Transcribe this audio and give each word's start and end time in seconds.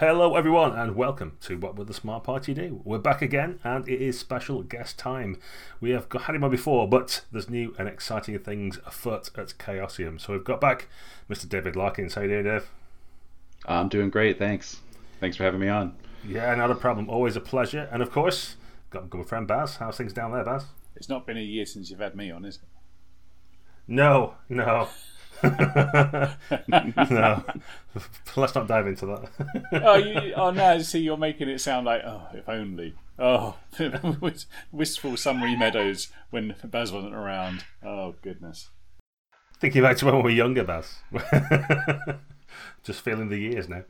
Hello, 0.00 0.34
everyone, 0.34 0.72
and 0.72 0.96
welcome 0.96 1.36
to 1.42 1.58
What 1.58 1.76
Would 1.76 1.86
the 1.86 1.92
Smart 1.92 2.24
Party 2.24 2.54
Do? 2.54 2.80
We're 2.84 2.96
back 2.96 3.20
again, 3.20 3.60
and 3.62 3.86
it 3.86 4.00
is 4.00 4.18
special 4.18 4.62
guest 4.62 4.98
time. 4.98 5.36
We 5.78 5.90
have 5.90 6.08
got, 6.08 6.22
had 6.22 6.34
him 6.34 6.42
on 6.42 6.50
before, 6.50 6.88
but 6.88 7.20
there's 7.30 7.50
new 7.50 7.74
and 7.78 7.86
exciting 7.86 8.38
things 8.38 8.78
afoot 8.86 9.28
at 9.36 9.52
Chaosium. 9.58 10.18
So 10.18 10.32
we've 10.32 10.42
got 10.42 10.58
back 10.58 10.88
Mr. 11.28 11.46
David 11.46 11.76
Larkins. 11.76 12.14
How 12.14 12.22
you 12.22 12.28
doing, 12.28 12.44
Dave? 12.44 12.70
I'm 13.66 13.90
doing 13.90 14.08
great, 14.08 14.38
thanks. 14.38 14.80
Thanks 15.20 15.36
for 15.36 15.44
having 15.44 15.60
me 15.60 15.68
on. 15.68 15.94
Yeah, 16.26 16.54
not 16.54 16.70
a 16.70 16.76
problem. 16.76 17.10
Always 17.10 17.36
a 17.36 17.40
pleasure. 17.42 17.86
And 17.92 18.00
of 18.00 18.10
course, 18.10 18.56
got 18.88 19.02
my 19.02 19.08
good 19.08 19.28
friend 19.28 19.46
Baz. 19.46 19.76
How's 19.76 19.98
things 19.98 20.14
down 20.14 20.32
there, 20.32 20.44
Baz? 20.44 20.64
It's 20.96 21.10
not 21.10 21.26
been 21.26 21.36
a 21.36 21.42
year 21.42 21.66
since 21.66 21.90
you've 21.90 22.00
had 22.00 22.16
me 22.16 22.30
on, 22.30 22.46
is 22.46 22.56
it? 22.56 22.62
No, 23.86 24.36
no. 24.48 24.88
no, 26.68 27.44
let's 28.36 28.54
not 28.54 28.68
dive 28.68 28.86
into 28.86 29.06
that. 29.06 29.28
oh, 29.84 29.96
you, 29.96 30.34
oh 30.34 30.50
no! 30.50 30.80
See, 30.80 31.00
you're 31.00 31.16
making 31.16 31.48
it 31.48 31.60
sound 31.60 31.86
like 31.86 32.02
oh, 32.04 32.26
if 32.34 32.48
only. 32.48 32.94
Oh, 33.18 33.56
wistful 34.72 35.16
summery 35.16 35.56
meadows 35.56 36.08
when 36.30 36.54
Baz 36.64 36.90
wasn't 36.90 37.14
around. 37.14 37.64
Oh 37.84 38.14
goodness. 38.22 38.70
Thinking 39.58 39.82
back 39.82 39.98
to 39.98 40.06
when 40.06 40.16
we 40.16 40.22
were 40.22 40.30
younger, 40.30 40.64
Baz. 40.64 40.96
Just 42.82 43.02
feeling 43.02 43.28
the 43.28 43.38
years 43.38 43.68
now. 43.68 43.84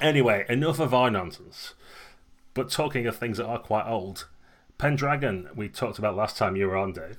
Anyway, 0.00 0.46
enough 0.48 0.80
of 0.80 0.94
our 0.94 1.10
nonsense. 1.10 1.74
But 2.54 2.70
talking 2.70 3.06
of 3.06 3.16
things 3.16 3.36
that 3.36 3.46
are 3.46 3.58
quite 3.58 3.86
old, 3.86 4.28
Pendragon 4.78 5.48
we 5.54 5.68
talked 5.68 5.98
about 5.98 6.16
last 6.16 6.36
time 6.38 6.56
you 6.56 6.66
were 6.66 6.76
on, 6.76 6.92
Dave. 6.92 7.18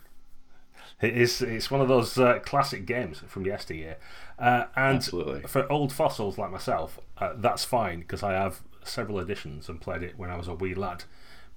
It 1.02 1.18
is. 1.18 1.42
It's 1.42 1.70
one 1.70 1.82
of 1.82 1.88
those 1.88 2.18
uh, 2.18 2.40
classic 2.40 2.86
games 2.86 3.22
from 3.28 3.46
yesteryear, 3.46 3.98
uh, 4.40 4.66
and 4.76 4.98
Absolutely. 4.98 5.42
for 5.42 5.70
old 5.72 5.92
fossils 5.92 6.38
like 6.38 6.52
myself, 6.52 7.00
uh, 7.18 7.34
that's 7.36 7.66
fine 7.66 8.00
because 8.00 8.24
I 8.24 8.34
have 8.34 8.62
several 8.84 9.20
editions 9.20 9.70
and 9.70 9.82
played 9.82 10.04
it 10.04 10.18
when 10.18 10.30
I 10.30 10.38
was 10.38 10.48
a 10.48 10.54
wee 10.54 10.74
lad. 10.74 11.04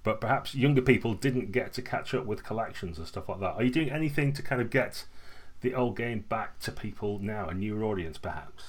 But 0.02 0.20
perhaps 0.20 0.54
younger 0.54 0.82
people 0.82 1.14
didn't 1.14 1.52
get 1.52 1.72
to 1.74 1.82
catch 1.82 2.14
up 2.14 2.26
with 2.26 2.44
collections 2.44 2.98
and 2.98 3.06
stuff 3.06 3.28
like 3.28 3.40
that. 3.40 3.54
Are 3.54 3.62
you 3.64 3.70
doing 3.70 3.90
anything 3.90 4.32
to 4.34 4.42
kind 4.42 4.60
of 4.60 4.70
get 4.70 5.04
the 5.60 5.74
old 5.74 5.96
game 5.96 6.24
back 6.28 6.60
to 6.60 6.72
people 6.72 7.18
now, 7.18 7.48
a 7.48 7.54
newer 7.54 7.84
audience, 7.84 8.18
perhaps? 8.18 8.64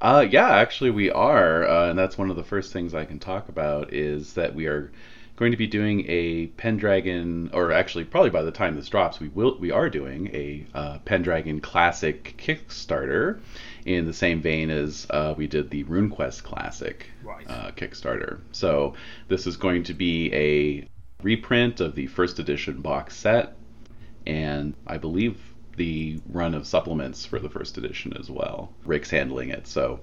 Uh, 0.00 0.26
yeah, 0.30 0.50
actually, 0.50 0.90
we 0.90 1.10
are, 1.10 1.66
uh, 1.66 1.90
and 1.90 1.98
that's 1.98 2.16
one 2.16 2.30
of 2.30 2.36
the 2.36 2.44
first 2.44 2.72
things 2.72 2.94
I 2.94 3.04
can 3.04 3.18
talk 3.18 3.48
about 3.48 3.92
is 3.92 4.34
that 4.34 4.54
we 4.54 4.66
are 4.66 4.92
going 5.38 5.52
to 5.52 5.56
be 5.56 5.68
doing 5.68 6.04
a 6.08 6.48
Pendragon, 6.48 7.48
or 7.52 7.70
actually 7.70 8.02
probably 8.02 8.28
by 8.28 8.42
the 8.42 8.50
time 8.50 8.74
this 8.74 8.88
drops, 8.88 9.20
we 9.20 9.28
will 9.28 9.56
we 9.58 9.70
are 9.70 9.88
doing 9.88 10.34
a 10.34 10.66
uh, 10.74 10.98
Pendragon 11.04 11.60
Classic 11.60 12.34
Kickstarter 12.36 13.38
in 13.86 14.04
the 14.04 14.12
same 14.12 14.42
vein 14.42 14.68
as 14.68 15.06
uh, 15.10 15.34
we 15.36 15.46
did 15.46 15.70
the 15.70 15.84
RuneQuest 15.84 16.42
Classic 16.42 17.06
right. 17.22 17.48
uh, 17.48 17.70
Kickstarter. 17.70 18.40
So 18.50 18.94
this 19.28 19.46
is 19.46 19.56
going 19.56 19.84
to 19.84 19.94
be 19.94 20.34
a 20.34 20.88
reprint 21.22 21.80
of 21.80 21.94
the 21.94 22.08
first 22.08 22.40
edition 22.40 22.80
box 22.80 23.16
set, 23.16 23.54
and 24.26 24.74
I 24.88 24.98
believe 24.98 25.40
the 25.76 26.20
run 26.30 26.52
of 26.52 26.66
supplements 26.66 27.24
for 27.24 27.38
the 27.38 27.48
first 27.48 27.78
edition 27.78 28.16
as 28.18 28.28
well. 28.28 28.72
Rick's 28.84 29.10
handling 29.10 29.50
it, 29.50 29.68
so 29.68 30.00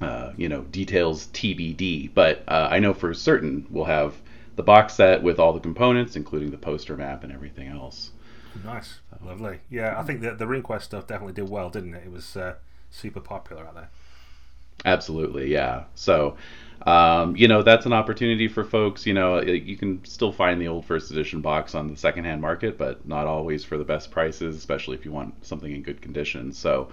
uh, 0.00 0.32
you 0.36 0.48
know, 0.48 0.62
details 0.62 1.28
TBD. 1.28 2.10
But 2.12 2.42
uh, 2.48 2.66
I 2.68 2.80
know 2.80 2.92
for 2.92 3.14
certain 3.14 3.64
we'll 3.70 3.84
have 3.84 4.12
the 4.56 4.62
box 4.62 4.94
set 4.94 5.22
with 5.22 5.38
all 5.38 5.52
the 5.52 5.60
components, 5.60 6.16
including 6.16 6.50
the 6.50 6.58
poster 6.58 6.96
map 6.96 7.22
and 7.22 7.32
everything 7.32 7.68
else. 7.68 8.10
Nice, 8.64 9.00
lovely. 9.24 9.60
Yeah, 9.70 9.98
I 9.98 10.02
think 10.02 10.22
the 10.22 10.32
the 10.32 10.46
RuneQuest 10.46 10.82
stuff 10.82 11.06
definitely 11.06 11.34
did 11.34 11.48
well, 11.48 11.70
didn't 11.70 11.94
it? 11.94 12.04
It 12.06 12.10
was 12.12 12.36
uh, 12.36 12.54
super 12.90 13.20
popular 13.20 13.66
out 13.66 13.74
there. 13.74 13.90
Absolutely, 14.84 15.52
yeah. 15.52 15.84
So, 15.94 16.36
um, 16.86 17.34
you 17.36 17.48
know, 17.48 17.62
that's 17.62 17.86
an 17.86 17.92
opportunity 17.92 18.46
for 18.48 18.64
folks. 18.64 19.06
You 19.06 19.14
know, 19.14 19.40
you 19.42 19.76
can 19.76 20.04
still 20.04 20.32
find 20.32 20.60
the 20.60 20.68
old 20.68 20.84
first 20.84 21.10
edition 21.10 21.40
box 21.40 21.74
on 21.74 21.88
the 21.88 21.96
secondhand 21.96 22.40
market, 22.40 22.78
but 22.78 23.06
not 23.06 23.26
always 23.26 23.64
for 23.64 23.78
the 23.78 23.84
best 23.84 24.10
prices, 24.10 24.56
especially 24.56 24.96
if 24.96 25.04
you 25.04 25.12
want 25.12 25.44
something 25.44 25.72
in 25.72 25.82
good 25.82 26.00
condition. 26.00 26.52
So, 26.52 26.88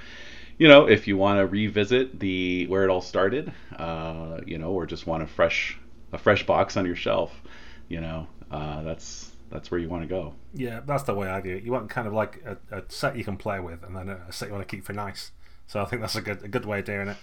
you 0.57 0.67
know, 0.67 0.87
if 0.87 1.07
you 1.07 1.17
want 1.17 1.39
to 1.39 1.45
revisit 1.45 2.19
the 2.19 2.67
where 2.67 2.83
it 2.83 2.89
all 2.89 3.01
started, 3.01 3.51
uh, 3.75 4.41
you 4.45 4.57
know, 4.57 4.71
or 4.71 4.85
just 4.85 5.05
want 5.07 5.23
a 5.23 5.27
fresh 5.27 5.77
a 6.13 6.17
fresh 6.17 6.45
box 6.45 6.77
on 6.77 6.85
your 6.85 6.95
shelf, 6.95 7.41
you 7.89 7.99
know, 7.99 8.27
uh, 8.51 8.83
that's 8.83 9.31
that's 9.49 9.69
where 9.69 9.79
you 9.79 9.89
want 9.89 10.03
to 10.03 10.07
go. 10.07 10.33
Yeah, 10.53 10.81
that's 10.85 11.03
the 11.03 11.13
way 11.13 11.27
I 11.27 11.41
do 11.41 11.55
it. 11.55 11.63
You 11.63 11.71
want 11.71 11.89
kind 11.89 12.07
of 12.07 12.13
like 12.13 12.41
a, 12.45 12.57
a, 12.75 12.83
set 12.87 13.17
you 13.17 13.23
can 13.23 13.37
play 13.37 13.59
with, 13.59 13.83
and 13.83 13.95
then 13.95 14.09
a 14.09 14.31
set 14.31 14.47
you 14.47 14.53
want 14.53 14.67
to 14.67 14.75
keep 14.75 14.85
for 14.85 14.93
nice. 14.93 15.31
So 15.67 15.81
I 15.81 15.85
think 15.85 16.01
that's 16.01 16.15
a 16.15 16.21
good 16.21 16.43
a 16.43 16.47
good 16.47 16.65
way 16.65 16.79
of 16.79 16.85
doing 16.85 17.09
it. 17.09 17.17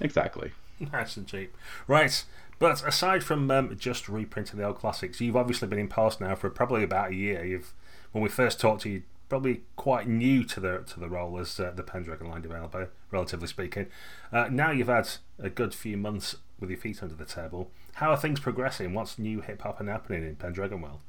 Exactly. 0.00 0.52
Nice 0.92 1.16
and 1.16 1.26
cheap, 1.26 1.56
right? 1.86 2.24
But 2.58 2.86
aside 2.86 3.24
from 3.24 3.50
um, 3.50 3.76
just 3.78 4.08
reprinting 4.08 4.58
the 4.58 4.66
old 4.66 4.78
classics, 4.78 5.20
you've 5.20 5.36
obviously 5.36 5.68
been 5.68 5.78
in 5.78 5.88
post 5.88 6.20
now 6.20 6.34
for 6.34 6.50
probably 6.50 6.82
about 6.82 7.10
a 7.10 7.14
year. 7.14 7.44
You've 7.44 7.72
when 8.12 8.22
we 8.22 8.28
first 8.28 8.60
talked 8.60 8.82
to 8.82 8.88
you, 8.88 9.02
probably 9.28 9.62
quite 9.76 10.08
new 10.08 10.44
to 10.44 10.60
the 10.60 10.78
to 10.86 11.00
the 11.00 11.08
role 11.08 11.38
as 11.38 11.58
uh, 11.58 11.72
the 11.74 11.82
Pendragon 11.82 12.28
line 12.28 12.42
developer, 12.42 12.90
relatively 13.10 13.48
speaking. 13.48 13.86
Uh, 14.32 14.48
now 14.50 14.70
you've 14.70 14.88
had 14.88 15.08
a 15.38 15.50
good 15.50 15.74
few 15.74 15.96
months 15.96 16.36
with 16.60 16.70
your 16.70 16.78
feet 16.78 17.02
under 17.02 17.14
the 17.14 17.24
table. 17.24 17.70
How 17.94 18.10
are 18.10 18.16
things 18.16 18.40
progressing? 18.40 18.94
What's 18.94 19.18
new 19.18 19.40
hip 19.40 19.62
hop 19.62 19.80
and 19.80 19.88
happening 19.88 20.24
in 20.24 20.36
Pendragon 20.36 20.80
world? 20.80 21.00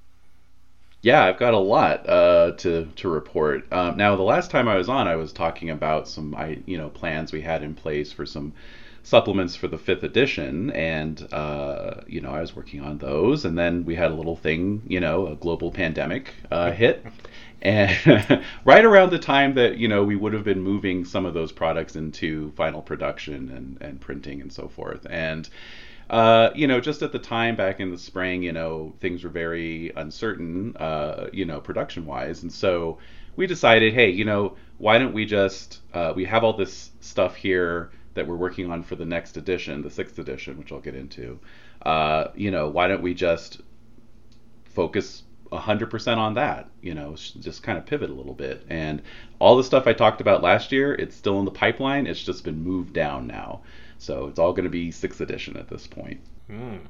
Yeah, 1.02 1.24
I've 1.24 1.40
got 1.40 1.54
a 1.54 1.60
lot 1.60 2.08
uh, 2.10 2.52
to 2.58 2.86
to 2.98 3.10
report. 3.10 3.72
Um, 3.72 3.96
now, 3.96 4.16
the 4.18 4.24
last 4.24 4.52
time 4.52 4.68
I 4.68 4.76
was 4.76 4.90
on, 4.90 5.08
I 5.08 5.16
was 5.16 5.32
talking 5.32 5.70
about 5.70 6.10
some 6.10 6.36
I 6.36 6.60
you 6.66 6.78
know 6.78 6.90
plans 6.90 7.32
we 7.32 7.42
had 7.42 7.64
in 7.64 7.74
place 7.74 8.12
for 8.12 8.26
some 8.26 8.54
supplements 9.04 9.56
for 9.56 9.68
the 9.68 9.78
fifth 9.78 10.04
edition, 10.04 10.72
and 10.72 11.26
uh, 11.32 12.02
you 12.06 12.20
know 12.20 12.32
I 12.32 12.42
was 12.42 12.56
working 12.56 12.82
on 12.82 12.98
those, 12.98 13.46
and 13.46 13.58
then 13.58 13.86
we 13.86 13.96
had 13.96 14.12
a 14.12 14.14
little 14.14 14.36
thing, 14.36 14.82
you 14.88 15.00
know, 15.00 15.28
a 15.28 15.36
global 15.36 15.72
pandemic 15.72 16.34
uh, 16.52 16.72
hit, 16.72 17.06
and 17.62 18.44
right 18.66 18.86
around 18.86 19.12
the 19.12 19.20
time 19.20 19.56
that 19.56 19.78
you 19.78 19.88
know 19.88 20.04
we 20.04 20.16
would 20.16 20.34
have 20.34 20.44
been 20.44 20.62
moving 20.62 21.06
some 21.06 21.26
of 21.26 21.34
those 21.34 21.52
products 21.52 21.96
into 21.96 22.52
final 22.52 22.82
production 22.82 23.50
and 23.52 23.78
and 23.82 24.02
printing 24.02 24.42
and 24.42 24.52
so 24.52 24.68
forth, 24.68 25.06
and 25.10 25.50
uh, 26.10 26.50
you 26.56 26.66
know, 26.66 26.82
just 26.82 27.02
at 27.04 27.12
the 27.12 27.20
time 27.20 27.56
back 27.56 27.80
in 27.80 27.92
the 27.92 27.98
spring, 27.98 28.42
you 28.42 28.52
know, 28.52 28.94
things 29.00 29.24
were 29.24 29.30
very 29.30 29.92
uncertain, 29.96 30.76
uh, 30.78 31.28
you 31.32 31.46
know, 31.46 31.60
production 31.60 32.06
wise. 32.06 32.42
And 32.42 32.52
so 32.52 32.98
we 33.36 33.46
decided, 33.46 33.94
hey, 33.94 34.10
you 34.10 34.26
know, 34.26 34.56
why 34.80 34.98
don't 34.98 35.14
we 35.14 35.26
just, 35.26 35.82
uh, 35.94 36.14
we 36.16 36.26
have 36.26 36.44
all 36.44 36.54
this 36.54 36.92
stuff 37.00 37.36
here 37.36 37.92
that 38.16 38.26
we're 38.26 38.36
working 38.36 38.72
on 38.72 38.82
for 38.82 38.96
the 38.96 39.06
next 39.06 39.38
edition, 39.38 39.84
the 39.84 39.90
sixth 39.92 40.18
edition, 40.18 40.58
which 40.58 40.72
I'll 40.72 40.80
get 40.80 40.96
into. 40.96 41.40
Uh, 41.84 42.30
you 42.36 42.50
know, 42.50 42.70
why 42.70 42.88
don't 42.88 43.04
we 43.04 43.14
just 43.14 43.62
focus 44.66 45.24
100% 45.52 46.18
on 46.18 46.36
that, 46.36 46.70
you 46.82 46.94
know, 46.94 47.16
just 47.16 47.64
kind 47.64 47.78
of 47.78 47.86
pivot 47.86 48.10
a 48.10 48.14
little 48.14 48.34
bit. 48.34 48.66
And 48.70 49.02
all 49.40 49.58
the 49.58 49.64
stuff 49.64 49.88
I 49.88 49.94
talked 49.94 50.22
about 50.22 50.44
last 50.44 50.72
year, 50.72 50.94
it's 50.94 51.16
still 51.16 51.40
in 51.40 51.46
the 51.46 51.52
pipeline. 51.52 52.08
It's 52.08 52.24
just 52.24 52.44
been 52.44 52.64
moved 52.64 52.94
down 52.94 53.28
now. 53.28 53.62
So 53.98 54.28
it's 54.28 54.40
all 54.40 54.54
going 54.54 54.66
to 54.66 54.70
be 54.70 54.92
sixth 54.92 55.22
edition 55.22 55.58
at 55.58 55.68
this 55.68 55.88
point. 55.88 56.22
Mm. 56.50 56.82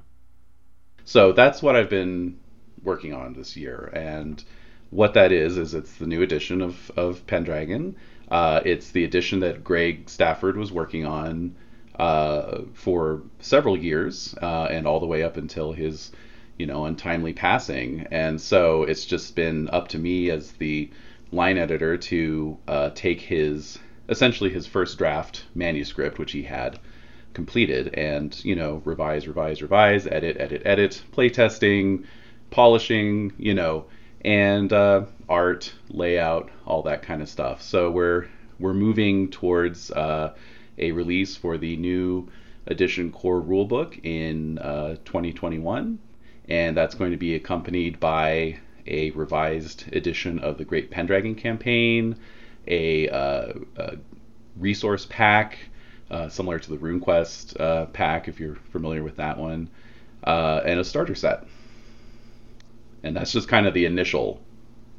So 1.05 1.31
that's 1.31 1.63
what 1.63 1.75
I've 1.75 1.89
been 1.89 2.37
working 2.83 3.13
on 3.13 3.33
this 3.33 3.57
year. 3.57 3.89
And 3.93 4.43
what 4.89 5.13
that 5.13 5.31
is, 5.31 5.57
is 5.57 5.73
it's 5.73 5.95
the 5.95 6.07
new 6.07 6.21
edition 6.21 6.61
of, 6.61 6.91
of 6.95 7.25
Pendragon. 7.27 7.95
Uh, 8.29 8.61
it's 8.65 8.91
the 8.91 9.03
edition 9.03 9.39
that 9.39 9.63
Greg 9.63 10.09
Stafford 10.09 10.57
was 10.57 10.71
working 10.71 11.05
on 11.05 11.55
uh, 11.97 12.61
for 12.73 13.23
several 13.39 13.77
years 13.77 14.35
uh, 14.41 14.65
and 14.65 14.87
all 14.87 14.99
the 14.99 15.05
way 15.05 15.23
up 15.23 15.37
until 15.37 15.71
his, 15.71 16.11
you 16.59 16.67
know, 16.67 16.85
untimely 16.85 17.33
passing. 17.33 18.05
And 18.11 18.39
so 18.39 18.83
it's 18.83 19.05
just 19.05 19.35
been 19.35 19.69
up 19.69 19.87
to 19.89 19.97
me 19.97 20.29
as 20.29 20.51
the 20.51 20.89
line 21.31 21.57
editor 21.57 21.97
to 21.97 22.57
uh, 22.67 22.89
take 22.93 23.21
his 23.21 23.79
essentially 24.09 24.49
his 24.49 24.67
first 24.67 24.97
draft 24.97 25.45
manuscript, 25.55 26.19
which 26.19 26.33
he 26.33 26.43
had, 26.43 26.77
completed 27.33 27.93
and 27.93 28.43
you 28.43 28.55
know 28.55 28.81
revise 28.85 29.27
revise 29.27 29.61
revise 29.61 30.07
edit 30.07 30.35
edit 30.39 30.61
edit 30.65 31.01
playtesting 31.13 32.03
polishing 32.49 33.31
you 33.37 33.53
know 33.53 33.85
and 34.25 34.73
uh, 34.73 35.05
art 35.29 35.73
layout 35.89 36.49
all 36.65 36.81
that 36.81 37.01
kind 37.01 37.21
of 37.21 37.29
stuff 37.29 37.61
so 37.61 37.91
we're 37.91 38.27
we're 38.59 38.73
moving 38.73 39.29
towards 39.29 39.91
uh, 39.91 40.33
a 40.77 40.91
release 40.91 41.35
for 41.35 41.57
the 41.57 41.77
new 41.77 42.27
edition 42.67 43.11
core 43.11 43.41
rulebook 43.41 44.03
in 44.03 44.57
uh, 44.57 44.95
2021 45.05 45.99
and 46.49 46.75
that's 46.75 46.95
going 46.95 47.11
to 47.11 47.17
be 47.17 47.35
accompanied 47.35 47.99
by 47.99 48.57
a 48.87 49.11
revised 49.11 49.85
edition 49.93 50.39
of 50.39 50.57
the 50.57 50.65
great 50.65 50.89
pendragon 50.89 51.35
campaign 51.35 52.15
a, 52.67 53.09
uh, 53.09 53.53
a 53.77 53.97
resource 54.57 55.05
pack 55.09 55.57
uh, 56.11 56.27
similar 56.27 56.59
to 56.59 56.69
the 56.69 56.77
RuneQuest 56.77 57.59
uh, 57.59 57.85
pack, 57.87 58.27
if 58.27 58.39
you're 58.39 58.55
familiar 58.71 59.03
with 59.03 59.17
that 59.17 59.37
one, 59.37 59.69
uh, 60.23 60.61
and 60.65 60.79
a 60.79 60.83
starter 60.83 61.15
set. 61.15 61.45
And 63.03 63.15
that's 63.15 63.31
just 63.31 63.47
kind 63.47 63.67
of 63.67 63.73
the 63.73 63.85
initial, 63.85 64.41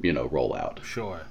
you 0.01 0.13
know, 0.13 0.29
rollout. 0.29 0.83
Sure. 0.83 1.21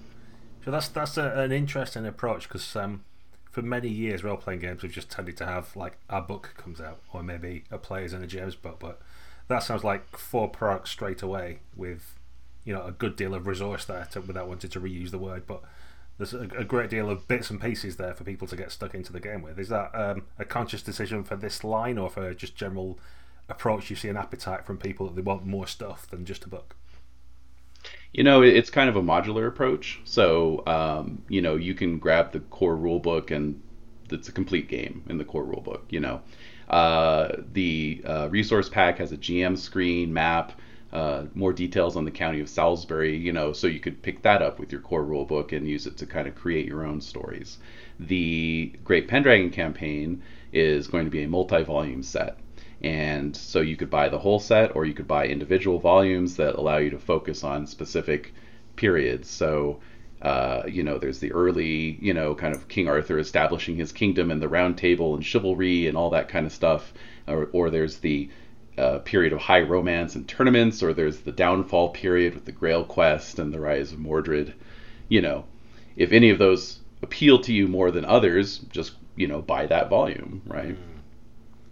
So 0.64 0.70
that's 0.70 0.88
that's 0.88 1.16
a, 1.16 1.32
an 1.40 1.52
interesting 1.52 2.06
approach 2.06 2.46
because 2.46 2.76
um, 2.76 3.04
for 3.50 3.62
many 3.62 3.88
years, 3.88 4.22
role 4.22 4.36
playing 4.36 4.60
games 4.60 4.82
have 4.82 4.92
just 4.92 5.10
tended 5.10 5.36
to 5.38 5.46
have 5.46 5.74
like 5.74 5.98
a 6.08 6.20
book 6.20 6.54
comes 6.56 6.80
out, 6.80 7.00
or 7.12 7.22
maybe 7.22 7.64
a 7.70 7.78
player's 7.78 8.12
and 8.12 8.22
a 8.22 8.26
GM's 8.26 8.54
book. 8.54 8.78
But 8.78 9.00
that 9.50 9.64
sounds 9.64 9.82
like 9.82 10.16
four 10.16 10.48
products 10.48 10.90
straight 10.90 11.22
away 11.22 11.58
with 11.76 12.18
you 12.64 12.72
know 12.72 12.84
a 12.84 12.92
good 12.92 13.16
deal 13.16 13.34
of 13.34 13.46
resource 13.46 13.84
there 13.84 14.06
to, 14.12 14.20
without 14.20 14.48
wanting 14.48 14.70
to 14.70 14.80
reuse 14.80 15.10
the 15.10 15.18
word, 15.18 15.42
but 15.46 15.60
there's 16.18 16.32
a, 16.32 16.48
a, 16.56 16.64
great 16.64 16.90
deal 16.90 17.10
of 17.10 17.26
bits 17.26 17.50
and 17.50 17.60
pieces 17.60 17.96
there 17.96 18.14
for 18.14 18.24
people 18.24 18.46
to 18.46 18.54
get 18.54 18.70
stuck 18.70 18.94
into 18.94 19.12
the 19.12 19.18
game 19.20 19.42
with. 19.42 19.58
Is 19.58 19.70
that 19.70 19.90
um, 19.94 20.24
a 20.38 20.44
conscious 20.44 20.82
decision 20.82 21.24
for 21.24 21.34
this 21.34 21.64
line, 21.64 21.98
or 21.98 22.08
for 22.08 22.32
just 22.32 22.54
general 22.54 22.98
approach? 23.48 23.90
You 23.90 23.96
see 23.96 24.08
an 24.08 24.16
appetite 24.16 24.64
from 24.64 24.78
people 24.78 25.06
that 25.06 25.16
they 25.16 25.22
want 25.22 25.44
more 25.44 25.66
stuff 25.66 26.06
than 26.06 26.24
just 26.24 26.44
a 26.44 26.48
book. 26.48 26.76
You 28.12 28.22
know, 28.22 28.42
it's 28.42 28.70
kind 28.70 28.88
of 28.88 28.96
a 28.96 29.02
modular 29.02 29.48
approach. 29.48 30.00
So, 30.04 30.62
um, 30.66 31.22
you 31.28 31.40
know, 31.40 31.56
you 31.56 31.74
can 31.74 31.98
grab 31.98 32.32
the 32.32 32.40
core 32.40 32.76
rule 32.76 32.98
book 32.98 33.30
and 33.30 33.62
it's 34.10 34.28
a 34.28 34.32
complete 34.32 34.68
game 34.68 35.04
in 35.08 35.18
the 35.18 35.24
core 35.24 35.44
rule 35.44 35.62
book. 35.62 35.86
You 35.88 36.00
know, 36.00 36.20
uh, 36.70 37.36
the 37.52 38.02
uh, 38.06 38.28
resource 38.30 38.68
pack 38.68 38.98
has 38.98 39.12
a 39.12 39.16
GM 39.16 39.58
screen 39.58 40.12
map 40.12 40.52
uh, 40.92 41.24
more 41.34 41.52
details 41.52 41.96
on 41.96 42.04
the 42.04 42.10
county 42.10 42.40
of 42.40 42.48
Salisbury, 42.48 43.16
you 43.16 43.32
know, 43.32 43.52
so 43.52 43.66
you 43.66 43.78
could 43.78 44.02
pick 44.02 44.22
that 44.22 44.42
up 44.42 44.58
with 44.58 44.72
your 44.72 44.80
core 44.80 45.04
rulebook 45.04 45.56
and 45.56 45.68
use 45.68 45.86
it 45.86 45.96
to 45.98 46.06
kind 46.06 46.26
of 46.26 46.34
create 46.34 46.66
your 46.66 46.84
own 46.84 47.00
stories. 47.00 47.58
The 48.00 48.72
Great 48.82 49.06
Pendragon 49.06 49.50
campaign 49.50 50.22
is 50.52 50.88
going 50.88 51.04
to 51.04 51.10
be 51.10 51.22
a 51.22 51.28
multi-volume 51.28 52.02
set. 52.02 52.38
And 52.82 53.36
so 53.36 53.60
you 53.60 53.76
could 53.76 53.90
buy 53.90 54.08
the 54.08 54.18
whole 54.18 54.40
set 54.40 54.74
or 54.74 54.84
you 54.84 54.94
could 54.94 55.06
buy 55.06 55.26
individual 55.26 55.78
volumes 55.78 56.36
that 56.36 56.56
allow 56.56 56.78
you 56.78 56.90
to 56.90 56.98
focus 56.98 57.44
on 57.44 57.66
specific 57.66 58.32
periods. 58.74 59.28
So 59.28 59.78
uh, 60.22 60.62
you 60.68 60.82
know, 60.82 60.98
there's 60.98 61.18
the 61.20 61.32
early, 61.32 61.98
you 62.00 62.12
know, 62.12 62.34
kind 62.34 62.54
of 62.54 62.68
King 62.68 62.88
Arthur 62.88 63.18
establishing 63.18 63.76
his 63.76 63.92
kingdom 63.92 64.30
and 64.30 64.42
the 64.42 64.48
Round 64.48 64.76
Table 64.76 65.14
and 65.14 65.24
chivalry 65.24 65.86
and 65.86 65.96
all 65.96 66.10
that 66.10 66.28
kind 66.28 66.44
of 66.46 66.52
stuff, 66.52 66.92
or, 67.26 67.48
or 67.52 67.70
there's 67.70 67.98
the 67.98 68.28
uh, 68.76 68.98
period 68.98 69.32
of 69.32 69.38
high 69.38 69.60
romance 69.60 70.14
and 70.14 70.28
tournaments, 70.28 70.82
or 70.82 70.92
there's 70.92 71.20
the 71.20 71.32
downfall 71.32 71.90
period 71.90 72.34
with 72.34 72.44
the 72.44 72.52
Grail 72.52 72.84
Quest 72.84 73.38
and 73.38 73.52
the 73.52 73.60
rise 73.60 73.92
of 73.92 73.98
Mordred. 73.98 74.54
You 75.08 75.22
know, 75.22 75.44
if 75.96 76.12
any 76.12 76.30
of 76.30 76.38
those 76.38 76.80
appeal 77.02 77.40
to 77.40 77.52
you 77.52 77.66
more 77.66 77.90
than 77.90 78.04
others, 78.04 78.58
just 78.70 78.92
you 79.16 79.26
know 79.26 79.40
buy 79.40 79.66
that 79.66 79.88
volume, 79.88 80.42
right? 80.46 80.76
Mm. 80.76 80.98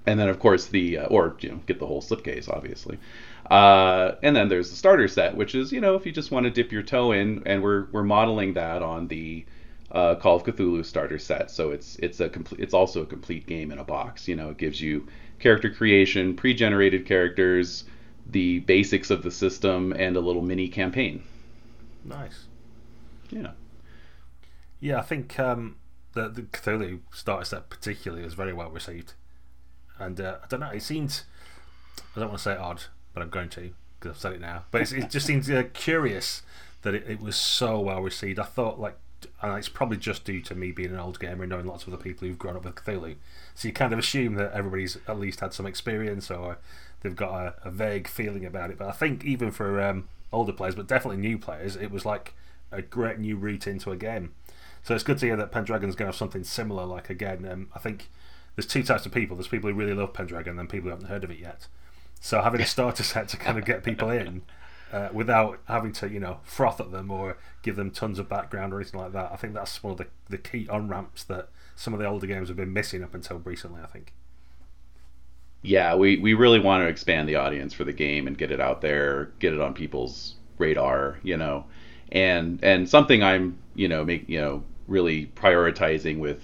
And 0.07 0.19
then 0.19 0.29
of 0.29 0.39
course 0.39 0.67
the 0.67 0.99
uh, 0.99 1.07
or 1.07 1.37
you 1.41 1.51
know 1.51 1.61
get 1.67 1.79
the 1.79 1.87
whole 1.87 2.03
slipcase, 2.03 2.49
obviously. 2.49 2.99
Uh, 3.51 4.17
and 4.23 4.37
then 4.37 4.49
there's 4.49 4.71
the 4.71 4.77
starter 4.77 5.09
set, 5.09 5.37
which 5.37 5.55
is 5.55 5.73
you 5.73 5.81
know 5.81 5.95
if 5.95 6.05
you 6.05 6.13
just 6.13 6.31
want 6.31 6.45
to 6.45 6.51
dip 6.51 6.71
your 6.71 6.83
toe 6.83 7.13
in, 7.13 7.43
and 7.47 7.63
we're 7.63 7.87
we're 7.93 8.03
modeling 8.03 8.55
that 8.55 8.83
on 8.83 9.09
the 9.09 9.45
uh, 9.93 10.15
Call 10.17 10.37
of 10.37 10.45
Cthulhu 10.45 10.85
starter 10.85 11.19
set. 11.19 11.51
So 11.51 11.71
it's 11.71 11.97
it's 11.97 12.21
a 12.21 12.29
complete 12.29 12.61
it's 12.61 12.75
also 12.75 13.03
a 13.03 13.07
complete 13.07 13.47
game 13.47 13.71
in 13.73 13.79
a 13.79 13.85
box. 13.85 14.29
You 14.29 14.37
know, 14.37 14.51
it 14.51 14.59
gives 14.59 14.81
you 14.81 15.07
character 15.39 15.71
creation, 15.71 16.37
pre-generated 16.37 17.07
characters, 17.07 17.85
the 18.27 18.61
basics 18.61 19.11
of 19.11 19.23
the 19.23 19.31
system, 19.31 19.93
and 19.93 20.17
a 20.17 20.21
little 20.21 20.43
mini 20.43 20.69
campaign. 20.69 21.23
Nice. 22.05 22.47
Yeah. 23.31 23.53
Yeah, 24.81 24.99
I 24.99 25.03
think 25.03 25.39
um, 25.39 25.77
the 26.13 26.29
the 26.29 26.43
Cthulhu 26.43 27.01
starter 27.13 27.45
set 27.45 27.71
particularly 27.71 28.25
was 28.25 28.35
very 28.35 28.53
well 28.53 28.71
received, 28.71 29.15
and 29.99 30.21
uh, 30.21 30.37
I 30.43 30.47
don't 30.49 30.61
know. 30.61 30.71
It 30.71 30.83
seemed 30.83 31.23
I 32.15 32.21
don't 32.21 32.29
want 32.29 32.39
to 32.39 32.45
say 32.45 32.57
odd, 32.57 32.85
but 33.19 33.25
I'm 33.25 33.31
going 33.31 33.49
to 33.51 33.71
because 33.99 34.17
I've 34.17 34.21
said 34.21 34.33
it 34.35 34.41
now. 34.41 34.65
But 34.71 34.93
it 34.93 35.11
just 35.11 35.27
seems 35.27 35.51
uh, 35.51 35.65
curious 35.75 36.43
that 36.83 36.95
it, 36.95 37.05
it 37.09 37.21
was 37.21 37.35
so 37.35 37.81
well 37.81 38.01
received. 38.01 38.39
I 38.39 38.45
thought 38.45 38.79
like 38.79 38.97
and 39.43 39.59
it's 39.59 39.69
probably 39.69 39.97
just 39.97 40.25
due 40.25 40.41
to 40.43 40.55
me 40.55 40.71
being 40.71 40.91
an 40.91 41.01
old 41.01 41.19
gamer 41.19 41.43
and 41.43 41.51
knowing 41.51 41.67
lots 41.67 41.85
of 41.85 41.93
other 41.93 42.01
people 42.01 42.29
who've 42.29 42.39
grown 42.39 42.55
up 42.55 42.65
with 42.65 42.77
Cthulhu. 42.77 43.17
So 43.57 43.67
you 43.67 43.75
kind 43.75 43.93
of 43.93 43.99
assume 43.99 44.35
that 44.35 44.53
everybody's 44.53 44.97
at 45.09 45.19
least 45.19 45.41
had 45.41 45.53
some 45.53 45.67
experience 45.67 46.31
or 46.31 46.59
they've 47.01 47.17
got 47.17 47.35
a, 47.35 47.55
a 47.65 47.71
vague 47.73 48.07
feeling 48.07 48.45
about 48.45 48.71
it. 48.71 48.79
But 48.79 48.87
I 48.87 48.93
think 48.93 49.25
even 49.25 49.51
for 49.51 49.81
um, 49.83 50.09
older 50.33 50.53
players, 50.53 50.77
but 50.77 50.87
definitely 50.87 51.17
new 51.17 51.37
players, 51.37 51.75
it 51.75 51.91
was 51.91 52.05
like 52.05 52.35
a 52.71 52.81
great 52.81 53.19
new 53.19 53.35
route 53.35 53.67
into 53.67 53.91
a 53.91 53.97
game. 53.97 54.35
So 54.85 54.95
it's 54.95 55.03
good 55.03 55.19
to 55.19 55.27
hear 55.27 55.37
that 55.37 55.51
Pendragon's 55.51 55.97
going 55.97 56.07
to 56.07 56.13
have 56.13 56.17
something 56.17 56.45
similar. 56.45 56.85
Like 56.85 57.11
again, 57.11 57.45
um, 57.51 57.71
I 57.75 57.81
think 57.81 58.09
there's 58.55 58.67
two 58.69 58.85
types 58.85 59.05
of 59.05 59.11
people. 59.11 59.37
There's 59.37 59.49
people 59.49 59.69
who 59.69 59.77
really 59.77 59.95
love 59.95 60.13
Pendragon, 60.13 60.51
and 60.51 60.59
then 60.61 60.67
people 60.69 60.85
who 60.85 60.91
haven't 60.91 61.09
heard 61.09 61.25
of 61.25 61.31
it 61.33 61.41
yet. 61.41 61.67
So 62.21 62.43
having 62.43 62.61
a 62.61 62.67
starter 62.67 63.03
set 63.03 63.29
to 63.29 63.37
kind 63.37 63.59
of 63.59 63.65
get 63.65 63.85
people 63.85 64.11
in 64.11 64.43
uh, 64.93 65.09
without 65.13 65.61
having 65.67 65.93
to, 65.93 66.09
you 66.09 66.21
know, 66.21 66.41
froth 66.45 66.81
at 66.81 66.91
them 66.91 67.11
or 67.11 67.39
give 67.63 67.77
them 67.77 67.91
tons 67.91 68.19
of 68.19 68.29
background 68.29 68.73
or 68.73 68.81
anything 68.81 69.01
like 69.01 69.13
that. 69.13 69.31
I 69.33 69.37
think 69.37 69.55
that's 69.55 69.83
one 69.83 69.93
of 69.93 69.99
the, 69.99 70.07
the 70.29 70.39
key 70.39 70.69
on 70.69 70.89
ramps 70.89 71.25
that 71.25 71.49
some 71.77 71.93
of 71.93 72.01
the 72.01 72.07
older 72.07 72.27
games 72.27 72.49
have 72.49 72.57
been 72.57 72.73
missing 72.73 73.03
up 73.03 73.15
until 73.15 73.39
recently, 73.39 73.81
I 73.83 73.87
think. 73.87 74.13
Yeah, 75.63 75.95
we, 75.97 76.19
we 76.19 76.35
really 76.35 76.61
want 76.61 76.85
to 76.85 76.89
expand 76.89 77.29
the 77.29 77.37
audience 77.37 77.75
for 77.75 77.85
the 77.85 77.93
game 77.93 78.27
and 78.27 78.39
get 78.39 78.51
it 78.51 78.61
out 78.61 78.81
there, 78.81 79.33
get 79.41 79.53
it 79.53 79.61
on 79.61 79.75
people's 79.75 80.37
radar, 80.57 81.19
you 81.23 81.37
know. 81.37 81.67
And 82.11 82.63
and 82.63 82.89
something 82.89 83.23
I'm, 83.23 83.59
you 83.75 83.89
know, 83.89 84.05
make 84.05 84.29
you 84.29 84.41
know, 84.41 84.63
really 84.87 85.27
prioritizing 85.35 86.19
with 86.19 86.43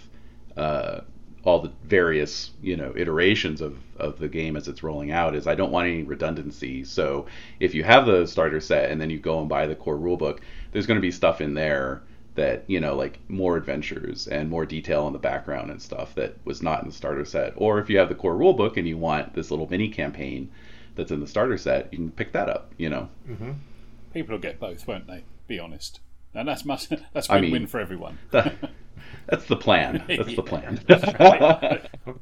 uh, 0.56 1.00
all 1.44 1.61
the 1.61 1.73
various 1.85 2.50
you 2.62 2.76
know 2.76 2.93
iterations 2.96 3.61
of, 3.61 3.79
of 3.99 4.19
the 4.19 4.29
game 4.29 4.56
as 4.56 4.69
it's 4.69 4.82
rolling 4.82 5.11
out 5.11 5.35
is 5.35 5.46
I 5.46 5.55
don't 5.55 5.73
want 5.73 5.88
any 5.88 6.02
redundancy. 6.02 6.85
So 6.85 7.26
if 7.61 7.75
you 7.75 7.85
have 7.85 8.06
the 8.06 8.26
starter 8.26 8.61
set 8.61 8.91
and 8.91 9.00
then 9.00 9.11
you 9.11 9.19
go 9.19 9.41
and 9.41 9.49
buy 9.49 9.67
the 9.67 9.75
core 9.75 9.99
rulebook, 9.99 10.41
there's 10.73 10.87
going 10.87 10.96
to 10.96 11.02
be 11.02 11.11
stuff 11.11 11.41
in 11.41 11.55
there 11.55 12.02
that 12.35 12.64
you 12.67 12.81
know 12.81 12.96
like 12.96 13.19
more 13.29 13.56
adventures 13.56 14.26
and 14.26 14.50
more 14.50 14.67
detail 14.67 15.06
in 15.06 15.12
the 15.12 15.19
background 15.19 15.70
and 15.70 15.81
stuff 15.81 16.14
that 16.17 16.37
was 16.44 16.62
not 16.62 16.82
in 16.82 16.88
the 16.88 16.94
starter 16.94 17.25
set. 17.25 17.52
Or 17.56 17.79
if 17.79 17.88
you 17.90 17.99
have 17.99 18.08
the 18.08 18.14
core 18.14 18.35
rulebook 18.35 18.76
and 18.76 18.88
you 18.88 18.99
want 18.99 19.35
this 19.35 19.50
little 19.50 19.69
mini 19.69 19.88
campaign 19.88 20.50
that's 20.97 21.12
in 21.12 21.20
the 21.20 21.26
starter 21.26 21.58
set, 21.58 21.93
you 21.93 21.99
can 21.99 22.11
pick 22.11 22.32
that 22.32 22.49
up. 22.49 22.73
You 22.76 22.90
know, 22.90 23.08
mm-hmm. 23.29 23.52
people 24.12 24.35
will 24.35 24.40
get 24.43 24.58
both, 24.58 24.87
won't 24.87 25.06
they? 25.06 25.25
Be 25.47 25.58
honest. 25.58 26.00
And 26.35 26.49
that's 26.49 26.64
must, 26.64 26.93
that's 27.12 27.29
win-win 27.29 27.55
I 27.55 27.58
mean, 27.58 27.67
for 27.67 27.81
everyone. 27.81 28.19
That, 28.32 28.55
that's 29.26 29.47
the 29.47 29.56
plan. 29.56 30.05
That's 30.09 30.35
the 30.35 30.43
plan. 30.43 30.81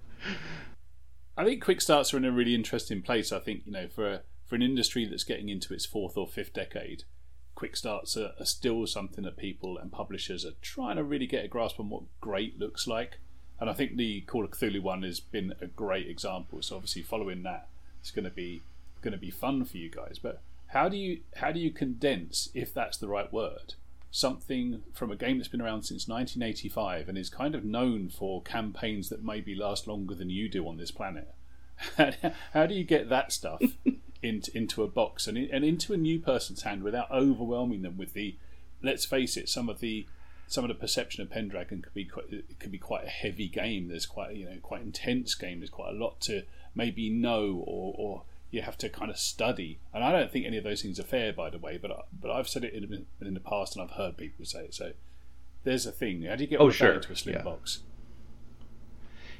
I 1.37 1.45
think 1.45 1.63
quick 1.63 1.81
starts 1.81 2.13
are 2.13 2.19
in 2.19 2.25
a 2.25 2.33
really 2.33 2.55
interesting 2.55 3.03
place. 3.03 3.33
I 3.33 3.39
think 3.39 3.63
you 3.65 3.73
know 3.73 3.89
for 3.89 4.21
for 4.47 4.55
an 4.55 4.63
industry 4.63 5.07
that's 5.07 5.25
getting 5.25 5.49
into 5.49 5.73
its 5.73 5.87
fourth 5.87 6.17
or 6.17 6.27
fifth 6.27 6.53
decade, 6.53 7.05
quick 7.55 7.77
starts 7.77 8.17
are, 8.17 8.33
are 8.39 8.45
still 8.45 8.87
something 8.87 9.25
that 9.25 9.37
people 9.37 9.79
and 9.79 9.91
publishers 9.91 10.45
are 10.45 10.53
trying 10.61 10.97
to 10.97 11.05
really 11.05 11.27
get 11.27 11.45
a 11.45 11.49
grasp 11.49 11.81
on 11.81 11.89
what 11.89 12.03
great 12.21 12.59
looks 12.59 12.87
like. 12.87 13.19
And 13.59 13.71
I 13.71 13.73
think 13.73 13.97
the 13.97 14.23
Call 14.23 14.45
of 14.45 14.51
Cthulhu 14.51 14.83
one 14.83 15.03
has 15.05 15.21
been 15.21 15.55
a 15.61 15.67
great 15.67 16.09
example. 16.09 16.63
So 16.63 16.77
obviously, 16.77 17.03
following 17.03 17.45
that, 17.45 17.69
it's 18.01 18.11
going 18.11 18.25
to 18.25 18.31
be 18.31 18.63
going 19.01 19.13
to 19.13 19.19
be 19.19 19.31
fun 19.31 19.65
for 19.65 19.77
you 19.77 19.91
guys. 19.91 20.19
But 20.21 20.43
how 20.69 20.89
do 20.89 20.97
you 20.97 21.21
how 21.37 21.53
do 21.53 21.61
you 21.61 21.71
condense, 21.71 22.49
if 22.55 22.75
that's 22.75 22.99
the 22.99 23.09
right 23.09 23.33
word, 23.33 23.75
something 24.15 24.83
from 24.93 25.11
a 25.11 25.17
game 25.17 25.39
that's 25.39 25.49
been 25.49 25.63
around 25.63 25.83
since 25.83 26.07
1985 26.07 27.09
and 27.09 27.17
is 27.17 27.31
kind 27.31 27.55
of 27.55 27.65
known 27.65 28.11
for 28.11 28.43
campaigns 28.43 29.09
that 29.09 29.25
maybe 29.25 29.55
last 29.55 29.89
longer 29.89 30.15
than 30.15 30.29
you 30.29 30.51
do 30.51 30.69
on 30.69 30.77
this 30.77 30.91
planet. 30.91 31.35
How 32.53 32.67
do 32.67 32.75
you 32.75 32.85
get 32.85 33.09
that 33.09 33.33
stuff 33.33 33.63
into 34.23 34.57
into 34.57 34.85
a 34.85 34.87
box 34.87 35.27
and 35.27 35.37
and 35.37 35.65
into 35.65 35.95
a 35.95 35.97
new 35.97 36.21
person's 36.21 36.63
hand 36.63 36.83
without 36.85 37.11
overwhelming 37.11 37.83
them 37.83 37.97
with 37.97 38.13
the? 38.13 38.37
Let's 38.83 39.07
face 39.07 39.37
it, 39.37 39.49
some 39.49 39.69
of 39.69 39.81
the 39.81 40.07
some 40.47 40.65
of 40.65 40.69
the 40.69 40.75
perception 40.75 41.23
of 41.23 41.31
Pendragon 41.31 41.81
could 41.81 41.95
be 41.95 42.05
quite 42.05 42.27
it 42.31 42.61
could 42.61 42.71
be 42.71 42.79
quite 42.79 43.05
a 43.05 43.11
heavy 43.11 43.49
game. 43.49 43.89
There's 43.89 44.07
quite 44.07 44.37
you 44.37 44.45
know 44.45 44.59
quite 44.61 44.83
intense 44.83 45.35
game. 45.35 45.61
There's 45.61 45.71
quite 45.71 45.95
a 45.95 45.99
lot 45.99 46.21
to 46.23 46.43
maybe 46.75 47.09
know 47.09 47.65
or, 47.67 47.95
or 47.97 48.23
you 48.53 48.61
have 48.63 48.77
to 48.79 48.89
kind 48.89 49.11
of 49.11 49.19
study. 49.19 49.81
And 49.93 50.05
I 50.05 50.13
don't 50.13 50.31
think 50.31 50.47
any 50.47 50.59
of 50.59 50.65
those 50.65 50.83
things 50.83 51.01
are 51.01 51.05
fair, 51.05 51.33
by 51.33 51.51
the 51.51 51.59
way. 51.59 51.79
But 51.79 51.91
but 52.13 52.31
I've 52.31 52.49
said 52.49 52.63
it 52.63 52.75
in, 52.75 53.07
in 53.21 53.35
the 53.35 53.41
past, 53.41 53.75
and 53.75 53.83
I've 53.83 53.97
heard 53.97 54.17
people 54.17 54.45
say 54.45 54.67
it. 54.67 54.75
So 54.75 54.93
there's 55.65 55.87
a 55.87 55.91
thing. 55.91 56.23
How 56.23 56.37
do 56.37 56.45
you 56.45 56.51
get 56.51 56.61
oh, 56.61 56.71
sure. 56.71 56.93
into 56.93 57.11
a 57.11 57.17
slim 57.17 57.37
yeah. 57.37 57.43
box? 57.43 57.81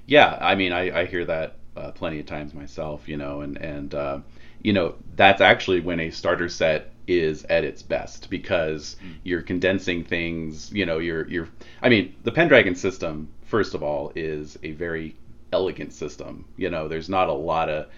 Yeah, 0.07 0.37
I 0.41 0.57
mean, 0.57 0.73
I, 0.73 1.03
I 1.03 1.05
hear 1.05 1.25
that 1.27 1.57
uh, 1.77 1.93
plenty 1.93 2.19
of 2.19 2.27
times 2.27 2.55
myself, 2.55 3.07
you 3.07 3.19
know, 3.19 3.43
and 3.43 3.59
and 3.59 3.95
uh, 3.95 4.19
you 4.63 4.73
know 4.73 4.95
that's 5.15 5.43
actually 5.43 5.81
when 5.81 6.01
a 6.01 6.11
starter 6.11 6.49
set 6.49 6.91
is 7.07 7.45
at 7.45 7.65
its 7.65 7.83
best 7.83 8.31
because 8.31 8.97
mm. 9.05 9.15
you're 9.25 9.43
condensing 9.43 10.05
things. 10.05 10.73
You 10.73 10.87
know, 10.87 10.99
you're 10.99 11.29
you're. 11.29 11.49
I 11.83 11.91
mean, 11.91 12.15
the 12.25 12.33
Pendragon 12.33 12.75
system, 12.75 13.29
first 13.45 13.75
of 13.75 13.83
all, 13.83 14.11
is 14.17 14.59
a 14.63 14.73
very 14.73 15.17
elegant 15.53 15.93
system. 15.93 16.47
You 16.57 16.71
know, 16.71 16.89
there's 16.89 17.11
not 17.11 17.29
a 17.29 17.35
lot 17.35 17.69
of 17.69 17.89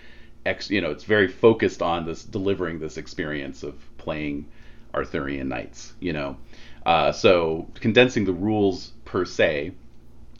ex, 0.46 0.70
you 0.70 0.80
know, 0.80 0.90
it's 0.90 1.04
very 1.04 1.28
focused 1.28 1.82
on 1.82 2.06
this 2.06 2.24
delivering 2.24 2.78
this 2.78 2.96
experience 2.96 3.62
of 3.62 3.74
playing 3.98 4.46
Arthurian 4.94 5.48
knights. 5.48 5.94
You 6.00 6.12
know, 6.12 6.36
uh, 6.86 7.12
so 7.12 7.68
condensing 7.74 8.24
the 8.24 8.32
rules 8.32 8.92
per 9.04 9.24
se, 9.24 9.72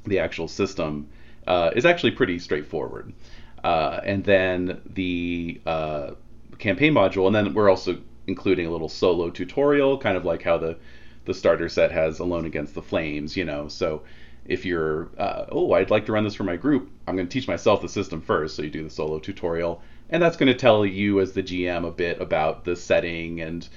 the 0.06 0.18
actual 0.18 0.48
system 0.48 1.08
uh, 1.46 1.70
is 1.74 1.84
actually 1.84 2.12
pretty 2.12 2.38
straightforward. 2.38 3.12
Uh, 3.62 4.00
and 4.04 4.24
then 4.24 4.82
the 4.84 5.60
uh, 5.64 6.10
campaign 6.58 6.92
module, 6.92 7.26
and 7.26 7.34
then 7.34 7.54
we're 7.54 7.70
also 7.70 7.98
including 8.26 8.66
a 8.66 8.70
little 8.70 8.88
solo 8.88 9.30
tutorial, 9.30 9.98
kind 9.98 10.16
of 10.16 10.24
like 10.24 10.42
how 10.42 10.58
the 10.58 10.76
the 11.24 11.32
starter 11.32 11.70
set 11.70 11.90
has 11.90 12.18
Alone 12.18 12.44
Against 12.44 12.74
the 12.74 12.82
Flames. 12.82 13.36
You 13.36 13.46
know, 13.46 13.68
so 13.68 14.02
if 14.44 14.66
you're, 14.66 15.08
uh, 15.16 15.46
oh, 15.50 15.72
I'd 15.72 15.90
like 15.90 16.04
to 16.06 16.12
run 16.12 16.24
this 16.24 16.34
for 16.34 16.44
my 16.44 16.56
group, 16.56 16.90
I'm 17.06 17.16
going 17.16 17.26
to 17.26 17.32
teach 17.32 17.48
myself 17.48 17.80
the 17.80 17.88
system 17.88 18.20
first. 18.20 18.56
So 18.56 18.62
you 18.62 18.70
do 18.70 18.84
the 18.84 18.90
solo 18.90 19.18
tutorial, 19.18 19.80
and 20.10 20.22
that's 20.22 20.36
going 20.36 20.52
to 20.52 20.58
tell 20.58 20.84
you 20.84 21.20
as 21.20 21.32
the 21.32 21.42
GM 21.42 21.86
a 21.86 21.90
bit 21.90 22.20
about 22.20 22.64
the 22.64 22.76
setting 22.76 23.40
and 23.40 23.68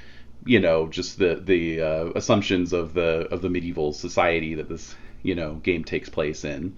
you 0.45 0.59
know 0.59 0.87
just 0.87 1.17
the 1.17 1.35
the 1.35 1.81
uh, 1.81 2.05
assumptions 2.15 2.73
of 2.73 2.93
the 2.93 3.27
of 3.31 3.41
the 3.41 3.49
medieval 3.49 3.93
society 3.93 4.55
that 4.55 4.69
this 4.69 4.95
you 5.23 5.35
know 5.35 5.55
game 5.55 5.83
takes 5.83 6.09
place 6.09 6.43
in. 6.43 6.75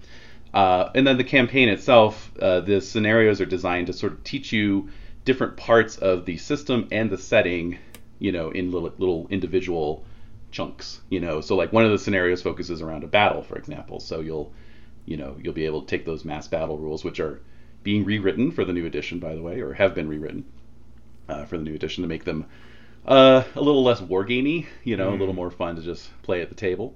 Uh, 0.52 0.90
and 0.94 1.06
then 1.06 1.16
the 1.16 1.24
campaign 1.24 1.68
itself, 1.68 2.32
uh, 2.40 2.60
the 2.60 2.80
scenarios 2.80 3.40
are 3.40 3.46
designed 3.46 3.86
to 3.86 3.92
sort 3.92 4.12
of 4.12 4.24
teach 4.24 4.52
you 4.52 4.88
different 5.24 5.56
parts 5.56 5.96
of 5.98 6.24
the 6.24 6.36
system 6.36 6.88
and 6.90 7.08
the 7.08 7.18
setting, 7.18 7.78
you 8.18 8.32
know, 8.32 8.50
in 8.50 8.72
little, 8.72 8.92
little 8.98 9.28
individual 9.30 10.04
chunks. 10.50 11.00
You 11.08 11.20
know, 11.20 11.40
so 11.40 11.54
like 11.54 11.72
one 11.72 11.84
of 11.84 11.92
the 11.92 11.98
scenarios 11.98 12.42
focuses 12.42 12.82
around 12.82 13.04
a 13.04 13.06
battle, 13.06 13.42
for 13.42 13.56
example. 13.56 14.00
So 14.00 14.20
you'll, 14.20 14.52
you 15.06 15.16
know, 15.16 15.36
you'll 15.40 15.54
be 15.54 15.66
able 15.66 15.82
to 15.82 15.86
take 15.86 16.04
those 16.04 16.24
mass 16.24 16.48
battle 16.48 16.78
rules, 16.78 17.04
which 17.04 17.20
are 17.20 17.40
being 17.82 18.04
rewritten 18.04 18.50
for 18.50 18.64
the 18.64 18.72
new 18.72 18.86
edition, 18.86 19.18
by 19.18 19.34
the 19.34 19.42
way, 19.42 19.60
or 19.60 19.72
have 19.74 19.94
been 19.94 20.08
rewritten 20.08 20.44
uh, 21.28 21.44
for 21.44 21.56
the 21.56 21.64
new 21.64 21.74
edition 21.74 22.02
to 22.02 22.08
make 22.08 22.24
them 22.24 22.46
uh, 23.06 23.42
a 23.54 23.60
little 23.60 23.82
less 23.82 24.00
wargamey, 24.00 24.66
you 24.84 24.96
know, 24.96 25.10
mm. 25.10 25.14
a 25.14 25.16
little 25.16 25.34
mm. 25.34 25.38
more 25.38 25.50
fun 25.50 25.76
to 25.76 25.82
just 25.82 26.10
play 26.22 26.42
at 26.42 26.48
the 26.48 26.54
table. 26.54 26.94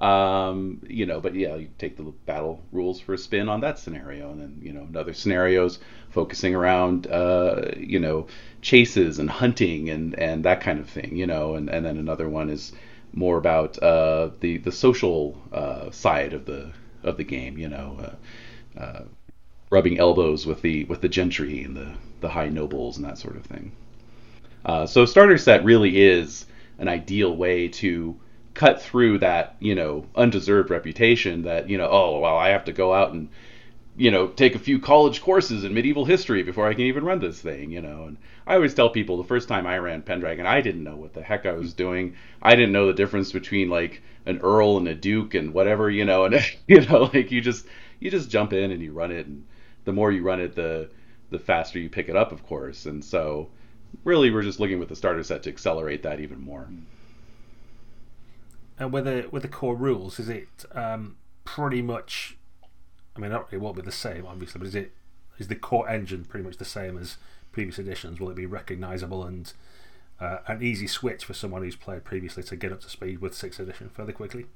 Um, 0.00 0.80
you 0.88 1.06
know, 1.06 1.20
but 1.20 1.34
yeah, 1.34 1.54
you 1.54 1.68
take 1.78 1.96
the 1.96 2.02
battle 2.02 2.60
rules 2.72 3.00
for 3.00 3.14
a 3.14 3.18
spin 3.18 3.48
on 3.48 3.60
that 3.60 3.78
scenario, 3.78 4.32
and 4.32 4.40
then 4.40 4.58
you 4.60 4.72
know, 4.72 4.82
another 4.82 5.12
scenarios 5.12 5.78
focusing 6.10 6.56
around 6.56 7.06
uh, 7.06 7.70
you 7.76 8.00
know 8.00 8.26
chases 8.62 9.20
and 9.20 9.30
hunting 9.30 9.90
and 9.90 10.18
and 10.18 10.44
that 10.44 10.60
kind 10.60 10.80
of 10.80 10.88
thing, 10.88 11.16
you 11.16 11.26
know, 11.26 11.54
and 11.54 11.68
and 11.68 11.86
then 11.86 11.98
another 11.98 12.28
one 12.28 12.50
is 12.50 12.72
more 13.12 13.36
about 13.36 13.80
uh, 13.80 14.30
the 14.40 14.58
the 14.58 14.72
social 14.72 15.40
uh, 15.52 15.90
side 15.92 16.32
of 16.32 16.46
the 16.46 16.72
of 17.04 17.16
the 17.16 17.24
game, 17.24 17.56
you 17.56 17.68
know, 17.68 17.96
uh, 18.76 18.80
uh, 18.80 19.02
rubbing 19.72 19.98
elbows 19.98 20.44
with 20.46 20.60
the 20.60 20.84
with 20.84 21.00
the 21.00 21.08
gentry 21.08 21.64
and 21.64 21.74
the 21.74 21.90
the 22.20 22.28
high 22.28 22.48
nobles 22.48 22.98
and 22.98 23.06
that 23.06 23.16
sort 23.16 23.36
of 23.36 23.44
thing. 23.46 23.72
Uh, 24.66 24.84
so 24.86 25.06
starter 25.06 25.38
set 25.38 25.64
really 25.64 26.02
is 26.02 26.44
an 26.78 26.88
ideal 26.88 27.34
way 27.34 27.68
to 27.68 28.14
cut 28.52 28.82
through 28.82 29.18
that 29.18 29.56
you 29.60 29.74
know 29.74 30.04
undeserved 30.14 30.68
reputation 30.68 31.42
that 31.42 31.70
you 31.70 31.78
know 31.78 31.88
oh 31.90 32.20
well 32.20 32.36
I 32.36 32.50
have 32.50 32.66
to 32.66 32.72
go 32.72 32.92
out 32.92 33.14
and 33.14 33.30
you 33.96 34.10
know 34.10 34.26
take 34.26 34.54
a 34.54 34.58
few 34.58 34.78
college 34.78 35.22
courses 35.22 35.64
in 35.64 35.72
medieval 35.72 36.04
history 36.04 36.42
before 36.42 36.68
I 36.68 36.74
can 36.74 36.84
even 36.84 37.02
run 37.02 37.18
this 37.18 37.40
thing 37.40 37.70
you 37.70 37.80
know. 37.80 38.04
And 38.04 38.18
I 38.46 38.56
always 38.56 38.74
tell 38.74 38.90
people 38.90 39.16
the 39.16 39.24
first 39.24 39.48
time 39.48 39.66
I 39.66 39.78
ran 39.78 40.02
Pendragon 40.02 40.44
I 40.44 40.60
didn't 40.60 40.84
know 40.84 40.96
what 40.96 41.14
the 41.14 41.22
heck 41.22 41.46
I 41.46 41.52
was 41.52 41.72
doing. 41.72 42.14
I 42.42 42.54
didn't 42.56 42.72
know 42.72 42.88
the 42.88 42.92
difference 42.92 43.32
between 43.32 43.70
like 43.70 44.02
an 44.26 44.38
earl 44.42 44.76
and 44.76 44.86
a 44.86 44.94
duke 44.94 45.32
and 45.32 45.54
whatever 45.54 45.88
you 45.88 46.04
know. 46.04 46.26
And 46.26 46.34
you 46.68 46.82
know 46.82 47.10
like 47.14 47.32
you 47.32 47.40
just 47.40 47.64
you 48.00 48.10
just 48.10 48.28
jump 48.28 48.52
in 48.52 48.70
and 48.70 48.82
you 48.82 48.92
run 48.92 49.10
it 49.10 49.26
and 49.26 49.44
the 49.84 49.92
more 49.92 50.12
you 50.12 50.22
run 50.22 50.40
it 50.40 50.54
the 50.54 50.88
the 51.30 51.38
faster 51.38 51.78
you 51.78 51.88
pick 51.88 52.08
it 52.08 52.16
up 52.16 52.32
of 52.32 52.46
course 52.46 52.86
and 52.86 53.04
so 53.04 53.48
really 54.04 54.30
we're 54.30 54.42
just 54.42 54.60
looking 54.60 54.78
with 54.78 54.88
the 54.88 54.96
starter 54.96 55.22
set 55.22 55.42
to 55.42 55.50
accelerate 55.50 56.02
that 56.02 56.20
even 56.20 56.40
more 56.40 56.68
and 58.82 58.92
with 58.92 59.04
the 59.04 59.28
with 59.30 59.42
the 59.42 59.48
core 59.48 59.76
rules, 59.76 60.18
is 60.18 60.28
it 60.28 60.64
um, 60.72 61.16
pretty 61.44 61.82
much? 61.82 62.36
I 63.14 63.20
mean, 63.20 63.32
it 63.32 63.60
won't 63.60 63.76
be 63.76 63.82
the 63.82 63.92
same, 63.92 64.26
obviously, 64.26 64.58
but 64.58 64.66
is 64.66 64.74
it 64.74 64.92
is 65.38 65.48
the 65.48 65.54
core 65.54 65.88
engine 65.88 66.24
pretty 66.24 66.44
much 66.44 66.56
the 66.56 66.64
same 66.64 66.98
as 66.98 67.16
previous 67.52 67.78
editions? 67.78 68.18
Will 68.18 68.30
it 68.30 68.36
be 68.36 68.46
recognisable 68.46 69.24
and 69.24 69.52
uh, 70.20 70.38
an 70.46 70.62
easy 70.62 70.86
switch 70.86 71.24
for 71.24 71.34
someone 71.34 71.62
who's 71.62 71.76
played 71.76 72.04
previously 72.04 72.42
to 72.44 72.56
get 72.56 72.72
up 72.72 72.80
to 72.80 72.88
speed 72.88 73.20
with 73.20 73.34
sixth 73.34 73.60
edition 73.60 73.88
fairly 73.88 74.12
quickly? 74.12 74.46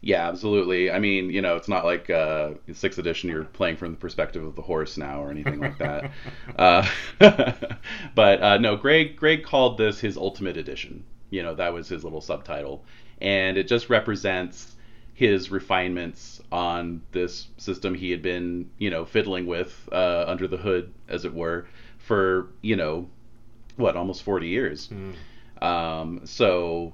Yeah, 0.00 0.28
absolutely. 0.28 0.90
I 0.90 0.98
mean, 0.98 1.30
you 1.30 1.42
know, 1.42 1.56
it's 1.56 1.68
not 1.68 1.84
like 1.84 2.10
uh, 2.10 2.50
sixth 2.72 2.98
edition 2.98 3.30
you're 3.30 3.44
playing 3.44 3.76
from 3.76 3.92
the 3.92 3.96
perspective 3.96 4.44
of 4.44 4.54
the 4.54 4.62
horse 4.62 4.96
now 4.96 5.22
or 5.22 5.30
anything 5.30 5.58
like 5.58 5.78
that. 5.78 6.12
uh, 6.56 6.86
but 8.14 8.42
uh, 8.42 8.58
no, 8.58 8.76
Greg 8.76 9.16
Greg 9.16 9.42
called 9.42 9.78
this 9.78 9.98
his 9.98 10.16
ultimate 10.16 10.56
edition. 10.56 11.04
You 11.30 11.42
know, 11.42 11.54
that 11.54 11.72
was 11.72 11.88
his 11.88 12.04
little 12.04 12.20
subtitle, 12.20 12.84
and 13.20 13.56
it 13.56 13.66
just 13.66 13.90
represents 13.90 14.76
his 15.14 15.50
refinements 15.50 16.42
on 16.52 17.00
this 17.12 17.48
system 17.56 17.94
he 17.94 18.10
had 18.10 18.20
been, 18.20 18.70
you 18.78 18.90
know, 18.90 19.06
fiddling 19.06 19.46
with 19.46 19.88
uh, 19.90 20.24
under 20.26 20.46
the 20.46 20.58
hood, 20.58 20.92
as 21.08 21.24
it 21.24 21.32
were, 21.34 21.66
for 21.98 22.48
you 22.60 22.76
know, 22.76 23.08
what 23.76 23.96
almost 23.96 24.22
40 24.22 24.46
years. 24.46 24.88
Mm. 24.88 25.64
Um, 25.66 26.20
so 26.24 26.92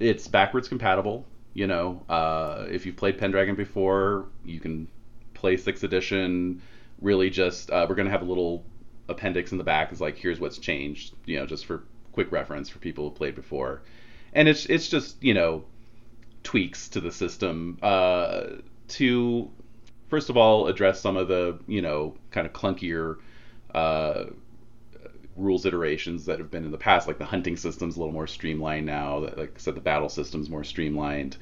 it's 0.00 0.26
backwards 0.26 0.68
compatible. 0.68 1.24
You 1.54 1.66
know, 1.66 2.02
uh, 2.08 2.66
if 2.70 2.86
you've 2.86 2.96
played 2.96 3.18
Pendragon 3.18 3.54
before, 3.54 4.26
you 4.44 4.60
can 4.60 4.88
play 5.34 5.56
sixth 5.56 5.84
edition. 5.84 6.62
Really, 7.00 7.30
just 7.30 7.70
uh, 7.70 7.86
we're 7.88 7.94
gonna 7.94 8.10
have 8.10 8.22
a 8.22 8.26
little 8.26 8.64
appendix 9.08 9.52
in 9.52 9.58
the 9.58 9.64
back. 9.64 9.92
Is 9.92 10.00
like 10.00 10.16
here's 10.16 10.40
what's 10.40 10.58
changed. 10.58 11.14
You 11.26 11.40
know, 11.40 11.46
just 11.46 11.66
for 11.66 11.84
quick 12.12 12.30
reference 12.32 12.68
for 12.68 12.78
people 12.78 13.08
who 13.08 13.14
played 13.14 13.34
before 13.34 13.82
and 14.32 14.48
it's 14.48 14.66
it's 14.66 14.88
just 14.88 15.22
you 15.22 15.34
know 15.34 15.64
tweaks 16.42 16.88
to 16.88 17.00
the 17.00 17.12
system 17.12 17.78
uh, 17.82 18.44
to 18.88 19.50
first 20.08 20.30
of 20.30 20.36
all 20.36 20.66
address 20.66 21.00
some 21.00 21.16
of 21.16 21.28
the 21.28 21.58
you 21.66 21.82
know 21.82 22.14
kind 22.30 22.46
of 22.46 22.52
clunkier 22.52 23.16
uh, 23.74 24.24
rules 25.36 25.64
iterations 25.64 26.26
that 26.26 26.38
have 26.38 26.50
been 26.50 26.64
in 26.64 26.70
the 26.70 26.78
past 26.78 27.06
like 27.06 27.18
the 27.18 27.24
hunting 27.24 27.56
system's 27.56 27.96
a 27.96 27.98
little 27.98 28.12
more 28.12 28.26
streamlined 28.26 28.86
now 28.86 29.18
like 29.36 29.52
i 29.54 29.58
said 29.58 29.74
the 29.74 29.80
battle 29.80 30.08
system's 30.08 30.50
more 30.50 30.64
streamlined 30.64 31.36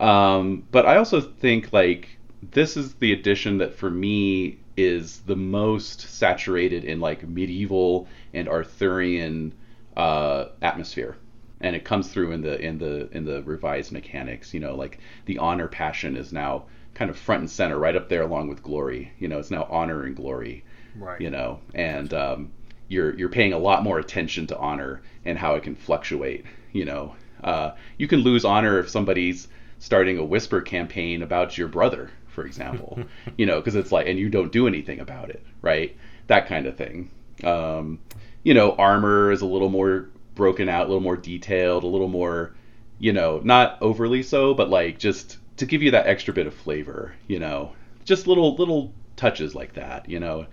um, 0.00 0.64
but 0.70 0.86
i 0.86 0.96
also 0.96 1.20
think 1.20 1.72
like 1.72 2.18
this 2.52 2.76
is 2.76 2.94
the 2.94 3.12
edition 3.12 3.58
that 3.58 3.74
for 3.74 3.90
me 3.90 4.58
is 4.76 5.20
the 5.20 5.36
most 5.36 6.00
saturated 6.00 6.84
in 6.84 7.00
like 7.00 7.26
medieval 7.28 8.06
and 8.32 8.48
arthurian 8.48 9.52
uh, 9.96 10.46
atmosphere 10.62 11.16
and 11.64 11.74
it 11.74 11.84
comes 11.84 12.08
through 12.08 12.32
in 12.32 12.42
the 12.42 12.60
in 12.60 12.78
the 12.78 13.08
in 13.16 13.24
the 13.24 13.42
revised 13.42 13.90
mechanics. 13.90 14.52
You 14.52 14.60
know, 14.60 14.74
like 14.74 14.98
the 15.24 15.38
honor 15.38 15.66
passion 15.66 16.14
is 16.14 16.32
now 16.32 16.64
kind 16.92 17.10
of 17.10 17.16
front 17.16 17.40
and 17.40 17.50
center, 17.50 17.78
right 17.78 17.96
up 17.96 18.08
there 18.08 18.22
along 18.22 18.48
with 18.48 18.62
glory. 18.62 19.12
You 19.18 19.28
know, 19.28 19.38
it's 19.38 19.50
now 19.50 19.66
honor 19.70 20.04
and 20.04 20.14
glory. 20.14 20.64
Right. 20.94 21.20
You 21.20 21.30
know, 21.30 21.60
and 21.74 22.12
um, 22.12 22.52
you're 22.88 23.16
you're 23.16 23.28
paying 23.28 23.52
a 23.52 23.58
lot 23.58 23.82
more 23.82 23.98
attention 23.98 24.46
to 24.48 24.58
honor 24.58 25.02
and 25.24 25.38
how 25.38 25.54
it 25.54 25.62
can 25.62 25.74
fluctuate. 25.74 26.44
You 26.72 26.84
know, 26.84 27.14
uh, 27.42 27.72
you 27.98 28.08
can 28.08 28.20
lose 28.20 28.44
honor 28.44 28.78
if 28.78 28.88
somebody's 28.88 29.48
starting 29.78 30.18
a 30.18 30.24
whisper 30.24 30.60
campaign 30.60 31.22
about 31.22 31.58
your 31.58 31.68
brother, 31.68 32.10
for 32.28 32.46
example. 32.46 32.98
you 33.36 33.46
know, 33.46 33.60
because 33.60 33.74
it's 33.74 33.92
like, 33.92 34.06
and 34.06 34.18
you 34.18 34.28
don't 34.28 34.52
do 34.52 34.66
anything 34.66 35.00
about 35.00 35.30
it, 35.30 35.42
right? 35.62 35.96
That 36.26 36.46
kind 36.46 36.66
of 36.66 36.76
thing. 36.76 37.10
Um, 37.42 37.98
you 38.42 38.54
know, 38.54 38.72
armor 38.72 39.30
is 39.30 39.42
a 39.42 39.46
little 39.46 39.68
more 39.68 40.08
broken 40.34 40.68
out, 40.68 40.86
a 40.86 40.88
little 40.88 41.02
more 41.02 41.16
detailed, 41.16 41.84
a 41.84 41.88
little 41.88 42.08
more, 42.08 42.54
you 42.98 43.12
know, 43.12 43.40
not 43.44 43.78
overly 43.80 44.22
so, 44.22 44.54
but 44.54 44.70
like 44.70 44.98
just 44.98 45.38
to 45.56 45.66
give 45.66 45.82
you 45.82 45.90
that 45.92 46.06
extra 46.06 46.34
bit 46.34 46.46
of 46.46 46.54
flavor, 46.54 47.14
you 47.28 47.38
know, 47.38 47.72
just 48.04 48.26
little 48.26 48.54
little 48.56 48.92
touches 49.16 49.54
like 49.54 49.74
that, 49.74 50.08
you 50.08 50.20
know. 50.20 50.46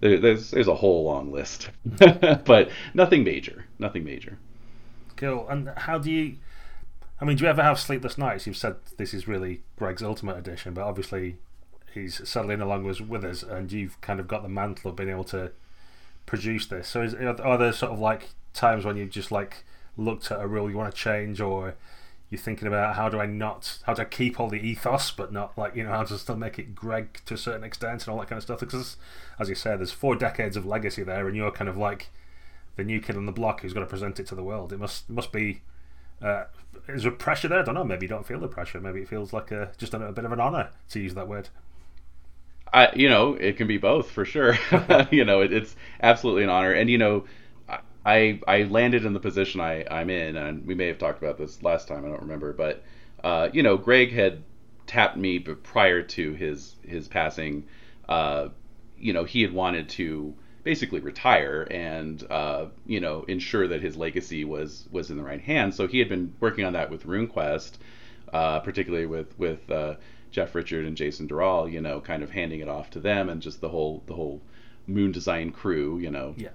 There's 0.00 0.50
there's 0.50 0.68
a 0.68 0.74
whole 0.74 1.04
long 1.04 1.32
list, 1.32 1.70
but 2.44 2.70
nothing 2.94 3.24
major, 3.24 3.66
nothing 3.78 4.04
major. 4.04 4.38
Cool. 5.16 5.46
And 5.48 5.70
how 5.76 5.98
do 5.98 6.10
you? 6.10 6.36
I 7.20 7.24
mean, 7.24 7.36
do 7.36 7.44
you 7.44 7.50
ever 7.50 7.62
have 7.62 7.80
sleepless 7.80 8.16
nights? 8.16 8.46
You've 8.46 8.56
said 8.56 8.76
this 8.96 9.12
is 9.12 9.26
really 9.26 9.62
Greg's 9.76 10.02
ultimate 10.02 10.36
edition, 10.36 10.74
but 10.74 10.84
obviously 10.84 11.36
he's 11.92 12.26
settling 12.28 12.60
along 12.60 12.84
with, 12.84 13.00
with 13.00 13.24
us, 13.24 13.42
and 13.42 13.72
you've 13.72 14.00
kind 14.00 14.20
of 14.20 14.28
got 14.28 14.42
the 14.42 14.48
mantle 14.48 14.90
of 14.90 14.96
being 14.96 15.08
able 15.08 15.24
to 15.24 15.50
produce 16.26 16.66
this. 16.66 16.88
So, 16.88 17.02
is, 17.02 17.14
are 17.14 17.58
there 17.58 17.72
sort 17.72 17.92
of 17.92 17.98
like 17.98 18.30
times 18.54 18.84
when 18.84 18.96
you've 18.96 19.10
just 19.10 19.32
like 19.32 19.64
looked 19.96 20.30
at 20.30 20.40
a 20.40 20.46
rule 20.46 20.70
you 20.70 20.76
want 20.76 20.94
to 20.94 20.96
change 20.96 21.40
or 21.40 21.74
you're 22.30 22.40
thinking 22.40 22.68
about 22.68 22.96
how 22.96 23.08
do 23.08 23.18
I 23.18 23.26
not 23.26 23.78
how 23.84 23.94
do 23.94 24.02
I 24.02 24.04
keep 24.04 24.38
all 24.38 24.48
the 24.48 24.60
ethos 24.60 25.10
but 25.10 25.32
not 25.32 25.56
like 25.56 25.74
you 25.74 25.82
know 25.82 25.90
how 25.90 26.04
to 26.04 26.18
still 26.18 26.36
make 26.36 26.58
it 26.58 26.74
Greg 26.74 27.20
to 27.26 27.34
a 27.34 27.38
certain 27.38 27.64
extent 27.64 28.02
and 28.02 28.12
all 28.12 28.20
that 28.20 28.28
kind 28.28 28.36
of 28.38 28.42
stuff? 28.42 28.60
Because 28.60 28.96
as 29.38 29.48
you 29.48 29.54
say, 29.54 29.76
there's 29.76 29.92
four 29.92 30.14
decades 30.14 30.56
of 30.56 30.66
legacy 30.66 31.02
there 31.02 31.26
and 31.26 31.36
you're 31.36 31.50
kind 31.50 31.68
of 31.68 31.76
like 31.76 32.10
the 32.76 32.84
new 32.84 33.00
kid 33.00 33.16
on 33.16 33.26
the 33.26 33.32
block 33.32 33.60
who's 33.60 33.72
going 33.72 33.86
to 33.86 33.90
present 33.90 34.20
it 34.20 34.26
to 34.26 34.34
the 34.34 34.42
world. 34.42 34.72
It 34.72 34.78
must 34.78 35.08
must 35.08 35.32
be 35.32 35.62
uh, 36.20 36.44
is 36.88 37.02
there 37.02 37.12
pressure 37.12 37.48
there? 37.48 37.60
I 37.60 37.62
don't 37.62 37.74
know. 37.74 37.84
Maybe 37.84 38.04
you 38.04 38.08
don't 38.08 38.26
feel 38.26 38.40
the 38.40 38.48
pressure. 38.48 38.80
Maybe 38.80 39.00
it 39.00 39.08
feels 39.08 39.32
like 39.32 39.50
a 39.50 39.72
just 39.78 39.94
a, 39.94 40.08
a 40.08 40.12
bit 40.12 40.24
of 40.24 40.32
an 40.32 40.40
honor 40.40 40.70
to 40.90 41.00
use 41.00 41.14
that 41.14 41.28
word. 41.28 41.48
I 42.72 42.92
you 42.94 43.08
know 43.08 43.34
it 43.34 43.56
can 43.56 43.66
be 43.66 43.78
both 43.78 44.10
for 44.10 44.24
sure. 44.24 44.58
You 45.10 45.24
know 45.24 45.40
it, 45.40 45.52
it's 45.52 45.76
absolutely 46.02 46.44
an 46.44 46.50
honor. 46.50 46.72
And 46.72 46.90
you 46.90 46.98
know 46.98 47.24
I 48.04 48.40
I 48.46 48.62
landed 48.64 49.04
in 49.04 49.12
the 49.12 49.20
position 49.20 49.60
I 49.60 49.84
I'm 49.90 50.10
in, 50.10 50.36
and 50.36 50.66
we 50.66 50.74
may 50.74 50.86
have 50.86 50.98
talked 50.98 51.22
about 51.22 51.38
this 51.38 51.62
last 51.62 51.88
time. 51.88 52.04
I 52.04 52.08
don't 52.08 52.22
remember, 52.22 52.52
but 52.52 52.82
uh, 53.22 53.48
you 53.52 53.62
know, 53.62 53.76
Greg 53.76 54.12
had 54.12 54.42
tapped 54.86 55.16
me 55.16 55.38
prior 55.38 56.02
to 56.02 56.32
his 56.34 56.76
his 56.82 57.08
passing. 57.08 57.64
Uh, 58.08 58.48
you 58.98 59.12
know, 59.12 59.24
he 59.24 59.42
had 59.42 59.52
wanted 59.52 59.88
to 59.90 60.34
basically 60.64 61.00
retire 61.00 61.66
and 61.70 62.24
uh, 62.30 62.66
you 62.86 63.00
know 63.00 63.22
ensure 63.24 63.68
that 63.68 63.80
his 63.80 63.96
legacy 63.96 64.44
was 64.44 64.86
was 64.90 65.10
in 65.10 65.16
the 65.16 65.22
right 65.22 65.40
hands. 65.40 65.76
So 65.76 65.86
he 65.86 65.98
had 65.98 66.08
been 66.08 66.34
working 66.40 66.64
on 66.64 66.72
that 66.74 66.90
with 66.90 67.06
RuneQuest, 67.06 67.72
uh, 68.32 68.60
particularly 68.60 69.06
with 69.06 69.38
with 69.38 69.70
uh, 69.70 69.94
Jeff 70.30 70.54
Richard 70.54 70.84
and 70.84 70.96
Jason 70.96 71.26
Durall, 71.26 71.68
you 71.68 71.80
know, 71.80 72.00
kind 72.00 72.22
of 72.22 72.30
handing 72.30 72.60
it 72.60 72.68
off 72.68 72.90
to 72.90 73.00
them 73.00 73.28
and 73.28 73.40
just 73.40 73.60
the 73.60 73.68
whole 73.68 74.02
the 74.06 74.14
whole 74.14 74.40
Moon 74.86 75.12
Design 75.12 75.52
crew, 75.52 75.98
you 75.98 76.10
know. 76.10 76.34
Yeah. 76.36 76.50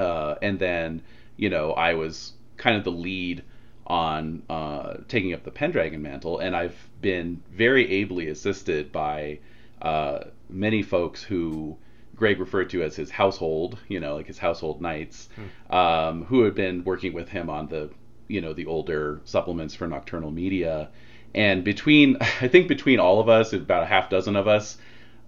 Uh, 0.00 0.36
and 0.40 0.58
then, 0.58 1.02
you 1.36 1.50
know, 1.50 1.72
I 1.72 1.94
was 1.94 2.32
kind 2.56 2.76
of 2.76 2.84
the 2.84 2.90
lead 2.90 3.44
on 3.86 4.42
uh, 4.48 4.94
taking 5.08 5.34
up 5.34 5.44
the 5.44 5.50
Pendragon 5.50 6.00
mantle, 6.00 6.38
and 6.38 6.56
I've 6.56 6.76
been 7.02 7.42
very 7.52 7.90
ably 7.90 8.28
assisted 8.28 8.92
by 8.92 9.40
uh, 9.82 10.20
many 10.48 10.82
folks 10.82 11.22
who 11.22 11.76
Greg 12.16 12.40
referred 12.40 12.70
to 12.70 12.82
as 12.82 12.96
his 12.96 13.10
household, 13.10 13.78
you 13.88 14.00
know, 14.00 14.16
like 14.16 14.26
his 14.26 14.38
household 14.38 14.80
knights, 14.80 15.28
hmm. 15.34 15.74
um, 15.74 16.24
who 16.24 16.44
had 16.44 16.54
been 16.54 16.84
working 16.84 17.12
with 17.12 17.28
him 17.28 17.50
on 17.50 17.68
the, 17.68 17.90
you 18.28 18.40
know, 18.40 18.52
the 18.54 18.66
older 18.66 19.20
supplements 19.24 19.74
for 19.74 19.86
Nocturnal 19.86 20.30
Media. 20.30 20.88
And 21.34 21.62
between, 21.62 22.16
I 22.20 22.48
think 22.48 22.68
between 22.68 23.00
all 23.00 23.20
of 23.20 23.28
us, 23.28 23.52
about 23.52 23.82
a 23.82 23.86
half 23.86 24.08
dozen 24.08 24.36
of 24.36 24.48
us, 24.48 24.78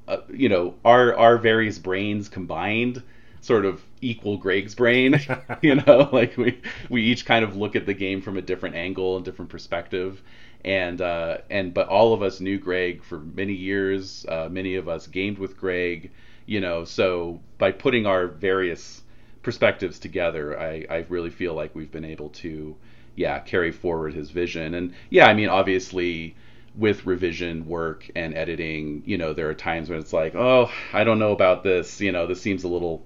uh, 0.08 0.18
you 0.32 0.48
know, 0.48 0.74
our 0.84 1.14
our 1.14 1.38
various 1.38 1.78
brains 1.78 2.28
combined 2.28 3.02
sort 3.42 3.66
of 3.66 3.82
equal 4.00 4.38
Greg's 4.38 4.74
brain. 4.74 5.20
you 5.62 5.74
know, 5.74 6.08
like 6.12 6.36
we 6.38 6.60
we 6.88 7.02
each 7.02 7.26
kind 7.26 7.44
of 7.44 7.56
look 7.56 7.76
at 7.76 7.84
the 7.84 7.94
game 7.94 8.22
from 8.22 8.38
a 8.38 8.42
different 8.42 8.74
angle 8.74 9.16
and 9.16 9.24
different 9.24 9.50
perspective. 9.50 10.22
And 10.64 11.02
uh, 11.02 11.38
and 11.50 11.74
but 11.74 11.88
all 11.88 12.14
of 12.14 12.22
us 12.22 12.40
knew 12.40 12.58
Greg 12.58 13.04
for 13.04 13.18
many 13.18 13.52
years. 13.52 14.24
Uh, 14.26 14.48
many 14.50 14.76
of 14.76 14.88
us 14.88 15.06
gamed 15.06 15.38
with 15.38 15.58
Greg. 15.58 16.10
You 16.46 16.60
know, 16.60 16.84
so 16.84 17.40
by 17.58 17.70
putting 17.72 18.06
our 18.06 18.26
various 18.26 19.02
perspectives 19.42 19.98
together, 19.98 20.58
I, 20.58 20.86
I 20.88 21.06
really 21.08 21.30
feel 21.30 21.54
like 21.54 21.74
we've 21.74 21.90
been 21.90 22.04
able 22.04 22.30
to, 22.30 22.76
yeah, 23.16 23.38
carry 23.40 23.70
forward 23.70 24.14
his 24.14 24.30
vision. 24.30 24.74
And 24.74 24.94
yeah, 25.10 25.26
I 25.26 25.34
mean, 25.34 25.48
obviously, 25.48 26.34
with 26.74 27.06
revision 27.06 27.66
work 27.66 28.10
and 28.16 28.34
editing, 28.34 29.02
you 29.04 29.18
know, 29.18 29.34
there 29.34 29.48
are 29.50 29.54
times 29.54 29.90
when 29.90 29.98
it's 29.98 30.12
like, 30.12 30.34
oh, 30.34 30.70
I 30.92 31.04
don't 31.04 31.18
know 31.18 31.32
about 31.32 31.62
this. 31.62 32.00
You 32.00 32.12
know, 32.12 32.26
this 32.26 32.40
seems 32.40 32.64
a 32.64 32.68
little, 32.68 33.04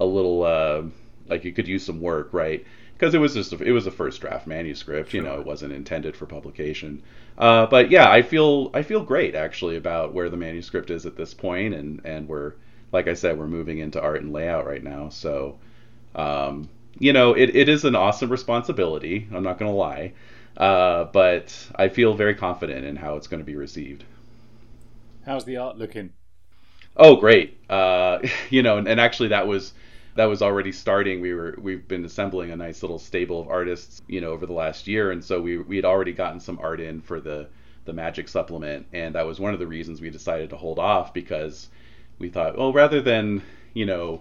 a 0.00 0.04
little 0.04 0.42
uh, 0.42 0.82
like 1.28 1.44
you 1.44 1.52
could 1.52 1.68
use 1.68 1.84
some 1.84 2.00
work, 2.00 2.30
right? 2.32 2.66
Because 2.94 3.14
it 3.14 3.18
was 3.18 3.34
just 3.34 3.52
a, 3.52 3.62
it 3.62 3.70
was 3.70 3.86
a 3.86 3.90
first 3.90 4.20
draft 4.20 4.46
manuscript. 4.46 5.10
Sure. 5.10 5.20
You 5.20 5.26
know, 5.26 5.38
it 5.38 5.46
wasn't 5.46 5.72
intended 5.72 6.16
for 6.16 6.26
publication. 6.26 7.02
Uh, 7.38 7.66
but 7.66 7.90
yeah, 7.90 8.10
I 8.10 8.22
feel 8.22 8.70
I 8.74 8.82
feel 8.82 9.02
great 9.02 9.34
actually 9.34 9.76
about 9.76 10.12
where 10.12 10.28
the 10.28 10.36
manuscript 10.36 10.90
is 10.90 11.06
at 11.06 11.16
this 11.16 11.32
point, 11.32 11.74
and 11.74 12.00
and 12.04 12.28
we're 12.28 12.54
like 12.92 13.06
I 13.06 13.14
said, 13.14 13.38
we're 13.38 13.46
moving 13.46 13.78
into 13.78 14.00
art 14.00 14.22
and 14.22 14.32
layout 14.32 14.66
right 14.66 14.82
now. 14.82 15.10
So, 15.10 15.58
um, 16.16 16.68
you 16.98 17.12
know, 17.12 17.34
it, 17.34 17.54
it 17.54 17.68
is 17.68 17.84
an 17.84 17.94
awesome 17.94 18.30
responsibility. 18.30 19.28
I'm 19.32 19.44
not 19.44 19.58
gonna 19.58 19.72
lie. 19.72 20.12
Uh, 20.56 21.04
but 21.04 21.56
I 21.76 21.88
feel 21.88 22.14
very 22.14 22.34
confident 22.34 22.84
in 22.84 22.96
how 22.96 23.16
it's 23.16 23.26
going 23.26 23.40
to 23.40 23.46
be 23.46 23.56
received. 23.56 24.04
How's 25.24 25.44
the 25.44 25.56
art 25.56 25.78
looking? 25.78 26.12
Oh, 26.96 27.16
great! 27.16 27.58
Uh, 27.70 28.18
you 28.50 28.62
know, 28.62 28.78
and, 28.78 28.88
and, 28.88 29.00
actually, 29.00 29.28
that 29.28 29.46
was 29.46 29.72
that 30.20 30.26
was 30.26 30.42
already 30.42 30.70
starting. 30.70 31.20
We 31.22 31.32
were 31.32 31.56
we've 31.58 31.88
been 31.88 32.04
assembling 32.04 32.50
a 32.50 32.56
nice 32.56 32.82
little 32.82 32.98
stable 32.98 33.40
of 33.40 33.48
artists, 33.48 34.02
you 34.06 34.20
know, 34.20 34.32
over 34.32 34.44
the 34.44 34.52
last 34.52 34.86
year, 34.86 35.10
and 35.10 35.24
so 35.24 35.40
we 35.40 35.56
we 35.56 35.76
had 35.76 35.86
already 35.86 36.12
gotten 36.12 36.40
some 36.40 36.58
art 36.62 36.80
in 36.80 37.00
for 37.00 37.20
the 37.20 37.48
the 37.86 37.94
Magic 37.94 38.28
supplement, 38.28 38.86
and 38.92 39.14
that 39.14 39.26
was 39.26 39.40
one 39.40 39.54
of 39.54 39.58
the 39.58 39.66
reasons 39.66 40.00
we 40.00 40.10
decided 40.10 40.50
to 40.50 40.56
hold 40.56 40.78
off 40.78 41.14
because 41.14 41.70
we 42.18 42.28
thought, 42.28 42.58
well, 42.58 42.72
rather 42.72 43.00
than 43.00 43.42
you 43.72 43.86
know 43.86 44.20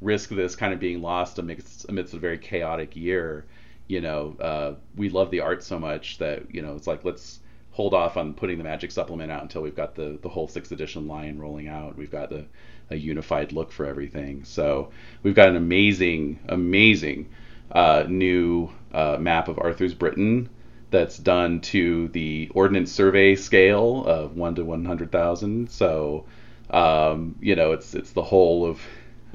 risk 0.00 0.30
this 0.30 0.56
kind 0.56 0.72
of 0.72 0.80
being 0.80 1.02
lost 1.02 1.38
amidst 1.38 1.86
amidst 1.88 2.14
a 2.14 2.18
very 2.18 2.38
chaotic 2.38 2.96
year 2.96 3.44
you 3.88 4.00
know, 4.00 4.36
uh, 4.40 4.74
we 4.96 5.08
love 5.08 5.30
the 5.30 5.40
art 5.40 5.62
so 5.62 5.78
much 5.78 6.18
that 6.18 6.54
you 6.54 6.62
know 6.62 6.74
it's 6.74 6.86
like 6.86 7.04
let's 7.04 7.40
hold 7.70 7.92
off 7.92 8.16
on 8.16 8.32
putting 8.32 8.58
the 8.58 8.64
Magic 8.64 8.90
supplement 8.90 9.30
out 9.30 9.42
until 9.42 9.62
we've 9.62 9.76
got 9.76 9.94
the 9.94 10.18
the 10.22 10.28
whole 10.28 10.48
sixth 10.48 10.72
edition 10.72 11.06
line 11.06 11.38
rolling 11.38 11.68
out. 11.68 11.96
We've 11.96 12.10
got 12.10 12.30
the 12.30 12.46
a 12.90 12.96
unified 12.96 13.52
look 13.52 13.72
for 13.72 13.86
everything. 13.86 14.44
So 14.44 14.90
we've 15.22 15.34
got 15.34 15.48
an 15.48 15.56
amazing, 15.56 16.38
amazing 16.48 17.28
uh, 17.72 18.04
new 18.08 18.70
uh, 18.92 19.16
map 19.18 19.48
of 19.48 19.58
Arthur's 19.58 19.94
Britain 19.94 20.48
that's 20.90 21.18
done 21.18 21.60
to 21.60 22.08
the 22.08 22.50
Ordnance 22.54 22.92
Survey 22.92 23.34
scale 23.34 24.04
of 24.06 24.36
one 24.36 24.54
to 24.54 24.64
one 24.64 24.84
hundred 24.84 25.10
thousand. 25.10 25.70
So 25.70 26.26
um, 26.70 27.36
you 27.40 27.56
know, 27.56 27.72
it's 27.72 27.94
it's 27.94 28.12
the 28.12 28.22
whole 28.22 28.66
of 28.66 28.80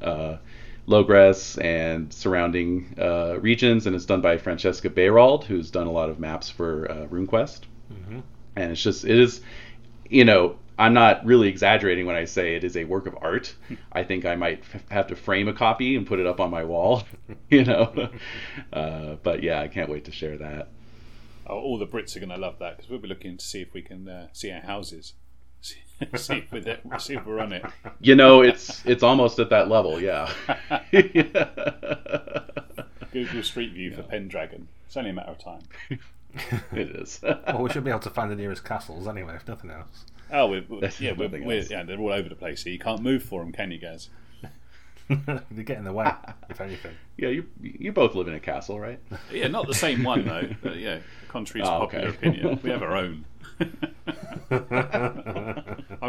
uh, 0.01 0.37
Logres 0.87 1.63
and 1.63 2.11
surrounding 2.11 2.95
uh, 2.97 3.37
regions, 3.39 3.85
and 3.85 3.95
it's 3.95 4.05
done 4.05 4.21
by 4.21 4.37
Francesca 4.37 4.89
Baerald, 4.89 5.45
who's 5.45 5.71
done 5.71 5.87
a 5.87 5.91
lot 5.91 6.09
of 6.09 6.19
maps 6.19 6.49
for 6.49 6.89
uh, 6.91 7.07
RuneQuest. 7.07 7.61
Mm-hmm. 7.93 8.19
And 8.55 8.71
it's 8.71 8.81
just 8.81 9.05
it 9.05 9.19
is, 9.19 9.41
you 10.09 10.25
know, 10.25 10.57
I'm 10.81 10.93
not 10.93 11.23
really 11.25 11.47
exaggerating 11.47 12.07
when 12.07 12.15
I 12.15 12.25
say 12.25 12.55
it 12.55 12.63
is 12.63 12.75
a 12.75 12.85
work 12.85 13.05
of 13.05 13.15
art. 13.21 13.53
I 13.91 14.03
think 14.03 14.25
I 14.25 14.35
might 14.35 14.63
f- 14.73 14.83
have 14.89 15.07
to 15.07 15.15
frame 15.15 15.47
a 15.47 15.53
copy 15.53 15.95
and 15.95 16.07
put 16.07 16.19
it 16.19 16.25
up 16.25 16.39
on 16.39 16.49
my 16.49 16.63
wall, 16.63 17.03
you 17.49 17.63
know. 17.63 18.09
uh, 18.73 19.15
but 19.21 19.43
yeah, 19.43 19.61
I 19.61 19.67
can't 19.67 19.89
wait 19.89 20.05
to 20.05 20.11
share 20.11 20.37
that. 20.37 20.69
Oh, 21.45 21.59
all 21.59 21.77
the 21.77 21.85
Brits 21.85 22.15
are 22.15 22.19
going 22.19 22.29
to 22.29 22.37
love 22.37 22.57
that 22.59 22.77
because 22.77 22.89
we'll 22.89 22.99
be 22.99 23.07
looking 23.07 23.37
to 23.37 23.45
see 23.45 23.61
if 23.61 23.73
we 23.73 23.81
can 23.81 24.09
uh, 24.09 24.27
see 24.33 24.51
our 24.51 24.61
houses 24.61 25.13
see 25.61 25.77
if 26.51 26.51
we're 26.51 26.99
see 26.99 27.13
if 27.13 27.25
we're 27.27 27.39
on 27.39 27.53
it. 27.53 27.63
You 27.99 28.15
know, 28.15 28.41
it's 28.41 28.83
it's 28.85 29.03
almost 29.03 29.37
at 29.37 29.51
that 29.51 29.69
level. 29.69 30.01
Yeah. 30.01 30.33
Google 33.11 33.43
Street 33.43 33.73
View 33.73 33.91
yeah. 33.91 33.97
for 33.97 34.03
Pendragon. 34.03 34.67
It's 34.87 34.97
only 34.97 35.11
a 35.11 35.13
matter 35.13 35.31
of 35.31 35.37
time. 35.37 35.61
it 36.71 36.95
is. 36.95 37.19
well, 37.21 37.61
we 37.61 37.69
should 37.69 37.83
be 37.83 37.91
able 37.91 37.99
to 37.99 38.09
find 38.09 38.31
the 38.31 38.35
nearest 38.35 38.65
castles 38.65 39.07
anyway, 39.07 39.35
if 39.35 39.47
nothing 39.47 39.69
else. 39.69 40.05
Oh, 40.31 40.47
we're, 40.47 40.63
we're, 40.67 40.89
yeah, 40.99 41.11
we're, 41.11 41.29
we're, 41.29 41.61
yeah, 41.63 41.83
they're 41.83 41.99
all 41.99 42.11
over 42.11 42.29
the 42.29 42.35
place. 42.35 42.63
So 42.63 42.69
you 42.69 42.79
can't 42.79 43.01
move 43.01 43.23
for 43.23 43.41
them, 43.41 43.51
can 43.51 43.71
you, 43.71 43.77
guys? 43.77 44.09
they 45.51 45.63
get 45.63 45.77
in 45.77 45.83
the 45.83 45.91
way, 45.91 46.11
if 46.49 46.61
anything. 46.61 46.95
Yeah, 47.17 47.29
you 47.29 47.45
you 47.61 47.91
both 47.91 48.15
live 48.15 48.27
in 48.27 48.33
a 48.33 48.39
castle, 48.39 48.79
right? 48.79 48.99
Yeah, 49.31 49.47
not 49.47 49.67
the 49.67 49.75
same 49.75 50.01
one 50.01 50.25
though. 50.25 50.49
But 50.63 50.77
yeah, 50.77 50.99
contrary 51.27 51.63
to 51.63 51.69
oh, 51.69 51.73
ah, 51.73 51.79
popular 51.81 52.07
okay. 52.07 52.17
opinion, 52.17 52.59
we 52.63 52.69
have 52.71 52.81
our 52.81 52.95
own. 52.95 53.25
I've 53.59 53.69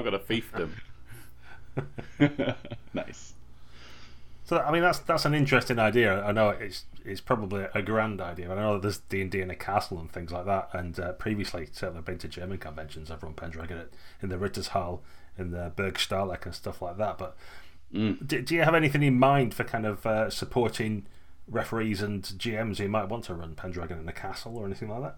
got 0.05 0.15
a 0.15 0.19
fiefdom. 0.19 0.71
nice. 2.95 3.35
So 4.53 4.59
I 4.59 4.71
mean 4.71 4.83
that's 4.83 4.99
that's 4.99 5.25
an 5.25 5.33
interesting 5.33 5.79
idea. 5.79 6.23
I 6.23 6.31
know 6.31 6.51
it's 6.51 6.85
it's 7.07 7.23
probably 7.23 7.65
a 7.75 7.81
grand 7.81 8.21
idea. 8.21 8.53
I 8.53 8.55
know 8.55 8.79
there's 8.79 8.99
D 8.99 9.23
and 9.23 9.31
D 9.31 9.41
in 9.41 9.49
a 9.49 9.55
castle 9.55 9.99
and 9.99 10.13
things 10.13 10.31
like 10.31 10.45
that. 10.45 10.69
And 10.75 11.01
uh, 11.01 11.13
previously, 11.13 11.71
certainly 11.73 12.01
I've 12.01 12.05
been 12.05 12.19
to 12.19 12.29
German 12.29 12.59
conventions. 12.59 13.11
I've 13.11 13.23
run 13.23 13.33
Pendragon 13.33 13.87
in 14.21 14.29
the 14.29 14.37
Rittershall, 14.37 15.01
in 15.39 15.53
the 15.53 15.73
Burg 15.75 15.95
Stahleck 15.95 16.45
and 16.45 16.55
stuff 16.55 16.83
like 16.83 16.99
that. 16.99 17.17
But 17.17 17.35
mm. 17.95 18.27
do, 18.27 18.43
do, 18.43 18.55
you 18.55 18.61
have 18.61 18.75
anything 18.75 19.03
in 19.03 19.19
mind 19.19 19.55
for 19.55 19.65
kind 19.65 19.87
of 19.87 20.05
uh, 20.05 20.29
supporting 20.29 21.07
referees 21.49 22.03
and 22.03 22.23
GMs 22.23 22.77
who 22.77 22.89
might 22.89 23.09
want 23.09 23.25
to 23.25 23.35
run 23.35 23.55
Pendragon 23.55 24.01
in 24.01 24.09
a 24.11 24.13
castle 24.13 24.59
or 24.59 24.67
anything 24.67 24.91
like 24.91 25.15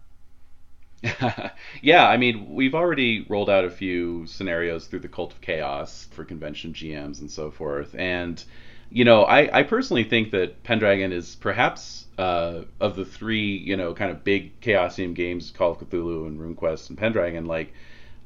that? 1.02 1.56
yeah, 1.82 2.08
I 2.08 2.18
mean, 2.18 2.54
we've 2.54 2.76
already 2.76 3.26
rolled 3.28 3.50
out 3.50 3.64
a 3.64 3.70
few 3.70 4.28
scenarios 4.28 4.86
through 4.86 5.00
the 5.00 5.08
Cult 5.08 5.32
of 5.32 5.40
Chaos 5.40 6.06
for 6.12 6.24
convention 6.24 6.72
GMs 6.72 7.18
and 7.18 7.28
so 7.28 7.50
forth. 7.50 7.96
And, 7.96 8.44
you 8.94 9.04
know, 9.04 9.24
I, 9.24 9.58
I 9.58 9.62
personally 9.64 10.04
think 10.04 10.30
that 10.30 10.62
Pendragon 10.62 11.12
is 11.12 11.34
perhaps 11.34 12.06
uh, 12.16 12.60
of 12.78 12.94
the 12.94 13.04
three, 13.04 13.56
you 13.56 13.76
know, 13.76 13.92
kind 13.92 14.12
of 14.12 14.22
big 14.22 14.60
Chaosium 14.60 15.14
games, 15.14 15.50
Call 15.50 15.72
of 15.72 15.78
Cthulhu 15.78 16.28
and 16.28 16.38
RuneQuest 16.38 16.90
and 16.90 16.96
Pendragon, 16.96 17.44
like, 17.44 17.74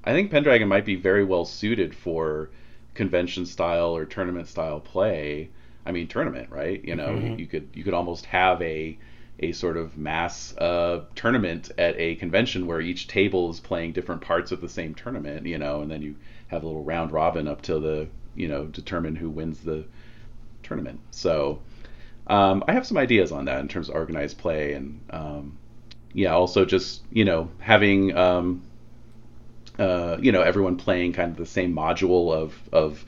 I 0.04 0.12
think 0.12 0.31
Pendragon 0.31 0.68
might 0.68 0.85
be 0.85 0.94
very 0.94 1.24
well 1.24 1.46
suited 1.46 1.94
for 1.94 2.50
convention 2.92 3.46
style 3.46 3.96
or 3.96 4.04
tournament 4.04 4.46
style 4.46 4.78
play. 4.78 5.48
I 5.87 5.92
mean, 5.92 6.07
tournament, 6.07 6.50
right? 6.50 6.85
You 6.85 6.96
know, 6.96 7.09
mm-hmm. 7.09 7.38
you 7.38 7.46
could 7.46 7.68
you 7.72 7.83
could 7.83 7.94
almost 7.94 8.26
have 8.26 8.61
a 8.61 8.98
a 9.40 9.52
sort 9.52 9.78
of 9.78 9.96
mass 9.96 10.54
uh, 10.59 11.04
tournament 11.14 11.70
at 11.78 11.98
a 11.98 12.16
convention 12.16 12.66
where 12.66 12.83
each 12.83 13.09
table 13.09 13.48
is 13.50 13.59
playing 13.59 13.92
different 13.92 14.20
parts 14.20 14.52
of 14.52 14.61
the 14.61 14.68
same 14.68 14.94
tournament, 14.94 15.46
you 15.46 15.57
know, 15.57 15.81
and 15.81 15.90
then 15.90 16.02
you 16.02 16.14
have 16.48 16.62
a 16.62 16.66
little 16.66 16.85
round 16.85 17.11
robin 17.11 17.48
up 17.48 17.62
till 17.62 17.81
the, 17.81 18.07
you 18.35 18.48
know, 18.48 18.66
determine 18.66 19.16
who 19.16 19.31
wins 19.31 19.61
the 19.61 19.85
tournament. 20.68 21.00
So 21.11 21.61
um, 22.26 22.62
I 22.68 22.72
have 22.72 22.87
some 22.87 22.98
ideas 22.98 23.33
on 23.33 23.46
that 23.46 23.61
in 23.61 23.68
terms 23.68 23.88
of 23.88 23.94
organized 23.94 24.38
play 24.38 24.74
and, 24.74 25.00
um, 25.11 25.59
yeah, 26.12 26.35
also 26.35 26.64
just, 26.64 27.02
you 27.11 27.24
know, 27.24 27.50
having, 27.59 28.16
um, 28.16 28.62
uh, 29.78 30.16
you 30.20 30.33
know, 30.33 30.42
everyone 30.42 30.76
playing 30.76 31.12
kind 31.12 31.31
of 31.31 31.37
the 31.37 31.46
same 31.46 31.74
module 31.74 32.33
of, 32.33 32.54
of 32.72 33.04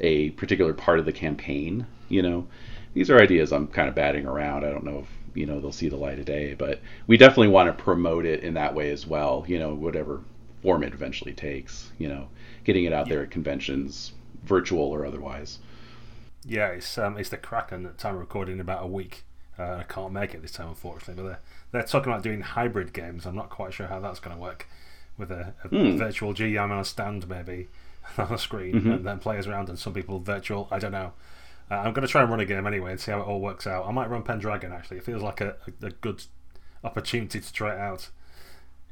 a 0.00 0.30
particular 0.30 0.74
part 0.74 0.98
of 0.98 1.04
the 1.04 1.12
campaign, 1.12 1.86
you 2.08 2.22
know. 2.22 2.46
These 2.94 3.10
are 3.10 3.20
ideas 3.20 3.52
I'm 3.52 3.66
kind 3.66 3.88
of 3.88 3.94
batting 3.94 4.26
around. 4.26 4.64
I 4.64 4.70
don't 4.70 4.84
know 4.84 5.00
if 5.00 5.08
you 5.36 5.46
know 5.46 5.60
they'll 5.60 5.72
see 5.72 5.88
the 5.88 5.96
light 5.96 6.20
of 6.20 6.24
day. 6.26 6.54
But 6.54 6.80
we 7.06 7.16
definitely 7.16 7.48
want 7.48 7.76
to 7.76 7.82
promote 7.82 8.24
it 8.24 8.44
in 8.44 8.54
that 8.54 8.74
way 8.74 8.90
as 8.92 9.06
well. 9.06 9.44
You 9.48 9.58
know, 9.58 9.74
whatever 9.74 10.20
form 10.62 10.84
it 10.84 10.94
eventually 10.94 11.32
takes. 11.32 11.90
You 11.98 12.08
know, 12.08 12.28
getting 12.62 12.84
it 12.84 12.92
out 12.92 13.06
yeah. 13.06 13.14
there 13.14 13.22
at 13.24 13.30
conventions, 13.30 14.12
virtual 14.44 14.84
or 14.84 15.04
otherwise. 15.04 15.58
Yeah, 16.46 16.68
it's 16.68 16.98
um, 16.98 17.16
it's 17.18 17.30
the 17.30 17.36
Kraken 17.38 17.86
at 17.86 17.98
time 17.98 18.14
of 18.14 18.20
recording 18.20 18.54
in 18.56 18.60
about 18.60 18.82
a 18.82 18.86
week. 18.86 19.24
Uh, 19.58 19.76
I 19.76 19.82
can't 19.84 20.12
make 20.12 20.34
it 20.34 20.42
this 20.42 20.52
time, 20.52 20.68
unfortunately. 20.68 21.14
But 21.22 21.28
they're 21.28 21.40
they're 21.72 21.82
talking 21.84 22.12
about 22.12 22.22
doing 22.24 22.40
hybrid 22.42 22.92
games. 22.92 23.24
I'm 23.26 23.36
not 23.36 23.50
quite 23.50 23.72
sure 23.72 23.86
how 23.86 24.00
that's 24.00 24.20
going 24.20 24.36
to 24.36 24.42
work. 24.42 24.66
with 25.16 25.30
a, 25.30 25.54
a 25.64 25.68
Hmm. 25.68 25.96
virtual 25.96 26.34
GM 26.34 26.70
on 26.70 26.78
a 26.80 26.84
stand 26.84 27.28
maybe 27.28 27.68
on 28.18 28.32
a 28.32 28.38
screen, 28.38 28.74
Mm-hmm. 28.74 28.90
and 28.90 29.06
then 29.06 29.18
players 29.20 29.46
around 29.46 29.68
and 29.68 29.78
some 29.78 29.94
people 29.94 30.18
virtual. 30.18 30.68
I 30.70 30.78
don't 30.78 30.92
know. 30.92 31.12
Uh, 31.70 31.76
I'm 31.76 31.92
going 31.94 32.06
to 32.06 32.10
try 32.10 32.20
and 32.20 32.30
run 32.30 32.40
a 32.40 32.44
game 32.44 32.66
anyway 32.66 32.90
and 32.90 33.00
see 33.00 33.10
how 33.12 33.20
it 33.20 33.26
all 33.26 33.40
works 33.40 33.66
out. 33.66 33.86
I 33.86 33.92
might 33.92 34.10
run 34.10 34.22
Pendragon 34.22 34.72
actually. 34.72 34.98
It 34.98 35.04
feels 35.04 35.22
like 35.22 35.40
a, 35.40 35.56
a, 35.82 35.86
a 35.86 35.90
good 35.90 36.24
opportunity 36.82 37.40
to 37.40 37.52
try 37.52 37.72
it 37.74 37.80
out 37.80 38.08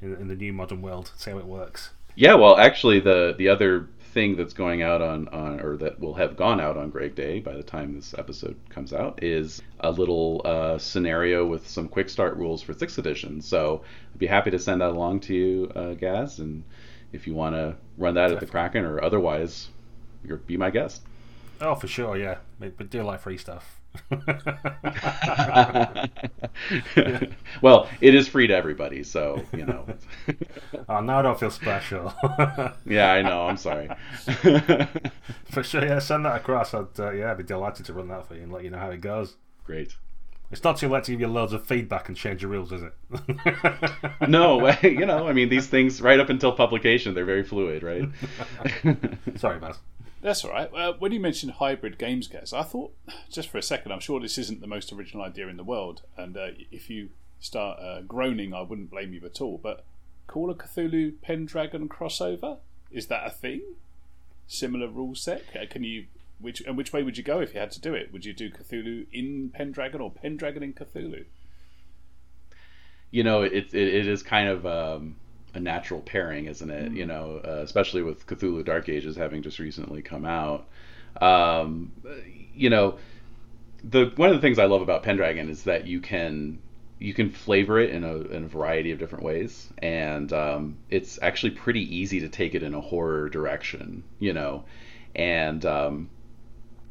in, 0.01 0.15
in 0.15 0.29
the 0.29 0.35
new 0.37 0.53
modern 0.53 0.81
world. 0.81 1.11
See 1.17 1.31
how 1.33 1.39
it 1.39 1.45
works. 1.47 1.91
Yeah, 2.15 2.35
well, 2.35 2.57
actually, 2.57 3.01
the 3.01 3.35
the 3.37 3.49
other 3.49 3.89
thing 4.13 4.37
that's 4.37 4.53
going 4.53 4.83
out 4.83 5.01
on, 5.01 5.29
on 5.29 5.61
or 5.61 5.77
that 5.79 5.99
will 5.99 6.15
have 6.15 6.37
gone 6.37 6.61
out 6.61 6.77
on 6.77 6.91
Greg 6.91 7.15
Day 7.15 7.41
by 7.41 7.55
the 7.55 7.63
time 7.63 7.95
this 7.95 8.15
episode 8.17 8.57
comes 8.69 8.93
out 8.93 9.23
is 9.23 9.63
a 9.81 9.91
little 9.91 10.43
uh, 10.45 10.79
scenario 10.79 11.47
with 11.47 11.67
some 11.67 11.89
quick 11.89 12.09
start 12.09 12.37
rules 12.37 12.63
for 12.63 12.75
sixth 12.75 12.99
edition. 12.99 13.41
So 13.41 13.83
I'd 14.13 14.19
be 14.19 14.27
happy 14.27 14.51
to 14.51 14.59
send 14.59 14.81
that 14.81 14.91
along 14.91 15.21
to 15.21 15.35
you, 15.35 15.73
uh, 15.75 15.95
Gaz, 15.95 16.39
and 16.39 16.63
if 17.13 17.27
you 17.27 17.35
want 17.35 17.55
to 17.55 17.77
run 17.97 18.15
that 18.15 18.33
at 18.33 18.41
the 18.41 18.47
Kraken 18.47 18.85
or 18.85 19.03
otherwise, 19.03 19.69
you're, 20.25 20.39
be 20.39 20.57
my 20.57 20.71
guest. 20.71 21.03
Oh, 21.61 21.75
for 21.75 21.87
sure, 21.87 22.17
yeah. 22.17 22.39
But 22.59 22.91
do 22.91 23.03
like 23.03 23.21
free 23.21 23.39
stuff. 23.39 23.82
well, 27.63 27.89
it 28.01 28.15
is 28.15 28.29
free 28.29 28.47
to 28.47 28.55
everybody, 28.55 29.03
so 29.03 29.43
you 29.53 29.67
know. 29.67 29.87
oh, 30.89 31.01
now 31.01 31.19
I 31.19 31.23
don't 31.23 31.39
feel 31.39 31.51
special. 31.51 32.15
yeah, 32.87 33.13
I 33.13 33.23
know. 33.23 33.47
I'm 33.47 33.57
sorry. 33.57 33.91
for 35.51 35.63
sure, 35.63 35.85
yeah. 35.85 35.99
Send 35.99 36.25
that 36.27 36.37
across. 36.37 36.75
I'd 36.75 36.99
uh, 36.99 37.11
yeah, 37.13 37.31
I'd 37.31 37.39
be 37.39 37.45
delighted 37.45 37.87
to 37.87 37.93
run 37.93 38.09
that 38.09 38.27
for 38.27 38.35
you 38.35 38.43
and 38.43 38.53
let 38.53 38.65
you 38.65 38.71
know 38.71 38.79
how 38.79 38.91
it 38.91 39.01
goes. 39.01 39.37
Great. 39.65 39.97
It's 40.51 40.65
not 40.65 40.77
too 40.77 40.89
late 40.89 41.05
to 41.05 41.13
give 41.13 41.21
you 41.21 41.29
loads 41.29 41.55
of 41.55 41.65
feedback 41.67 42.09
and 42.09 42.17
change 42.17 42.43
your 42.43 42.51
rules, 42.51 42.73
is 42.73 42.83
it? 42.83 42.93
no, 44.29 44.69
you 44.83 45.07
know, 45.07 45.27
I 45.27 45.33
mean, 45.33 45.49
these 45.49 45.67
things 45.67 46.03
right 46.03 46.21
up 46.21 46.29
until 46.29 46.53
publication, 46.53 47.15
they're 47.15 47.25
very 47.25 47.43
fluid, 47.43 47.83
right? 47.83 48.07
Sorry, 49.37 49.59
Baz. 49.59 49.79
That's 50.23 50.45
all 50.45 50.53
right. 50.53 50.73
Uh, 50.73 50.95
when 50.99 51.13
you 51.13 51.21
mentioned 51.21 51.53
hybrid 51.53 51.99
games, 51.99 52.29
guys, 52.29 52.53
I 52.53 52.63
thought 52.63 52.95
just 53.31 53.49
for 53.49 53.59
a 53.59 53.63
second, 53.63 53.93
I'm 53.93 54.01
sure 54.01 54.21
this 54.21 54.39
isn't 54.39 54.61
the 54.61 54.67
most 54.67 54.93
original 54.93 55.25
idea 55.25 55.49
in 55.49 55.57
the 55.57 55.65
world, 55.65 56.03
and 56.17 56.37
uh, 56.37 56.49
if 56.71 56.89
you 56.89 57.11
start 57.41 57.81
uh, 57.81 58.01
groaning, 58.03 58.55
I 58.55 58.63
wouldn't 58.63 58.91
blame 58.91 59.13
you 59.13 59.21
at 59.25 59.41
all. 59.41 59.59
But 59.63 59.85
Call 60.29 60.51
of 60.51 60.59
Cthulhu 60.59 61.21
Pendragon 61.21 61.89
crossover 61.89 62.59
is 62.91 63.09
that 63.09 63.27
a 63.27 63.31
thing? 63.31 63.63
Similar 64.47 64.89
rule 64.89 65.15
set? 65.15 65.45
Can 65.71 65.83
you 65.85 66.07
which 66.39 66.61
and 66.63 66.77
which 66.77 66.93
way 66.93 67.03
would 67.03 67.17
you 67.17 67.25
go 67.25 67.41
if 67.41 67.55
you 67.55 67.61
had 67.61 67.71
to 67.73 67.81
do 67.81 67.95
it? 67.95 68.13
Would 68.13 68.25
you 68.25 68.33
do 68.33 68.51
Cthulhu 68.51 69.07
in 69.13 69.51
Pendragon 69.51 70.01
or 70.01 70.11
Pendragon 70.11 70.63
in 70.63 70.73
Cthulhu? 70.73 71.25
you 73.13 73.23
know, 73.23 73.43
it, 73.43 73.53
it, 73.53 73.75
it 73.75 74.09
is 74.09 74.23
kind 74.25 74.49
of 74.49 74.67
um, 74.67 75.15
a 75.55 75.61
natural 75.61 76.01
pairing, 76.01 76.47
isn't 76.47 76.71
it? 76.71 76.93
You 76.93 77.07
know, 77.07 77.41
uh, 77.45 77.61
especially 77.63 78.03
with 78.03 78.27
Cthulhu 78.27 78.65
Dark 78.65 78.89
Ages 78.89 79.17
having 79.17 79.43
just 79.43 79.59
recently 79.59 80.03
come 80.03 80.25
out. 80.25 80.67
Um, 81.21 81.93
you 82.55 82.71
know, 82.71 82.99
the 83.85 84.13
one 84.17 84.31
of 84.31 84.35
the 84.35 84.41
things 84.41 84.59
I 84.59 84.67
love 84.67 84.83
about 84.83 85.03
Pendragon 85.03 85.49
is 85.49 85.65
that 85.65 85.87
you 85.87 86.01
can 86.01 86.59
you 86.99 87.13
can 87.13 87.31
flavor 87.31 87.81
it 87.81 87.91
in 87.91 88.05
a, 88.05 88.17
in 88.17 88.45
a 88.45 88.49
variety 88.49 88.93
of 88.93 88.99
different 88.99 89.25
ways, 89.25 89.69
and 89.79 90.33
um, 90.33 90.79
it's 90.89 91.19
actually 91.21 91.51
pretty 91.51 91.97
easy 91.97 92.21
to 92.21 92.29
take 92.29 92.55
it 92.55 92.63
in 92.63 92.75
a 92.75 92.81
horror 92.81 93.29
direction. 93.29 94.05
You 94.19 94.33
know, 94.33 94.65
and 95.15 95.65
um, 95.67 96.11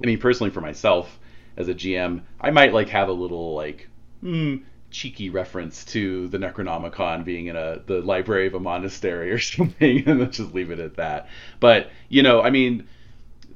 I 0.03 0.07
mean, 0.07 0.19
personally 0.19 0.51
for 0.51 0.61
myself 0.61 1.19
as 1.57 1.67
a 1.67 1.73
GM, 1.73 2.21
I 2.39 2.51
might 2.51 2.73
like 2.73 2.89
have 2.89 3.09
a 3.09 3.13
little 3.13 3.55
like 3.55 3.89
hmm, 4.21 4.57
cheeky 4.91 5.29
reference 5.29 5.83
to 5.85 6.27
the 6.27 6.37
Necronomicon 6.37 7.25
being 7.25 7.47
in 7.47 7.55
a 7.55 7.81
the 7.85 8.01
library 8.01 8.47
of 8.47 8.53
a 8.53 8.59
monastery 8.59 9.31
or 9.31 9.39
something, 9.39 10.03
and 10.07 10.19
let's 10.19 10.37
just 10.37 10.53
leave 10.53 10.71
it 10.71 10.79
at 10.79 10.97
that. 10.97 11.27
But 11.59 11.89
you 12.09 12.23
know, 12.23 12.41
I 12.41 12.49
mean, 12.49 12.87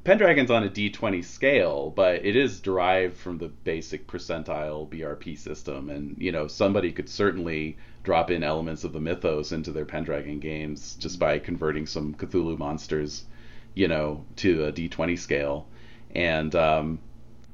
Pendragon's 0.06 0.50
on 0.50 0.62
a 0.62 0.68
D20 0.68 1.24
scale, 1.24 1.90
but 1.90 2.24
it 2.24 2.36
is 2.36 2.60
derived 2.60 3.16
from 3.16 3.38
the 3.38 3.48
basic 3.48 4.06
percentile 4.06 4.88
BRP 4.88 5.36
system, 5.36 5.90
and 5.90 6.16
you 6.18 6.32
know, 6.32 6.46
somebody 6.46 6.92
could 6.92 7.08
certainly 7.08 7.76
drop 8.04 8.30
in 8.30 8.44
elements 8.44 8.84
of 8.84 8.92
the 8.92 9.00
mythos 9.00 9.50
into 9.50 9.72
their 9.72 9.84
Pendragon 9.84 10.38
games 10.38 10.94
just 11.00 11.18
by 11.18 11.40
converting 11.40 11.86
some 11.86 12.14
Cthulhu 12.14 12.56
monsters, 12.56 13.24
you 13.74 13.88
know, 13.88 14.24
to 14.36 14.66
a 14.66 14.72
D20 14.72 15.18
scale, 15.18 15.66
and 16.14 16.54
um, 16.54 17.00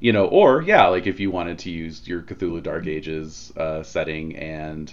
you 0.02 0.12
know, 0.12 0.26
or 0.26 0.62
yeah, 0.62 0.88
like 0.88 1.06
if 1.06 1.20
you 1.20 1.30
wanted 1.30 1.60
to 1.60 1.70
use 1.70 2.06
your 2.08 2.22
Cthulhu 2.22 2.60
Dark 2.60 2.86
Ages 2.88 3.52
uh, 3.56 3.82
setting 3.84 4.36
and 4.36 4.92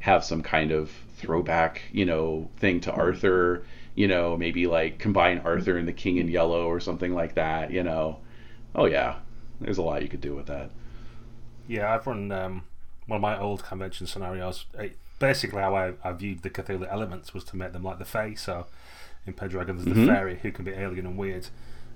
have 0.00 0.22
some 0.22 0.42
kind 0.42 0.70
of 0.70 0.90
throwback, 1.16 1.82
you 1.92 2.04
know, 2.04 2.50
thing 2.58 2.80
to 2.82 2.92
Arthur, 2.92 3.64
you 3.94 4.06
know, 4.06 4.36
maybe 4.36 4.66
like 4.66 4.98
combine 4.98 5.38
Arthur 5.38 5.78
and 5.78 5.88
the 5.88 5.92
King 5.94 6.18
in 6.18 6.28
Yellow 6.28 6.66
or 6.66 6.78
something 6.78 7.14
like 7.14 7.34
that, 7.36 7.70
you 7.70 7.82
know. 7.82 8.18
Oh 8.74 8.84
yeah, 8.84 9.16
there's 9.62 9.78
a 9.78 9.82
lot 9.82 10.02
you 10.02 10.08
could 10.08 10.20
do 10.20 10.34
with 10.36 10.46
that. 10.46 10.70
Yeah, 11.66 11.94
I've 11.94 12.06
run 12.06 12.30
um, 12.30 12.64
one 13.06 13.16
of 13.16 13.22
my 13.22 13.38
old 13.38 13.64
convention 13.64 14.06
scenarios. 14.06 14.66
It, 14.78 14.98
basically, 15.18 15.60
how 15.62 15.74
I, 15.74 15.92
I 16.04 16.12
viewed 16.12 16.42
the 16.42 16.50
Cthulhu 16.50 16.86
elements 16.90 17.32
was 17.32 17.44
to 17.44 17.56
make 17.56 17.72
them 17.72 17.82
like 17.82 17.98
the 17.98 18.04
Fae. 18.04 18.34
So 18.34 18.66
in 19.26 19.32
Pendragon, 19.32 19.76
there's 19.76 19.88
the 19.88 19.94
Mhm. 19.94 20.06
fairy 20.06 20.38
who 20.42 20.52
can 20.52 20.64
be 20.66 20.72
alien 20.72 21.06
and 21.06 21.16
weird. 21.16 21.48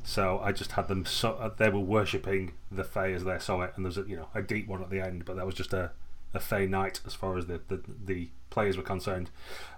So 0.05 0.39
I 0.43 0.53
just 0.53 0.73
had 0.73 0.87
them. 0.89 1.05
So 1.07 1.33
uh, 1.33 1.51
they 1.57 1.71
were 1.71 1.81
worshipping 1.81 2.53
the 2.71 2.85
Fae 2.85 3.13
as 3.13 3.25
they 3.25 3.39
saw 3.39 3.63
it, 3.63 3.73
and 3.75 3.85
there's 3.85 3.99
a 3.99 4.03
you 4.03 4.17
know 4.17 4.29
a 4.35 4.43
deep 4.43 4.69
one 4.69 4.83
at 4.83 4.91
the 4.91 5.01
end, 5.01 5.25
but 5.25 5.37
that 5.37 5.47
was 5.47 5.55
just 5.55 5.73
a 5.73 5.91
a 6.35 6.41
Fae 6.41 6.67
knight 6.67 7.01
as 7.07 7.15
far 7.15 7.39
as 7.39 7.47
the 7.47 7.61
the, 7.69 7.81
the 8.05 8.29
players 8.51 8.77
were 8.77 8.83
concerned. 8.83 9.31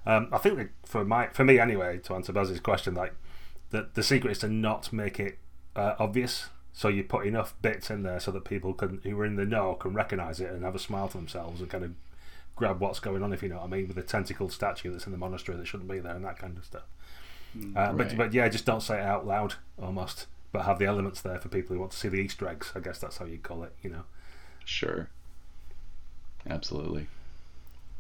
Um, 0.05 0.29
I 0.33 0.39
think 0.39 0.71
for 0.85 1.05
my 1.05 1.29
for 1.29 1.45
me 1.45 1.59
anyway, 1.59 1.99
to 1.99 2.15
answer 2.15 2.33
Baz's 2.33 2.61
question, 2.61 2.95
like 2.95 3.15
the 3.71 3.89
the 3.95 4.03
secret 4.03 4.33
is 4.33 4.39
to 4.41 4.49
not 4.49 4.93
make 4.93 5.21
it 5.21 5.39
uh, 5.77 5.95
obvious. 5.99 6.49
So 6.73 6.89
you 6.89 7.05
put 7.05 7.27
enough 7.27 7.55
bits 7.63 7.89
in 7.89 8.03
there 8.03 8.21
so 8.21 8.31
that 8.33 8.45
people 8.45 8.75
can 8.75 9.01
who 9.05 9.19
are 9.21 9.25
in 9.25 9.37
the 9.37 9.47
know 9.47 9.75
can 9.75 9.95
recognise 9.95 10.41
it 10.41 10.51
and 10.51 10.65
have 10.65 10.75
a 10.75 10.81
smile 10.81 11.09
to 11.09 11.17
themselves 11.17 11.61
and 11.61 11.71
kind 11.71 11.85
of 11.85 11.93
grab 12.57 12.81
what's 12.81 12.99
going 13.01 13.23
on, 13.23 13.33
if 13.33 13.43
you 13.43 13.49
know 13.49 13.57
what 13.57 13.65
I 13.65 13.69
mean, 13.69 13.87
with 13.87 13.97
the 13.97 14.03
tentacled 14.03 14.51
statue 14.51 14.91
that's 14.91 15.07
in 15.07 15.13
the 15.13 15.19
monastery 15.19 15.57
that 15.57 15.67
shouldn't 15.67 15.91
be 15.91 16.01
there 16.01 16.17
and 16.17 16.25
that 16.25 16.39
kind 16.39 16.57
of 16.57 16.65
stuff. 16.65 16.85
Uh, 17.55 17.93
but 17.93 18.09
right. 18.09 18.17
but 18.17 18.35
yeah, 18.35 18.49
just 18.49 18.67
don't 18.67 18.83
say 18.83 18.99
it 18.99 19.05
out 19.05 19.27
loud 19.27 19.55
almost, 19.81 20.27
but 20.53 20.65
have 20.65 20.79
the 20.79 20.87
elements 20.87 21.21
there 21.21 21.39
for 21.39 21.49
people 21.49 21.75
who 21.75 21.81
want 21.81 21.93
to 21.93 21.99
see 21.99 22.09
the 22.09 22.19
Easter 22.19 22.49
eggs. 22.49 22.73
I 22.75 22.81
guess 22.81 22.99
that's 22.99 23.19
how 23.19 23.25
you 23.25 23.39
call 23.39 23.63
it, 23.63 23.73
you 23.83 23.91
know. 23.91 24.03
Sure. 24.65 25.09
Absolutely. 26.49 27.07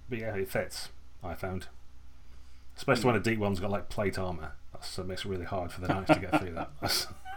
But 0.08 0.18
yeah, 0.18 0.34
it 0.34 0.48
fits. 0.48 0.90
I 1.24 1.34
found, 1.34 1.66
especially 2.76 3.06
when 3.06 3.16
a 3.16 3.20
deep 3.20 3.38
one's 3.38 3.60
got 3.60 3.70
like 3.70 3.88
plate 3.88 4.18
armor. 4.18 4.52
That's, 4.72 4.94
that 4.96 5.06
makes 5.06 5.24
it 5.24 5.28
really 5.28 5.44
hard 5.46 5.72
for 5.72 5.80
the 5.80 5.88
knights 5.88 6.12
to 6.12 6.20
get 6.20 6.38
through 6.40 6.52
that. 6.52 6.70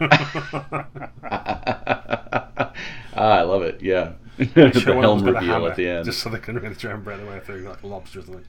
Ah, 3.12 3.38
I 3.38 3.42
love 3.42 3.62
it. 3.62 3.82
Yeah. 3.82 4.12
The 4.38 4.70
helm 5.00 5.12
them's 5.20 5.22
got 5.22 5.30
a 5.30 5.34
reveal 5.34 5.66
at 5.66 5.76
the 5.76 5.86
end. 5.86 6.04
just 6.06 6.20
so 6.20 6.30
they 6.30 6.38
can 6.38 6.56
really 6.58 6.74
try 6.74 6.92
and 6.92 7.04
break 7.04 7.18
their 7.18 7.26
way 7.26 7.40
through 7.40 7.60
like 7.60 7.82
lobsters. 7.84 8.26
Like, 8.28 8.44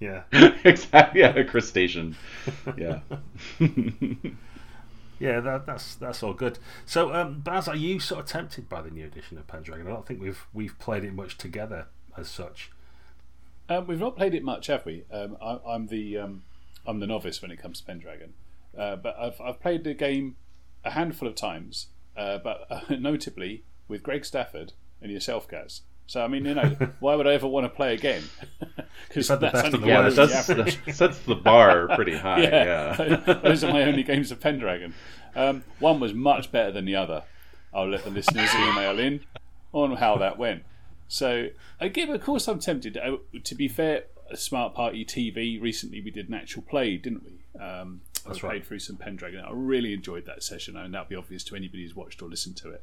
yeah, 0.00 0.22
exactly. 0.64 1.20
Yeah, 1.20 1.36
a 1.36 1.44
crustacean. 1.44 2.16
Yeah. 2.76 3.00
yeah, 5.20 5.40
that, 5.40 5.66
that's 5.66 5.94
that's 5.96 6.22
all 6.22 6.32
good. 6.32 6.58
So, 6.86 7.14
um, 7.14 7.40
Baz, 7.40 7.68
are 7.68 7.76
you 7.76 8.00
sort 8.00 8.20
of 8.20 8.26
tempted 8.26 8.68
by 8.68 8.80
the 8.80 8.90
new 8.90 9.04
edition 9.04 9.36
of 9.38 9.46
Pendragon? 9.46 9.86
I 9.86 9.90
don't 9.90 10.06
think 10.06 10.20
we've 10.20 10.46
we've 10.54 10.78
played 10.78 11.04
it 11.04 11.12
much 11.12 11.36
together 11.36 11.86
as 12.16 12.28
such. 12.28 12.70
Um, 13.68 13.86
we've 13.86 14.00
not 14.00 14.16
played 14.16 14.34
it 14.34 14.42
much, 14.42 14.66
have 14.66 14.84
we? 14.86 15.04
Um, 15.12 15.36
I, 15.40 15.58
I'm 15.66 15.86
the 15.88 16.16
um, 16.16 16.42
I'm 16.86 16.98
the 16.98 17.06
novice 17.06 17.42
when 17.42 17.50
it 17.50 17.58
comes 17.60 17.80
to 17.80 17.86
Pendragon, 17.86 18.32
uh, 18.76 18.96
but 18.96 19.16
I've 19.18 19.40
I've 19.40 19.60
played 19.60 19.84
the 19.84 19.94
game 19.94 20.36
a 20.82 20.92
handful 20.92 21.28
of 21.28 21.34
times, 21.34 21.88
uh, 22.16 22.38
but 22.38 22.66
uh, 22.70 22.80
notably 22.98 23.64
with 23.86 24.02
Greg 24.02 24.24
Stafford 24.24 24.72
and 25.02 25.12
yourself, 25.12 25.46
Gaz. 25.46 25.82
So 26.10 26.24
I 26.24 26.26
mean, 26.26 26.44
you 26.44 26.54
know, 26.54 26.64
why 26.98 27.14
would 27.14 27.28
I 27.28 27.34
ever 27.34 27.46
want 27.46 27.66
to 27.66 27.68
play 27.68 27.94
again? 27.94 28.24
Because 29.06 29.28
had 29.28 29.38
the 29.38 29.50
that's 29.50 29.62
best 29.62 29.74
of 29.74 29.80
the 29.82 29.86
yeah, 29.86 30.00
worst. 30.00 30.16
that 30.16 30.46
the 30.56 30.64
does, 30.64 30.96
sets 30.96 31.18
the 31.20 31.36
bar 31.36 31.86
pretty 31.94 32.16
high. 32.26 32.42
yeah, 32.42 32.96
Yeah. 32.98 33.34
those 33.44 33.62
are 33.62 33.72
my 33.72 33.84
only 33.84 34.02
games 34.02 34.32
of 34.32 34.40
Pendragon. 34.40 34.92
Um, 35.36 35.62
one 35.78 36.00
was 36.00 36.12
much 36.12 36.50
better 36.50 36.72
than 36.72 36.84
the 36.84 36.96
other. 36.96 37.22
I'll 37.72 37.88
let 37.88 38.02
the 38.02 38.10
listeners 38.10 38.52
email 38.56 38.98
in 38.98 39.20
on 39.72 39.98
how 39.98 40.16
that 40.16 40.36
went. 40.36 40.64
So, 41.06 41.50
again, 41.78 42.10
of 42.10 42.20
course, 42.24 42.48
I'm 42.48 42.58
tempted. 42.58 42.96
Uh, 42.96 43.18
to 43.44 43.54
be 43.54 43.68
fair, 43.68 44.02
Smart 44.34 44.74
Party 44.74 45.04
TV 45.04 45.62
recently 45.62 46.00
we 46.00 46.10
did 46.10 46.26
an 46.28 46.34
actual 46.34 46.62
play, 46.62 46.96
didn't 46.96 47.22
we? 47.22 47.60
Um, 47.60 48.00
That's 48.26 48.42
I 48.42 48.48
right. 48.48 48.50
played 48.54 48.64
through 48.66 48.80
some 48.80 48.96
Pendragon. 48.96 49.44
I 49.44 49.50
really 49.52 49.92
enjoyed 49.92 50.26
that 50.26 50.42
session, 50.42 50.76
I 50.76 50.84
and 50.86 50.92
that'll 50.92 51.06
be 51.08 51.14
obvious 51.14 51.44
to 51.44 51.54
anybody 51.54 51.84
who's 51.84 51.94
watched 51.94 52.20
or 52.20 52.28
listened 52.28 52.56
to 52.56 52.70
it. 52.70 52.82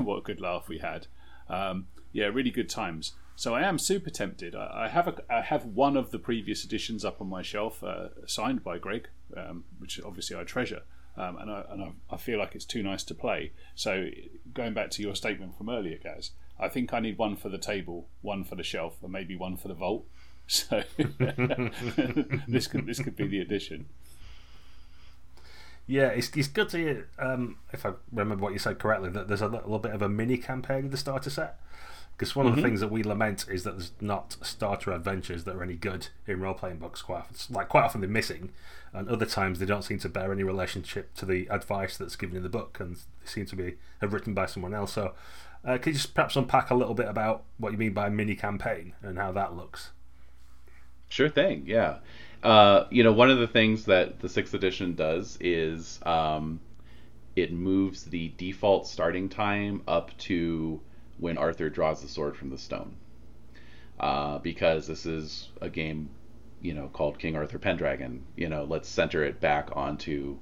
what 0.00 0.18
a 0.18 0.22
good 0.22 0.40
laugh 0.40 0.68
we 0.68 0.78
had. 0.78 1.08
Um, 1.48 1.88
yeah, 2.12 2.26
really 2.26 2.50
good 2.50 2.68
times. 2.68 3.12
So 3.36 3.54
I 3.54 3.62
am 3.62 3.78
super 3.78 4.10
tempted. 4.10 4.54
I, 4.54 4.84
I 4.84 4.88
have 4.88 5.08
a, 5.08 5.14
I 5.30 5.40
have 5.40 5.64
one 5.64 5.96
of 5.96 6.10
the 6.10 6.18
previous 6.18 6.64
editions 6.64 7.04
up 7.04 7.20
on 7.20 7.28
my 7.28 7.42
shelf, 7.42 7.82
uh, 7.82 8.08
signed 8.26 8.62
by 8.62 8.78
Greg, 8.78 9.08
um, 9.36 9.64
which 9.78 10.00
obviously 10.02 10.36
I 10.36 10.44
treasure, 10.44 10.82
um, 11.16 11.38
and, 11.38 11.50
I, 11.50 11.64
and 11.70 11.82
I, 11.82 11.92
I 12.10 12.16
feel 12.16 12.38
like 12.38 12.54
it's 12.54 12.66
too 12.66 12.82
nice 12.82 13.02
to 13.04 13.14
play. 13.14 13.52
So 13.74 14.08
going 14.52 14.74
back 14.74 14.90
to 14.90 15.02
your 15.02 15.14
statement 15.14 15.56
from 15.56 15.70
earlier, 15.70 15.98
Gaz, 16.02 16.32
I 16.58 16.68
think 16.68 16.92
I 16.92 17.00
need 17.00 17.16
one 17.16 17.36
for 17.36 17.48
the 17.48 17.58
table, 17.58 18.08
one 18.20 18.44
for 18.44 18.56
the 18.56 18.62
shelf, 18.62 18.96
and 19.02 19.10
maybe 19.10 19.36
one 19.36 19.56
for 19.56 19.68
the 19.68 19.74
vault. 19.74 20.06
So 20.52 20.82
this 22.48 22.66
could 22.66 22.84
this 22.84 22.98
could 22.98 23.14
be 23.14 23.28
the 23.28 23.38
addition. 23.38 23.86
Yeah, 25.86 26.08
it's, 26.08 26.28
it's 26.36 26.48
good 26.48 26.68
to 26.70 26.76
hear, 26.76 27.08
um, 27.20 27.56
if 27.72 27.86
I 27.86 27.92
remember 28.12 28.42
what 28.42 28.52
you 28.52 28.58
said 28.58 28.78
correctly, 28.78 29.10
that 29.10 29.28
there's 29.28 29.42
a 29.42 29.48
little 29.48 29.78
bit 29.78 29.92
of 29.92 30.02
a 30.02 30.08
mini 30.08 30.38
campaign 30.38 30.84
in 30.84 30.90
the 30.90 30.96
starter 30.96 31.30
set. 31.30 31.60
Because 32.20 32.36
one 32.36 32.46
of 32.46 32.54
the 32.54 32.60
things 32.60 32.80
that 32.80 32.90
we 32.90 33.02
lament 33.02 33.46
is 33.50 33.64
that 33.64 33.78
there's 33.78 33.92
not 33.98 34.36
starter 34.42 34.92
adventures 34.92 35.44
that 35.44 35.56
are 35.56 35.62
any 35.62 35.72
good 35.74 36.08
in 36.26 36.38
role 36.38 36.52
playing 36.52 36.76
books. 36.76 37.00
Quite 37.00 37.20
often, 37.20 37.54
like 37.54 37.70
quite 37.70 37.82
often 37.82 38.02
they're 38.02 38.10
missing, 38.10 38.50
and 38.92 39.08
other 39.08 39.24
times 39.24 39.58
they 39.58 39.64
don't 39.64 39.84
seem 39.84 39.98
to 40.00 40.08
bear 40.10 40.30
any 40.30 40.42
relationship 40.42 41.14
to 41.14 41.24
the 41.24 41.46
advice 41.48 41.96
that's 41.96 42.16
given 42.16 42.36
in 42.36 42.42
the 42.42 42.50
book, 42.50 42.76
and 42.78 42.96
they 42.96 43.00
seem 43.24 43.46
to 43.46 43.56
be 43.56 43.76
have 44.02 44.12
written 44.12 44.34
by 44.34 44.44
someone 44.44 44.74
else. 44.74 44.92
So, 44.92 45.14
uh, 45.64 45.78
could 45.78 45.86
you 45.86 45.92
just 45.94 46.12
perhaps 46.12 46.36
unpack 46.36 46.68
a 46.68 46.74
little 46.74 46.92
bit 46.92 47.08
about 47.08 47.44
what 47.56 47.72
you 47.72 47.78
mean 47.78 47.94
by 47.94 48.10
mini 48.10 48.34
campaign 48.34 48.92
and 49.00 49.16
how 49.16 49.32
that 49.32 49.56
looks? 49.56 49.92
Sure 51.08 51.30
thing. 51.30 51.64
Yeah. 51.66 52.00
Uh, 52.42 52.84
you 52.90 53.02
know, 53.02 53.12
one 53.12 53.30
of 53.30 53.38
the 53.38 53.48
things 53.48 53.86
that 53.86 54.20
the 54.20 54.28
sixth 54.28 54.52
edition 54.52 54.94
does 54.94 55.38
is 55.40 55.98
um, 56.04 56.60
it 57.34 57.50
moves 57.50 58.04
the 58.04 58.30
default 58.36 58.86
starting 58.86 59.30
time 59.30 59.80
up 59.88 60.14
to 60.18 60.82
when 61.20 61.38
Arthur 61.38 61.68
draws 61.68 62.02
the 62.02 62.08
sword 62.08 62.36
from 62.36 62.50
the 62.50 62.58
stone. 62.58 62.96
Uh, 63.98 64.38
because 64.38 64.86
this 64.86 65.04
is 65.04 65.48
a 65.60 65.68
game, 65.68 66.08
you 66.62 66.72
know, 66.72 66.88
called 66.88 67.18
King 67.18 67.36
Arthur 67.36 67.58
Pendragon. 67.58 68.24
You 68.34 68.48
know, 68.48 68.64
let's 68.64 68.88
center 68.88 69.22
it 69.22 69.40
back 69.40 69.70
onto 69.76 70.38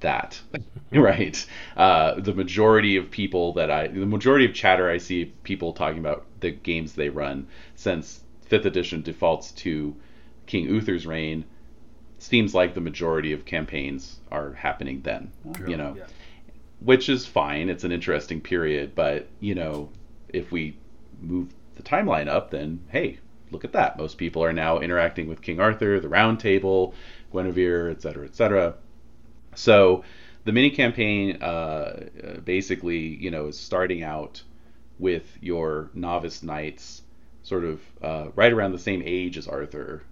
that, 0.00 0.38
right? 0.92 1.46
Uh, 1.76 2.20
the 2.20 2.34
majority 2.34 2.96
of 2.96 3.10
people 3.10 3.54
that 3.54 3.70
I, 3.70 3.88
the 3.88 4.04
majority 4.04 4.44
of 4.44 4.52
chatter 4.52 4.90
I 4.90 4.98
see 4.98 5.26
people 5.42 5.72
talking 5.72 5.98
about 5.98 6.26
the 6.40 6.50
games 6.50 6.92
they 6.92 7.08
run 7.08 7.48
since 7.74 8.22
fifth 8.42 8.66
edition 8.66 9.02
defaults 9.02 9.52
to 9.52 9.96
King 10.46 10.66
Uther's 10.66 11.06
reign, 11.06 11.44
seems 12.18 12.54
like 12.54 12.74
the 12.74 12.80
majority 12.80 13.32
of 13.32 13.44
campaigns 13.44 14.20
are 14.30 14.52
happening 14.52 15.02
then. 15.02 15.32
You 15.68 15.76
know, 15.76 15.94
yeah. 15.98 16.04
Which 16.80 17.08
is 17.08 17.26
fine. 17.26 17.68
It's 17.68 17.84
an 17.84 17.92
interesting 17.92 18.40
period, 18.40 18.94
but 18.94 19.28
you 19.40 19.54
know, 19.54 19.90
if 20.28 20.52
we 20.52 20.76
move 21.20 21.54
the 21.76 21.82
timeline 21.82 22.28
up, 22.28 22.50
then 22.50 22.80
hey, 22.88 23.18
look 23.50 23.64
at 23.64 23.72
that. 23.72 23.98
Most 23.98 24.18
people 24.18 24.44
are 24.44 24.52
now 24.52 24.78
interacting 24.78 25.28
with 25.28 25.42
King 25.42 25.60
Arthur, 25.60 26.00
the 26.00 26.08
Round 26.08 26.40
Table, 26.40 26.94
Guinevere, 27.32 27.90
etc., 27.90 28.26
etc. 28.26 28.74
So 29.54 30.04
the 30.44 30.52
mini 30.52 30.70
campaign 30.70 31.42
uh, 31.42 32.40
basically, 32.44 32.98
you 32.98 33.30
know, 33.30 33.48
is 33.48 33.58
starting 33.58 34.02
out 34.02 34.42
with 34.98 35.36
your 35.40 35.90
novice 35.94 36.42
knights 36.42 37.02
sort 37.42 37.64
of 37.64 37.80
uh, 38.02 38.26
right 38.34 38.52
around 38.52 38.72
the 38.72 38.78
same 38.78 39.02
age 39.04 39.38
as 39.38 39.46
Arthur, 39.46 40.02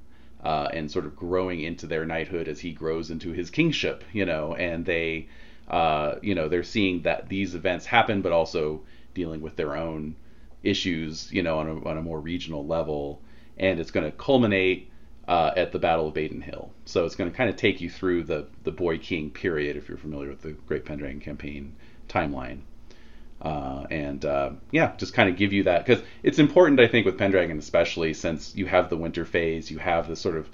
uh, 0.45 0.69
and 0.73 0.91
sort 0.91 1.07
of 1.07 1.17
growing 1.17 1.61
into 1.61 1.87
their 1.87 2.05
knighthood 2.05 2.49
as 2.49 2.61
he 2.61 2.73
grows 2.73 3.11
into 3.11 3.33
his 3.33 3.51
kingship, 3.51 4.05
you 4.13 4.25
know, 4.25 4.55
and 4.55 4.85
they, 4.85 5.27
uh, 5.69 6.17
you 6.23 6.35
know, 6.35 6.49
they're 6.49 6.63
seeing 6.63 7.03
that 7.03 7.29
these 7.29 7.55
events 7.55 7.87
happen, 7.87 8.23
but 8.23 8.33
also 8.33 8.83
dealing 9.15 9.41
with 9.41 9.57
their 9.57 9.77
own 9.77 10.17
issues, 10.63 11.31
you 11.33 11.43
know, 11.43 11.59
on 11.59 11.69
a, 11.69 11.89
on 11.89 11.99
a 11.99 12.03
more 12.03 12.21
regional 12.21 12.67
level, 12.67 13.21
and 13.59 13.79
it's 13.81 13.91
going 13.91 14.05
to 14.05 14.17
culminate 14.17 14.91
uh, 15.29 15.53
at 15.57 15.73
the 15.73 15.79
Battle 15.79 16.09
of 16.09 16.15
Baden 16.15 16.41
Hill. 16.41 16.71
So 16.85 17.05
it's 17.05 17.15
going 17.15 17.31
to 17.31 17.37
kind 17.37 17.49
of 17.49 17.57
take 17.57 17.81
you 17.81 17.89
through 17.89 18.25
the 18.25 18.47
the 18.65 18.73
Boy 18.73 18.99
King 18.99 19.31
period, 19.31 19.77
if 19.77 19.89
you're 19.89 19.99
familiar 19.99 20.29
with 20.29 20.43
the 20.43 20.53
Great 20.53 20.85
Pendragon 20.85 21.21
campaign 21.21 21.77
timeline. 22.09 22.61
Uh, 23.41 23.87
and 23.91 24.25
uh, 24.25 24.51
yeah, 24.71 24.95
just 24.97 25.13
kind 25.13 25.29
of 25.29 25.37
give 25.37 25.53
you 25.53 25.65
that 25.65 25.85
because 25.85 26.03
it's 26.23 26.39
important, 26.39 26.81
I 26.81 26.89
think, 26.89 27.05
with 27.05 27.19
Pendragon 27.19 27.59
especially 27.59 28.15
since 28.15 28.55
you 28.57 28.67
have 28.67 28.89
the 28.89 28.97
winter 28.97 29.25
phase, 29.25 29.71
you 29.71 29.79
have 29.79 30.09
the 30.09 30.17
sort 30.17 30.37
of, 30.37 30.49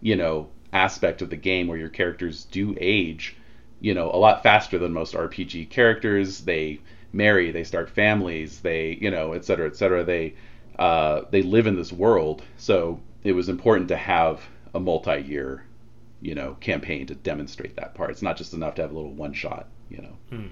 you 0.00 0.16
know, 0.16 0.48
aspect 0.72 1.22
of 1.22 1.30
the 1.30 1.36
game 1.36 1.68
where 1.68 1.78
your 1.78 1.88
characters 1.88 2.44
do 2.44 2.76
age, 2.80 3.36
you 3.82 3.92
know, 3.94 4.10
a 4.12 4.16
lot 4.16 4.42
faster 4.44 4.78
than 4.78 4.92
most 4.92 5.14
RPG 5.14 5.68
characters. 5.68 6.40
They 6.40 6.80
marry, 7.12 7.50
they 7.50 7.64
start 7.64 7.90
families, 7.90 8.60
they, 8.60 8.96
you 9.00 9.10
know, 9.10 9.32
et 9.32 9.44
cetera, 9.44 9.66
et 9.66 9.76
cetera. 9.76 10.04
They 10.04 10.34
uh, 10.78 11.22
they 11.30 11.42
live 11.42 11.66
in 11.66 11.76
this 11.76 11.92
world, 11.92 12.42
so 12.56 13.00
it 13.24 13.32
was 13.32 13.48
important 13.48 13.88
to 13.88 13.96
have 13.96 14.40
a 14.72 14.80
multi-year, 14.80 15.66
you 16.20 16.34
know, 16.34 16.56
campaign 16.60 17.06
to 17.08 17.14
demonstrate 17.14 17.76
that 17.76 17.94
part. 17.94 18.10
It's 18.10 18.22
not 18.22 18.38
just 18.38 18.54
enough 18.54 18.76
to 18.76 18.82
have 18.82 18.92
a 18.92 18.94
little 18.94 19.12
one 19.12 19.34
shot, 19.34 19.68
you 19.90 19.98
know. 19.98 20.16
Hmm. 20.30 20.46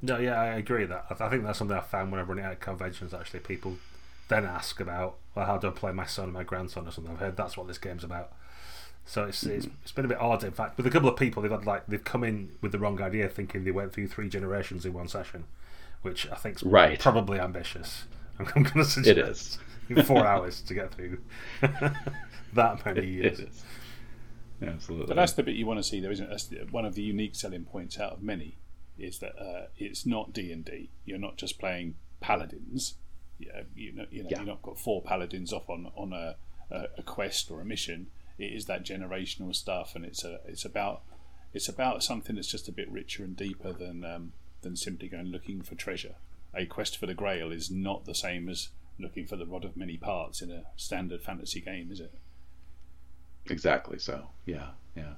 No, 0.00 0.16
yeah, 0.18 0.40
I 0.40 0.46
agree 0.46 0.86
that. 0.86 1.06
I 1.10 1.28
think 1.28 1.42
that's 1.42 1.58
something 1.58 1.76
I 1.76 1.80
found 1.80 2.12
when 2.12 2.20
I 2.20 2.22
run 2.22 2.38
it 2.38 2.42
at 2.42 2.60
conventions. 2.60 3.12
Actually, 3.12 3.40
people 3.40 3.78
then 4.28 4.44
ask 4.44 4.78
about, 4.78 5.16
well, 5.34 5.46
how 5.46 5.58
do 5.58 5.66
I 5.66 5.70
play 5.72 5.90
my 5.90 6.06
son 6.06 6.26
and 6.26 6.34
my 6.34 6.44
grandson 6.44 6.86
or 6.86 6.92
something. 6.92 7.12
I've 7.12 7.18
heard 7.18 7.36
that's 7.36 7.56
what 7.56 7.66
this 7.66 7.78
game's 7.78 8.04
about. 8.04 8.32
So 9.08 9.24
it's, 9.24 9.42
mm-hmm. 9.42 9.56
it's, 9.56 9.66
it's 9.82 9.92
been 9.92 10.04
a 10.04 10.08
bit 10.08 10.20
odd. 10.20 10.44
In 10.44 10.52
fact, 10.52 10.76
with 10.76 10.86
a 10.86 10.90
couple 10.90 11.08
of 11.08 11.16
people, 11.16 11.42
they've 11.42 11.50
had 11.50 11.64
like 11.64 11.86
they've 11.86 12.04
come 12.04 12.22
in 12.22 12.50
with 12.60 12.72
the 12.72 12.78
wrong 12.78 13.00
idea, 13.00 13.26
thinking 13.28 13.64
they 13.64 13.70
went 13.70 13.94
through 13.94 14.08
three 14.08 14.28
generations 14.28 14.84
in 14.84 14.92
one 14.92 15.08
session, 15.08 15.44
which 16.02 16.30
I 16.30 16.34
think 16.34 16.56
is 16.56 16.62
right. 16.62 16.98
probably 17.00 17.40
ambitious. 17.40 18.04
I'm, 18.38 18.46
I'm 18.54 18.62
going 18.64 18.76
to 18.76 18.84
suggest 18.84 19.58
it 19.88 19.98
is 19.98 20.06
four 20.06 20.26
hours 20.26 20.60
to 20.60 20.74
get 20.74 20.94
through 20.94 21.20
that 22.52 22.84
many 22.84 23.06
years. 23.06 23.40
It 23.40 23.48
is. 23.48 23.64
Absolutely. 24.60 25.06
But 25.06 25.16
that's 25.16 25.32
the 25.32 25.42
bit 25.42 25.54
you 25.54 25.64
want 25.64 25.78
to 25.78 25.84
see, 25.84 26.00
though, 26.00 26.10
isn't 26.10 26.26
it? 26.26 26.28
That's 26.28 26.72
one 26.72 26.84
of 26.84 26.94
the 26.94 27.02
unique 27.02 27.34
selling 27.34 27.64
points 27.64 27.98
out 27.98 28.12
of 28.12 28.22
many 28.22 28.58
is 28.98 29.20
that 29.20 29.32
uh, 29.40 29.68
it's 29.78 30.04
not 30.04 30.34
D 30.34 30.52
and 30.52 30.66
D. 30.66 30.90
You're 31.06 31.18
not 31.18 31.38
just 31.38 31.58
playing 31.58 31.94
paladins. 32.20 32.94
Yeah, 33.38 33.62
you 33.74 33.92
know, 33.92 34.04
you 34.10 34.24
know, 34.24 34.28
yeah. 34.30 34.38
you're 34.38 34.46
not 34.46 34.62
got 34.62 34.78
four 34.78 35.00
paladins 35.00 35.52
off 35.52 35.70
on 35.70 35.90
on 35.96 36.12
a, 36.12 36.36
a, 36.70 37.02
quest 37.04 37.50
or 37.50 37.60
a 37.60 37.64
mission. 37.64 38.08
It 38.38 38.52
is 38.52 38.66
that 38.66 38.84
generational 38.84 39.54
stuff, 39.54 39.94
and 39.94 40.04
it's 40.04 40.24
a 40.24 40.40
it's 40.46 40.64
about 40.64 41.02
it's 41.52 41.68
about 41.68 42.02
something 42.02 42.36
that's 42.36 42.50
just 42.50 42.68
a 42.68 42.72
bit 42.72 42.90
richer 42.90 43.24
and 43.24 43.36
deeper 43.36 43.72
than 43.72 44.04
um, 44.04 44.32
than 44.62 44.76
simply 44.76 45.08
going 45.08 45.26
looking 45.26 45.62
for 45.62 45.74
treasure. 45.74 46.14
A 46.54 46.66
quest 46.66 46.96
for 46.96 47.06
the 47.06 47.14
Grail 47.14 47.52
is 47.52 47.70
not 47.70 48.04
the 48.04 48.14
same 48.14 48.48
as 48.48 48.68
looking 48.98 49.26
for 49.26 49.36
the 49.36 49.46
rod 49.46 49.64
of 49.64 49.76
many 49.76 49.96
parts 49.96 50.42
in 50.42 50.50
a 50.50 50.64
standard 50.76 51.22
fantasy 51.22 51.60
game, 51.60 51.90
is 51.92 52.00
it? 52.00 52.12
Exactly. 53.46 53.98
So, 53.98 54.28
yeah, 54.44 54.70
yeah 54.96 55.14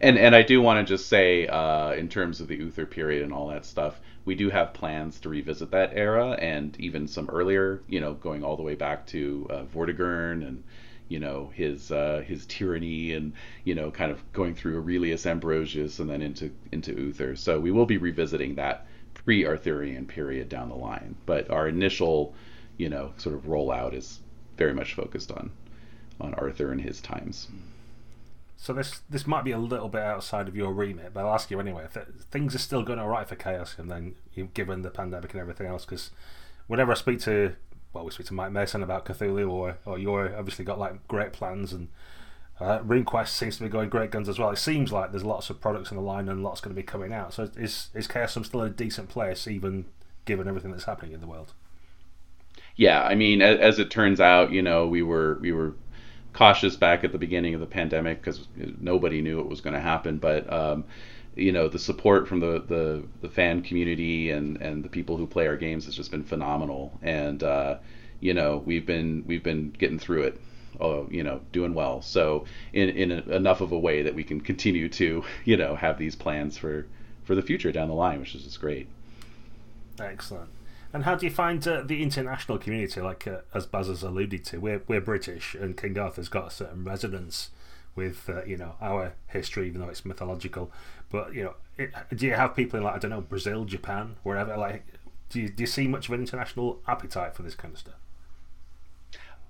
and 0.00 0.18
and 0.18 0.34
I 0.34 0.42
do 0.42 0.60
want 0.60 0.86
to 0.86 0.94
just 0.94 1.08
say, 1.08 1.46
uh, 1.46 1.92
in 1.92 2.08
terms 2.08 2.40
of 2.40 2.48
the 2.48 2.56
Uther 2.56 2.86
period 2.86 3.22
and 3.22 3.32
all 3.32 3.48
that 3.48 3.64
stuff, 3.64 4.00
we 4.24 4.34
do 4.34 4.50
have 4.50 4.74
plans 4.74 5.18
to 5.20 5.28
revisit 5.28 5.70
that 5.70 5.92
era 5.94 6.32
and 6.32 6.78
even 6.78 7.08
some 7.08 7.28
earlier. 7.30 7.82
You 7.88 8.00
know, 8.00 8.14
going 8.14 8.44
all 8.44 8.56
the 8.56 8.62
way 8.62 8.74
back 8.74 9.06
to 9.08 9.46
uh, 9.50 9.64
Vortigern 9.64 10.46
and 10.46 10.62
you 11.08 11.18
know 11.18 11.50
his 11.54 11.92
uh, 11.92 12.22
his 12.26 12.46
tyranny 12.46 13.12
and 13.12 13.32
you 13.64 13.74
know 13.74 13.90
kind 13.90 14.10
of 14.10 14.20
going 14.32 14.54
through 14.54 14.76
Aurelius 14.76 15.26
Ambrosius 15.26 15.98
and 15.98 16.10
then 16.10 16.22
into 16.22 16.50
into 16.72 16.92
Uther. 16.92 17.36
So 17.36 17.60
we 17.60 17.70
will 17.70 17.86
be 17.86 17.98
revisiting 17.98 18.54
that 18.56 18.86
pre-Arthurian 19.14 20.06
period 20.06 20.48
down 20.48 20.68
the 20.68 20.76
line. 20.76 21.16
But 21.26 21.50
our 21.50 21.68
initial, 21.68 22.34
you 22.76 22.88
know, 22.88 23.12
sort 23.16 23.34
of 23.34 23.42
rollout 23.44 23.94
is 23.94 24.20
very 24.56 24.72
much 24.72 24.94
focused 24.94 25.30
on 25.30 25.50
on 26.20 26.34
Arthur 26.34 26.72
and 26.72 26.80
his 26.80 27.00
times. 27.00 27.48
So 28.56 28.72
this 28.72 29.00
this 29.10 29.26
might 29.26 29.44
be 29.44 29.52
a 29.52 29.58
little 29.58 29.88
bit 29.88 30.02
outside 30.02 30.48
of 30.48 30.56
your 30.56 30.72
remit, 30.72 31.12
but 31.12 31.24
I'll 31.24 31.34
ask 31.34 31.50
you 31.50 31.60
anyway. 31.60 31.84
If 31.84 32.02
things 32.30 32.54
are 32.54 32.58
still 32.58 32.82
going 32.82 32.98
all 32.98 33.08
right 33.08 33.28
for 33.28 33.36
Chaos, 33.36 33.76
and 33.78 33.90
then 33.90 34.14
given 34.54 34.82
the 34.82 34.90
pandemic 34.90 35.32
and 35.32 35.40
everything 35.40 35.66
else, 35.66 35.84
because 35.84 36.10
whenever 36.66 36.92
I 36.92 36.94
speak 36.94 37.20
to 37.20 37.54
well, 37.96 38.04
we 38.04 38.10
speak 38.10 38.26
to 38.26 38.34
Mike 38.34 38.52
Mason 38.52 38.82
about 38.82 39.06
Cthulhu, 39.06 39.50
or 39.50 39.78
or 39.86 39.98
you're 39.98 40.36
obviously 40.36 40.64
got 40.64 40.78
like 40.78 41.08
great 41.08 41.32
plans, 41.32 41.72
and 41.72 41.88
uh, 42.60 42.80
RuneQuest 42.80 43.28
seems 43.28 43.56
to 43.56 43.62
be 43.62 43.70
going 43.70 43.88
great 43.88 44.10
guns 44.10 44.28
as 44.28 44.38
well. 44.38 44.50
It 44.50 44.58
seems 44.58 44.92
like 44.92 45.12
there's 45.12 45.24
lots 45.24 45.48
of 45.48 45.60
products 45.60 45.90
in 45.90 45.96
the 45.96 46.02
line 46.02 46.28
and 46.28 46.42
lots 46.42 46.60
going 46.60 46.74
to 46.74 46.80
be 46.80 46.84
coming 46.86 47.14
out. 47.14 47.32
So 47.32 47.44
is 47.56 47.88
is 47.94 48.06
Chaosium 48.06 48.44
still 48.44 48.62
in 48.62 48.68
a 48.68 48.74
decent 48.74 49.08
place, 49.08 49.48
even 49.48 49.86
given 50.26 50.46
everything 50.46 50.72
that's 50.72 50.84
happening 50.84 51.12
in 51.12 51.20
the 51.20 51.26
world? 51.26 51.54
Yeah, 52.76 53.02
I 53.02 53.14
mean, 53.14 53.40
as, 53.40 53.58
as 53.58 53.78
it 53.78 53.90
turns 53.90 54.20
out, 54.20 54.52
you 54.52 54.60
know, 54.60 54.86
we 54.86 55.02
were 55.02 55.38
we 55.40 55.52
were 55.52 55.74
cautious 56.34 56.76
back 56.76 57.02
at 57.02 57.12
the 57.12 57.18
beginning 57.18 57.54
of 57.54 57.60
the 57.60 57.66
pandemic 57.66 58.20
because 58.20 58.46
nobody 58.78 59.22
knew 59.22 59.40
it 59.40 59.48
was 59.48 59.62
going 59.62 59.72
to 59.72 59.80
happen. 59.80 60.18
But 60.18 60.52
um, 60.52 60.84
you 61.36 61.52
know, 61.52 61.68
the 61.68 61.78
support 61.78 62.26
from 62.26 62.40
the, 62.40 62.64
the, 62.66 63.04
the 63.20 63.28
fan 63.28 63.62
community 63.62 64.30
and, 64.30 64.56
and 64.56 64.82
the 64.82 64.88
people 64.88 65.16
who 65.16 65.26
play 65.26 65.46
our 65.46 65.56
games 65.56 65.84
has 65.84 65.94
just 65.94 66.10
been 66.10 66.24
phenomenal. 66.24 66.98
And 67.02 67.42
uh, 67.42 67.76
you 68.20 68.34
know, 68.34 68.62
we've 68.64 68.86
been 68.86 69.24
we've 69.26 69.42
been 69.42 69.70
getting 69.70 69.98
through 69.98 70.22
it. 70.22 70.40
Uh, 70.78 71.06
you 71.08 71.22
know, 71.22 71.40
doing 71.52 71.72
well. 71.72 72.02
So 72.02 72.44
in 72.74 72.90
in 72.90 73.10
a, 73.10 73.22
enough 73.34 73.62
of 73.62 73.72
a 73.72 73.78
way 73.78 74.02
that 74.02 74.14
we 74.14 74.22
can 74.22 74.42
continue 74.42 74.90
to 74.90 75.24
you 75.46 75.56
know 75.56 75.74
have 75.74 75.98
these 75.98 76.14
plans 76.14 76.58
for 76.58 76.86
for 77.24 77.34
the 77.34 77.42
future 77.42 77.72
down 77.72 77.88
the 77.88 77.94
line, 77.94 78.20
which 78.20 78.34
is 78.34 78.44
just 78.44 78.60
great. 78.60 78.86
Excellent. 79.98 80.50
And 80.92 81.04
how 81.04 81.14
do 81.14 81.26
you 81.26 81.32
find 81.32 81.66
uh, 81.66 81.82
the 81.82 82.02
international 82.02 82.58
community? 82.58 83.00
Like 83.00 83.26
uh, 83.26 83.38
as 83.54 83.66
Baz 83.66 83.88
has 83.88 84.02
alluded 84.02 84.44
to, 84.46 84.58
we're 84.58 84.82
we're 84.86 85.00
British, 85.00 85.54
and 85.54 85.76
King 85.76 85.98
Arthur's 85.98 86.28
got 86.28 86.48
a 86.48 86.50
certain 86.50 86.84
resonance 86.84 87.50
with 87.96 88.28
uh, 88.28 88.44
you 88.44 88.56
know 88.56 88.74
our 88.80 89.14
history, 89.26 89.68
even 89.68 89.80
though 89.80 89.88
it's 89.88 90.04
mythological. 90.04 90.70
But 91.16 91.34
you 91.34 91.44
know, 91.44 91.54
it, 91.78 91.94
do 92.14 92.26
you 92.26 92.34
have 92.34 92.54
people 92.54 92.78
in 92.78 92.84
like 92.84 92.94
I 92.94 92.98
don't 92.98 93.10
know 93.10 93.22
Brazil, 93.22 93.64
Japan, 93.64 94.16
wherever? 94.22 94.54
Like, 94.56 94.84
do 95.30 95.40
you, 95.40 95.48
do 95.48 95.62
you 95.62 95.66
see 95.66 95.88
much 95.88 96.08
of 96.08 96.14
an 96.14 96.20
international 96.20 96.80
appetite 96.86 97.34
for 97.34 97.42
this 97.42 97.54
kind 97.54 97.72
of 97.72 97.80
stuff? 97.80 97.94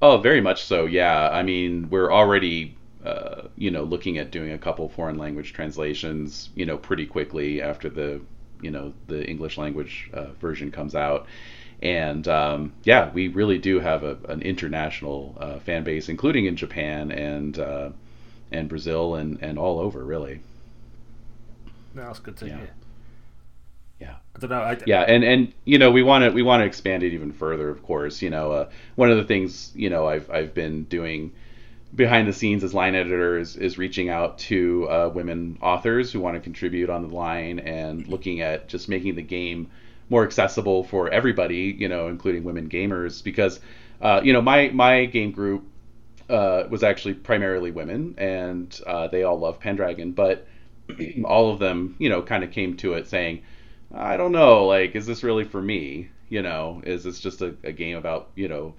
Oh, 0.01 0.19
very 0.19 0.41
much 0.41 0.65
so. 0.65 0.87
Yeah, 0.87 1.29
I 1.31 1.43
mean, 1.43 1.91
we're 1.91 2.13
already, 2.13 2.77
uh, 3.05 3.49
you 3.57 3.71
know, 3.71 3.83
looking 3.83 4.19
at 4.19 4.31
doing 4.31 4.53
a 4.53 4.59
couple 4.59 4.89
foreign 4.89 5.19
language 5.19 5.53
translations, 5.55 6.51
you 6.55 6.67
know, 6.67 6.77
pretty 6.77 7.07
quickly 7.07 7.61
after 7.63 7.89
the, 7.89 8.21
you 8.63 8.71
know, 8.71 8.93
the 9.09 9.29
English 9.29 9.59
language 9.59 10.11
uh, 10.13 10.33
version 10.41 10.71
comes 10.71 10.95
out. 10.95 11.27
And 11.83 12.29
um, 12.29 12.73
yeah, 12.85 13.11
we 13.13 13.29
really 13.29 13.59
do 13.59 13.81
have 13.81 14.05
a, 14.05 14.17
an 14.29 14.41
international 14.43 15.37
uh, 15.39 15.59
fan 15.59 15.83
base, 15.83 16.09
including 16.09 16.47
in 16.47 16.57
Japan 16.57 17.11
and 17.11 17.59
uh, 17.59 17.91
and 18.53 18.69
Brazil 18.69 19.17
and, 19.17 19.43
and 19.43 19.59
all 19.59 19.81
over, 19.81 20.05
really. 20.05 20.41
No, 21.97 22.13
good 22.23 22.37
to 22.39 22.47
Yeah. 22.47 22.57
hear. 22.59 22.71
Yeah. 24.01 24.17
I 24.35 24.39
don't 24.39 24.51
know. 24.51 24.61
I, 24.61 24.79
yeah 24.85 25.01
and 25.01 25.25
and 25.25 25.53
you 25.65 25.79
know 25.79 25.91
we 25.91 26.03
want 26.03 26.25
to 26.25 26.31
we 26.31 26.43
want 26.43 26.61
to 26.61 26.67
expand 26.67 27.03
it 27.03 27.15
even 27.15 27.33
further 27.33 27.71
of 27.71 27.83
course 27.83 28.21
you 28.21 28.29
know 28.29 28.53
uh, 28.53 28.71
one 28.95 29.11
of 29.11 29.17
the 29.17 29.25
things 29.25 29.73
you 29.75 29.89
know 29.89 30.07
i've 30.07 30.31
i've 30.31 30.53
been 30.53 30.85
doing 30.85 31.33
behind 31.95 32.29
the 32.29 32.33
scenes 32.35 32.63
as 32.63 32.75
line 32.75 32.95
editor 32.95 33.39
is, 33.39 33.57
is 33.57 33.79
reaching 33.79 34.11
out 34.11 34.39
to 34.39 34.87
uh, 34.91 35.11
women 35.15 35.57
authors 35.63 36.13
who 36.13 36.21
want 36.21 36.35
to 36.37 36.41
contribute 36.41 36.91
on 36.91 37.09
the 37.09 37.15
line 37.15 37.59
and 37.61 38.07
looking 38.09 38.43
at 38.43 38.69
just 38.69 38.89
making 38.89 39.15
the 39.15 39.23
game 39.23 39.71
more 40.11 40.25
accessible 40.25 40.85
for 40.85 41.09
everybody 41.11 41.75
you 41.79 41.89
know 41.89 42.09
including 42.09 42.45
women 42.45 42.69
gamers 42.69 43.25
because 43.25 43.61
uh, 44.03 44.21
you 44.23 44.35
know 44.35 44.43
my 44.43 44.69
my 44.69 45.07
game 45.07 45.31
group 45.33 45.65
uh, 46.29 46.65
was 46.69 46.83
actually 46.83 47.15
primarily 47.15 47.71
women 47.71 48.15
and 48.19 48.81
uh, 48.87 49.09
they 49.09 49.23
all 49.23 49.39
love 49.39 49.59
pendragon 49.61 50.13
but 50.13 50.47
all 51.25 51.51
of 51.51 51.59
them 51.59 51.97
you 51.99 52.09
know 52.09 52.23
kind 52.23 52.45
of 52.45 52.51
came 52.51 52.77
to 52.77 52.95
it 52.95 53.09
saying 53.09 53.43
I 53.95 54.17
don't 54.17 54.33
know, 54.33 54.67
like, 54.67 54.95
is 54.97 55.07
this 55.07 55.23
really 55.23 55.45
for 55.45 55.63
me? 55.63 56.11
You 56.29 56.43
know, 56.43 56.83
is 56.85 57.05
this 57.05 57.21
just 57.21 57.41
a, 57.41 57.55
a 57.63 57.73
game 57.73 57.97
about, 57.97 58.31
you 58.35 58.49
know, 58.49 58.75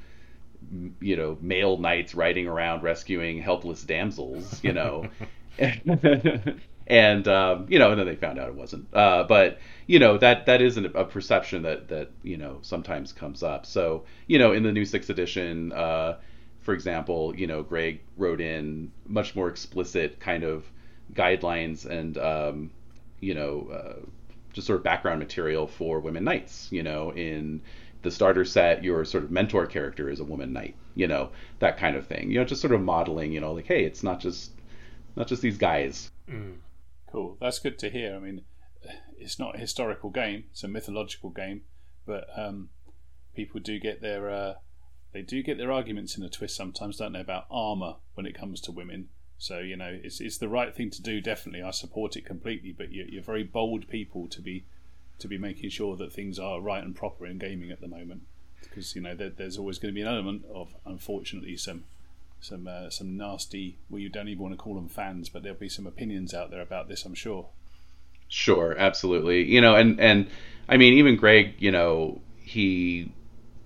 m- 0.71 0.95
you 0.99 1.15
know, 1.15 1.37
male 1.41 1.77
knights 1.77 2.13
riding 2.13 2.47
around 2.47 2.83
rescuing 2.83 3.41
helpless 3.41 3.83
damsels, 3.83 4.61
you 4.63 4.73
know? 4.73 5.07
and 6.87 7.27
um, 7.27 7.65
you 7.69 7.79
know, 7.79 7.91
and 7.91 7.99
then 7.99 8.05
they 8.05 8.15
found 8.15 8.37
out 8.37 8.49
it 8.49 8.55
wasn't. 8.55 8.87
Uh, 8.93 9.23
but 9.23 9.59
you 9.87 9.97
know, 9.97 10.17
that 10.17 10.45
that 10.45 10.61
isn't 10.61 10.85
a 10.95 11.05
perception 11.05 11.63
that 11.63 11.87
that 11.87 12.11
you 12.21 12.37
know 12.37 12.59
sometimes 12.61 13.11
comes 13.11 13.41
up. 13.41 13.65
So 13.65 14.03
you 14.27 14.37
know, 14.37 14.51
in 14.51 14.61
the 14.61 14.71
new 14.71 14.85
sixth 14.85 15.09
edition, 15.09 15.71
uh, 15.71 16.17
for 16.61 16.73
example, 16.75 17.35
you 17.35 17.47
know, 17.47 17.63
Greg 17.63 18.01
wrote 18.17 18.39
in 18.41 18.91
much 19.07 19.35
more 19.35 19.49
explicit 19.49 20.19
kind 20.19 20.43
of 20.43 20.69
guidelines 21.13 21.85
and 21.85 22.17
um, 22.17 22.71
you 23.19 23.33
know. 23.33 23.69
Uh, 23.71 24.05
just 24.57 24.65
sort 24.65 24.77
of 24.77 24.83
background 24.83 25.19
material 25.19 25.67
for 25.67 25.99
women 25.99 26.23
knights. 26.23 26.67
You 26.71 26.81
know, 26.81 27.11
in 27.11 27.61
the 28.01 28.09
starter 28.09 28.43
set, 28.43 28.83
your 28.83 29.05
sort 29.05 29.23
of 29.23 29.29
mentor 29.29 29.67
character 29.67 30.09
is 30.09 30.19
a 30.19 30.23
woman 30.23 30.51
knight. 30.51 30.75
You 30.95 31.07
know, 31.07 31.29
that 31.59 31.77
kind 31.77 31.95
of 31.95 32.07
thing. 32.07 32.31
You 32.31 32.39
know, 32.39 32.45
just 32.45 32.61
sort 32.61 32.73
of 32.73 32.81
modeling. 32.81 33.31
You 33.31 33.39
know, 33.39 33.53
like 33.53 33.67
hey, 33.67 33.83
it's 33.83 34.01
not 34.01 34.19
just 34.19 34.51
not 35.15 35.27
just 35.27 35.43
these 35.43 35.57
guys. 35.57 36.09
Cool. 37.11 37.37
That's 37.39 37.59
good 37.59 37.77
to 37.79 37.89
hear. 37.89 38.15
I 38.15 38.19
mean, 38.19 38.41
it's 39.17 39.37
not 39.37 39.55
a 39.55 39.59
historical 39.59 40.09
game; 40.09 40.45
it's 40.51 40.63
a 40.63 40.67
mythological 40.67 41.29
game, 41.29 41.61
but 42.07 42.25
um, 42.35 42.69
people 43.35 43.59
do 43.59 43.79
get 43.79 44.01
their 44.01 44.29
uh, 44.29 44.53
they 45.13 45.21
do 45.21 45.43
get 45.43 45.59
their 45.59 45.71
arguments 45.71 46.17
in 46.17 46.23
a 46.23 46.29
twist 46.29 46.55
sometimes, 46.55 46.97
don't 46.97 47.13
they, 47.13 47.19
about 47.19 47.45
armor 47.51 47.97
when 48.15 48.25
it 48.25 48.35
comes 48.35 48.59
to 48.61 48.71
women. 48.71 49.09
So 49.37 49.59
you 49.59 49.75
know, 49.75 49.99
it's 50.03 50.19
it's 50.19 50.37
the 50.37 50.49
right 50.49 50.75
thing 50.75 50.89
to 50.91 51.01
do. 51.01 51.21
Definitely, 51.21 51.61
I 51.61 51.71
support 51.71 52.15
it 52.15 52.25
completely. 52.25 52.71
But 52.71 52.91
you're, 52.91 53.07
you're 53.07 53.23
very 53.23 53.43
bold 53.43 53.87
people 53.87 54.27
to 54.29 54.41
be 54.41 54.65
to 55.19 55.27
be 55.27 55.37
making 55.37 55.69
sure 55.69 55.95
that 55.95 56.13
things 56.13 56.39
are 56.39 56.59
right 56.59 56.83
and 56.83 56.95
proper 56.95 57.25
in 57.25 57.37
gaming 57.37 57.71
at 57.71 57.81
the 57.81 57.87
moment, 57.87 58.21
because 58.61 58.95
you 58.95 59.01
know 59.01 59.15
there, 59.15 59.29
there's 59.29 59.57
always 59.57 59.79
going 59.79 59.93
to 59.93 59.95
be 59.95 60.01
an 60.01 60.07
element 60.07 60.43
of 60.53 60.75
unfortunately 60.85 61.55
some 61.57 61.85
some 62.39 62.67
uh, 62.67 62.89
some 62.89 63.17
nasty. 63.17 63.77
Well, 63.89 63.99
you 63.99 64.09
don't 64.09 64.27
even 64.27 64.41
want 64.41 64.53
to 64.53 64.57
call 64.57 64.75
them 64.75 64.89
fans, 64.89 65.29
but 65.29 65.43
there'll 65.43 65.57
be 65.57 65.69
some 65.69 65.87
opinions 65.87 66.33
out 66.33 66.51
there 66.51 66.61
about 66.61 66.87
this. 66.87 67.05
I'm 67.05 67.15
sure. 67.15 67.49
Sure, 68.29 68.75
absolutely. 68.77 69.43
You 69.43 69.61
know, 69.61 69.75
and 69.75 69.99
and 69.99 70.27
I 70.67 70.77
mean, 70.77 70.93
even 70.93 71.15
Greg, 71.15 71.55
you 71.59 71.71
know, 71.71 72.21
he 72.39 73.11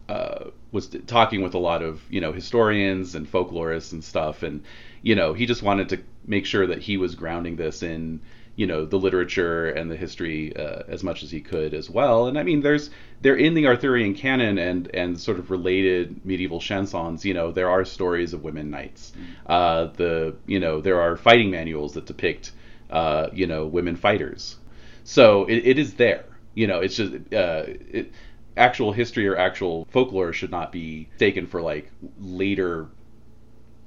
uh, 0.09 0.49
was 0.71 0.87
talking 1.07 1.41
with 1.41 1.53
a 1.53 1.59
lot 1.59 1.81
of 1.81 2.01
you 2.09 2.21
know 2.21 2.31
historians 2.31 3.15
and 3.15 3.31
folklorists 3.31 3.93
and 3.93 4.03
stuff, 4.03 4.43
and 4.43 4.63
you 5.01 5.15
know, 5.15 5.33
he 5.33 5.45
just 5.45 5.63
wanted 5.63 5.89
to 5.89 5.99
make 6.25 6.45
sure 6.45 6.67
that 6.67 6.79
he 6.79 6.97
was 6.97 7.15
grounding 7.15 7.55
this 7.55 7.83
in 7.83 8.21
you 8.55 8.67
know 8.67 8.85
the 8.85 8.99
literature 8.99 9.69
and 9.69 9.89
the 9.89 9.95
history 9.95 10.55
uh, 10.55 10.83
as 10.87 11.03
much 11.03 11.23
as 11.23 11.31
he 11.31 11.41
could 11.41 11.73
as 11.73 11.89
well. 11.89 12.27
And 12.27 12.37
I 12.37 12.43
mean, 12.43 12.61
there's 12.61 12.89
they're 13.21 13.35
in 13.35 13.53
the 13.53 13.67
Arthurian 13.67 14.13
canon 14.13 14.57
and 14.57 14.93
and 14.93 15.19
sort 15.19 15.39
of 15.39 15.49
related 15.51 16.23
medieval 16.25 16.59
chansons. 16.59 17.23
You 17.23 17.33
know, 17.33 17.51
there 17.51 17.69
are 17.69 17.85
stories 17.85 18.33
of 18.33 18.43
women 18.43 18.69
knights. 18.69 19.13
Uh, 19.45 19.85
the 19.95 20.35
you 20.45 20.59
know 20.59 20.81
there 20.81 21.01
are 21.01 21.15
fighting 21.17 21.49
manuals 21.49 21.93
that 21.93 22.05
depict 22.05 22.51
uh, 22.89 23.29
you 23.33 23.47
know 23.47 23.65
women 23.65 23.95
fighters. 23.95 24.57
So 25.03 25.45
it, 25.45 25.65
it 25.65 25.79
is 25.79 25.95
there. 25.95 26.25
You 26.53 26.67
know, 26.67 26.81
it's 26.81 26.97
just 26.97 27.13
uh, 27.33 27.63
it, 27.67 28.11
actual 28.57 28.91
history 28.91 29.27
or 29.27 29.37
actual 29.37 29.87
folklore 29.91 30.33
should 30.33 30.51
not 30.51 30.71
be 30.71 31.07
taken 31.17 31.47
for 31.47 31.61
like 31.61 31.89
later 32.19 32.89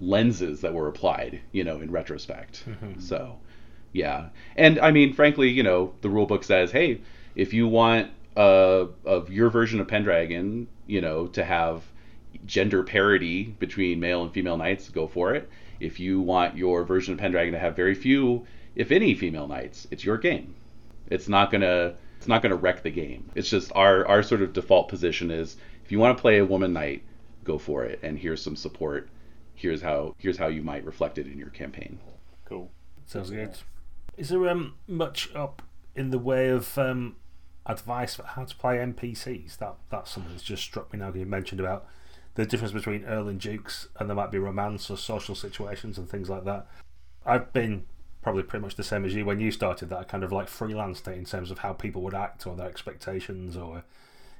lenses 0.00 0.60
that 0.62 0.74
were 0.74 0.88
applied, 0.88 1.40
you 1.52 1.64
know, 1.64 1.78
in 1.80 1.90
retrospect. 1.90 2.64
So, 2.98 3.38
yeah. 3.92 4.28
And 4.56 4.78
I 4.80 4.90
mean, 4.90 5.12
frankly, 5.12 5.48
you 5.50 5.62
know, 5.62 5.94
the 6.00 6.08
rule 6.10 6.26
book 6.26 6.44
says, 6.44 6.70
hey, 6.72 7.00
if 7.36 7.52
you 7.52 7.68
want 7.68 8.10
uh, 8.36 8.86
of 9.04 9.30
your 9.30 9.50
version 9.50 9.80
of 9.80 9.88
Pendragon, 9.88 10.66
you 10.86 11.00
know, 11.00 11.28
to 11.28 11.44
have 11.44 11.82
gender 12.46 12.82
parity 12.82 13.44
between 13.44 14.00
male 14.00 14.22
and 14.22 14.32
female 14.32 14.56
knights, 14.56 14.88
go 14.88 15.06
for 15.06 15.34
it. 15.34 15.48
If 15.80 16.00
you 16.00 16.20
want 16.20 16.56
your 16.56 16.84
version 16.84 17.14
of 17.14 17.20
Pendragon 17.20 17.52
to 17.52 17.58
have 17.58 17.76
very 17.76 17.94
few, 17.94 18.46
if 18.74 18.90
any, 18.90 19.14
female 19.14 19.46
knights, 19.46 19.86
it's 19.90 20.04
your 20.04 20.18
game. 20.18 20.54
It's 21.10 21.28
not 21.28 21.50
gonna 21.50 21.94
it's 22.16 22.26
not 22.26 22.42
gonna 22.42 22.56
wreck 22.56 22.82
the 22.82 22.90
game. 22.90 23.30
It's 23.34 23.50
just 23.50 23.70
our 23.74 24.06
our 24.06 24.22
sort 24.22 24.42
of 24.42 24.52
default 24.52 24.88
position 24.88 25.30
is 25.30 25.56
if 25.84 25.92
you 25.92 25.98
want 25.98 26.16
to 26.16 26.20
play 26.20 26.38
a 26.38 26.44
woman 26.44 26.72
knight, 26.72 27.02
go 27.44 27.58
for 27.58 27.84
it. 27.84 28.00
And 28.02 28.18
here's 28.18 28.42
some 28.42 28.56
support. 28.56 29.08
Here's 29.54 29.82
how 29.82 30.14
here's 30.18 30.38
how 30.38 30.48
you 30.48 30.62
might 30.62 30.84
reflect 30.84 31.18
it 31.18 31.26
in 31.26 31.38
your 31.38 31.50
campaign. 31.50 32.00
Cool. 32.44 32.70
Sounds 33.06 33.30
good. 33.30 33.56
Is 34.16 34.28
there 34.28 34.48
um, 34.48 34.74
much 34.86 35.34
up 35.34 35.62
in 35.94 36.10
the 36.10 36.18
way 36.18 36.48
of 36.48 36.76
um, 36.78 37.16
advice 37.66 38.14
for 38.14 38.24
how 38.24 38.44
to 38.44 38.56
play 38.56 38.76
NPCs? 38.76 39.58
That 39.58 39.76
that's 39.90 40.10
something 40.10 40.32
that's 40.32 40.44
just 40.44 40.62
struck 40.62 40.92
me 40.92 40.98
now. 40.98 41.12
You 41.12 41.26
mentioned 41.26 41.60
about 41.60 41.86
the 42.34 42.46
difference 42.46 42.72
between 42.72 43.04
Earl 43.04 43.28
and 43.28 43.40
Dukes, 43.40 43.88
and 43.98 44.08
there 44.08 44.16
might 44.16 44.30
be 44.30 44.38
romance 44.38 44.90
or 44.90 44.96
social 44.96 45.34
situations 45.34 45.98
and 45.98 46.08
things 46.08 46.28
like 46.28 46.44
that. 46.44 46.66
I've 47.24 47.52
been 47.52 47.86
probably 48.22 48.42
pretty 48.42 48.62
much 48.62 48.74
the 48.74 48.82
same 48.82 49.04
as 49.04 49.14
you 49.14 49.24
when 49.24 49.40
you 49.40 49.50
started. 49.50 49.90
That 49.90 49.98
I 49.98 50.04
kind 50.04 50.24
of 50.24 50.32
like 50.32 50.48
freelanced 50.48 51.06
it 51.08 51.16
in 51.16 51.24
terms 51.24 51.50
of 51.50 51.58
how 51.58 51.72
people 51.72 52.02
would 52.02 52.14
act 52.14 52.46
or 52.46 52.56
their 52.56 52.68
expectations, 52.68 53.56
or 53.56 53.84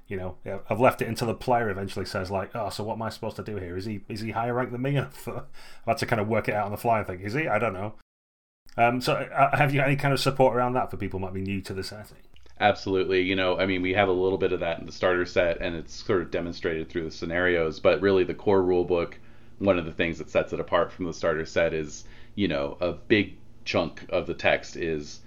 you 0.06 0.16
know, 0.16 0.36
I've 0.68 0.80
left 0.80 1.00
it 1.00 1.08
until 1.08 1.28
the 1.28 1.34
player 1.34 1.70
eventually 1.70 2.04
says 2.04 2.30
like, 2.30 2.54
"Oh, 2.54 2.68
so 2.68 2.84
what 2.84 2.94
am 2.94 3.02
I 3.02 3.08
supposed 3.08 3.36
to 3.36 3.42
do 3.42 3.56
here? 3.56 3.76
Is 3.76 3.86
he 3.86 4.00
is 4.08 4.20
he 4.20 4.32
higher 4.32 4.54
rank 4.54 4.70
than 4.70 4.82
me?" 4.82 4.98
I've 5.26 5.48
had 5.86 5.98
to 5.98 6.06
kind 6.06 6.20
of 6.20 6.28
work 6.28 6.48
it 6.48 6.54
out 6.54 6.66
on 6.66 6.72
the 6.72 6.76
fly 6.76 6.98
and 6.98 7.06
think, 7.06 7.22
"Is 7.22 7.34
he? 7.34 7.48
I 7.48 7.58
don't 7.58 7.72
know." 7.72 7.94
Um, 8.76 9.00
so, 9.00 9.14
uh, 9.14 9.56
have 9.56 9.72
you 9.72 9.80
any 9.80 9.96
kind 9.96 10.12
of 10.12 10.20
support 10.20 10.56
around 10.56 10.74
that 10.74 10.90
for 10.90 10.96
people 10.96 11.20
might 11.20 11.32
be 11.32 11.40
new 11.40 11.60
to 11.62 11.74
the 11.74 11.84
setting? 11.84 12.18
Absolutely. 12.60 13.22
You 13.22 13.34
know, 13.34 13.58
I 13.58 13.66
mean, 13.66 13.82
we 13.82 13.94
have 13.94 14.08
a 14.08 14.12
little 14.12 14.38
bit 14.38 14.52
of 14.52 14.60
that 14.60 14.78
in 14.78 14.86
the 14.86 14.92
starter 14.92 15.24
set, 15.24 15.60
and 15.60 15.74
it's 15.74 15.92
sort 15.92 16.22
of 16.22 16.30
demonstrated 16.30 16.88
through 16.88 17.04
the 17.04 17.10
scenarios. 17.10 17.80
But 17.80 18.00
really, 18.00 18.24
the 18.24 18.34
core 18.34 18.62
rule 18.62 18.84
book, 18.84 19.18
one 19.58 19.78
of 19.78 19.86
the 19.86 19.92
things 19.92 20.18
that 20.18 20.30
sets 20.30 20.52
it 20.52 20.60
apart 20.60 20.92
from 20.92 21.06
the 21.06 21.14
starter 21.14 21.46
set 21.46 21.72
is, 21.72 22.04
you 22.34 22.48
know, 22.48 22.76
a 22.80 22.92
big 22.92 23.36
chunk 23.64 24.04
of 24.10 24.26
the 24.26 24.34
text 24.34 24.76
is 24.76 25.20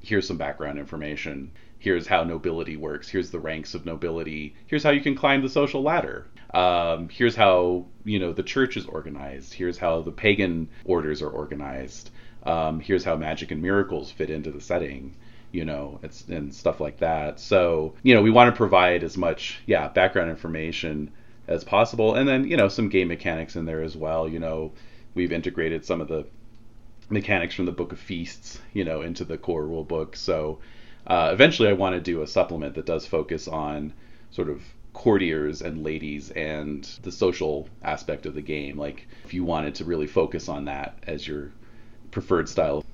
here's 0.00 0.26
some 0.26 0.36
background 0.36 0.78
information. 0.78 1.50
Here's 1.86 2.08
how 2.08 2.24
nobility 2.24 2.76
works. 2.76 3.08
Here's 3.08 3.30
the 3.30 3.38
ranks 3.38 3.72
of 3.72 3.86
nobility. 3.86 4.56
Here's 4.66 4.82
how 4.82 4.90
you 4.90 5.00
can 5.00 5.14
climb 5.14 5.40
the 5.40 5.48
social 5.48 5.82
ladder. 5.82 6.26
Um, 6.52 7.08
here's 7.08 7.36
how 7.36 7.86
you 8.04 8.18
know 8.18 8.32
the 8.32 8.42
church 8.42 8.76
is 8.76 8.86
organized. 8.86 9.54
Here's 9.54 9.78
how 9.78 10.02
the 10.02 10.10
pagan 10.10 10.68
orders 10.84 11.22
are 11.22 11.30
organized. 11.30 12.10
Um, 12.42 12.80
here's 12.80 13.04
how 13.04 13.14
magic 13.14 13.52
and 13.52 13.62
miracles 13.62 14.10
fit 14.10 14.30
into 14.30 14.50
the 14.50 14.60
setting 14.60 15.14
you 15.52 15.64
know, 15.64 16.00
it's 16.02 16.26
and 16.26 16.52
stuff 16.52 16.80
like 16.80 16.98
that. 16.98 17.38
So, 17.38 17.94
you 18.02 18.16
know, 18.16 18.22
we 18.22 18.32
want 18.32 18.52
to 18.52 18.56
provide 18.56 19.04
as 19.04 19.16
much, 19.16 19.60
yeah, 19.66 19.86
background 19.86 20.28
information 20.28 21.12
as 21.46 21.62
possible, 21.62 22.16
and 22.16 22.28
then 22.28 22.48
you 22.48 22.56
know 22.56 22.66
some 22.66 22.88
game 22.88 23.06
mechanics 23.06 23.54
in 23.54 23.64
there 23.64 23.82
as 23.84 23.96
well. 23.96 24.28
You 24.28 24.40
know, 24.40 24.72
we've 25.14 25.30
integrated 25.30 25.84
some 25.84 26.00
of 26.00 26.08
the 26.08 26.26
mechanics 27.10 27.54
from 27.54 27.66
the 27.66 27.72
Book 27.72 27.92
of 27.92 28.00
Feasts, 28.00 28.60
you 28.72 28.82
know, 28.82 29.02
into 29.02 29.24
the 29.24 29.38
core 29.38 29.64
rule 29.64 29.84
book. 29.84 30.16
So, 30.16 30.58
uh, 31.06 31.30
eventually, 31.32 31.68
I 31.68 31.72
want 31.72 31.94
to 31.94 32.00
do 32.00 32.22
a 32.22 32.26
supplement 32.26 32.74
that 32.74 32.86
does 32.86 33.06
focus 33.06 33.48
on 33.48 33.92
sort 34.30 34.48
of 34.48 34.62
courtiers 34.92 35.62
and 35.62 35.84
ladies 35.84 36.30
and 36.30 36.84
the 37.02 37.12
social 37.12 37.68
aspect 37.82 38.26
of 38.26 38.34
the 38.34 38.42
game. 38.42 38.78
Like, 38.78 39.06
if 39.24 39.34
you 39.34 39.44
wanted 39.44 39.74
to 39.76 39.84
really 39.84 40.06
focus 40.06 40.48
on 40.48 40.64
that 40.66 40.98
as 41.06 41.26
your 41.26 41.52
preferred 42.10 42.48
style. 42.48 42.84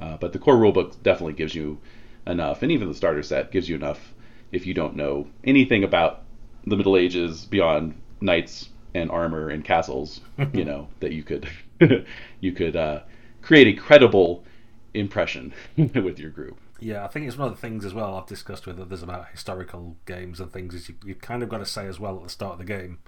Uh, 0.00 0.16
but 0.16 0.32
the 0.32 0.38
core 0.38 0.56
rulebook 0.56 1.02
definitely 1.02 1.34
gives 1.34 1.54
you 1.54 1.78
enough, 2.26 2.62
and 2.62 2.72
even 2.72 2.88
the 2.88 2.94
starter 2.94 3.22
set 3.22 3.52
gives 3.52 3.68
you 3.68 3.76
enough 3.76 4.14
if 4.50 4.66
you 4.66 4.74
don't 4.74 4.96
know 4.96 5.26
anything 5.44 5.84
about 5.84 6.22
the 6.66 6.76
Middle 6.76 6.96
Ages 6.96 7.44
beyond 7.44 7.94
knights, 8.20 8.68
and 8.94 9.10
armor 9.10 9.48
and 9.48 9.64
castles, 9.64 10.20
you 10.52 10.64
know, 10.64 10.88
that 11.00 11.12
you 11.12 11.22
could 11.22 11.48
you 12.40 12.52
could 12.52 12.76
uh, 12.76 13.00
create 13.40 13.66
a 13.66 13.80
credible 13.80 14.44
impression 14.94 15.52
with 15.76 16.18
your 16.18 16.30
group. 16.30 16.58
Yeah, 16.82 17.04
I 17.04 17.08
think 17.08 17.28
it's 17.28 17.38
one 17.38 17.46
of 17.48 17.54
the 17.54 17.60
things 17.60 17.84
as 17.84 17.94
well 17.94 18.16
I've 18.16 18.26
discussed 18.26 18.66
with 18.66 18.80
others 18.80 19.04
about 19.04 19.28
historical 19.28 19.96
games 20.04 20.40
and 20.40 20.50
things 20.52 20.74
is 20.74 20.88
you 20.88 20.96
you 21.04 21.14
kind 21.14 21.44
of 21.44 21.48
got 21.48 21.58
to 21.58 21.66
say 21.66 21.86
as 21.86 22.00
well 22.00 22.16
at 22.16 22.24
the 22.24 22.28
start 22.28 22.54
of 22.54 22.58
the 22.58 22.64
game, 22.64 22.98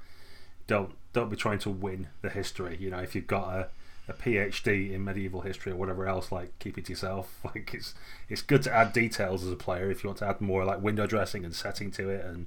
don't 0.69 0.93
don't 1.13 1.29
be 1.29 1.37
trying 1.37 1.59
to 1.61 1.71
win 1.71 2.07
the 2.23 2.31
history. 2.31 2.77
You 2.79 2.91
know, 2.91 2.99
if 3.01 3.17
you've 3.17 3.27
got 3.27 3.49
a, 3.53 3.69
a 4.09 4.13
PhD 4.13 4.93
in 4.93 5.03
medieval 5.03 5.41
history 5.41 5.73
or 5.73 5.77
whatever 5.77 6.07
else, 6.07 6.31
like 6.31 6.57
keep 6.61 6.79
it 6.79 6.85
to 6.85 6.93
yourself. 6.93 7.41
Like 7.45 7.75
it's 7.75 7.95
it's 8.29 8.43
good 8.43 8.63
to 8.63 8.73
add 8.73 8.93
details 8.93 9.43
as 9.45 9.51
a 9.51 9.57
player 9.57 9.91
if 9.91 10.05
you 10.05 10.09
want 10.09 10.19
to 10.21 10.29
add 10.29 10.41
more 10.41 10.65
like 10.65 10.81
window 10.81 11.09
dressing 11.09 11.45
and 11.45 11.55
setting 11.55 11.91
to 11.93 12.09
it 12.11 12.25
and 12.25 12.47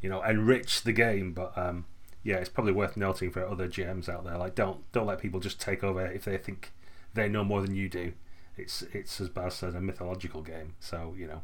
you 0.00 0.08
know 0.08 0.22
enrich 0.22 0.82
the 0.82 0.92
game. 0.92 1.32
But 1.32 1.58
um, 1.58 1.86
yeah, 2.22 2.36
it's 2.36 2.48
probably 2.48 2.72
worth 2.72 2.96
noting 2.96 3.32
for 3.32 3.44
other 3.44 3.66
GMs 3.66 4.08
out 4.08 4.24
there. 4.24 4.38
Like 4.38 4.54
don't 4.54 4.90
don't 4.92 5.06
let 5.06 5.18
people 5.20 5.40
just 5.40 5.60
take 5.60 5.82
over 5.82 6.06
if 6.06 6.24
they 6.24 6.36
think 6.38 6.70
they 7.14 7.28
know 7.28 7.42
more 7.42 7.62
than 7.62 7.74
you 7.74 7.88
do 7.88 8.12
it's 8.58 8.82
it's 8.92 9.20
as 9.20 9.28
bad 9.28 9.46
as 9.46 9.62
a 9.62 9.80
mythological 9.80 10.42
game. 10.42 10.74
So 10.80 11.14
you 11.16 11.26
know, 11.26 11.42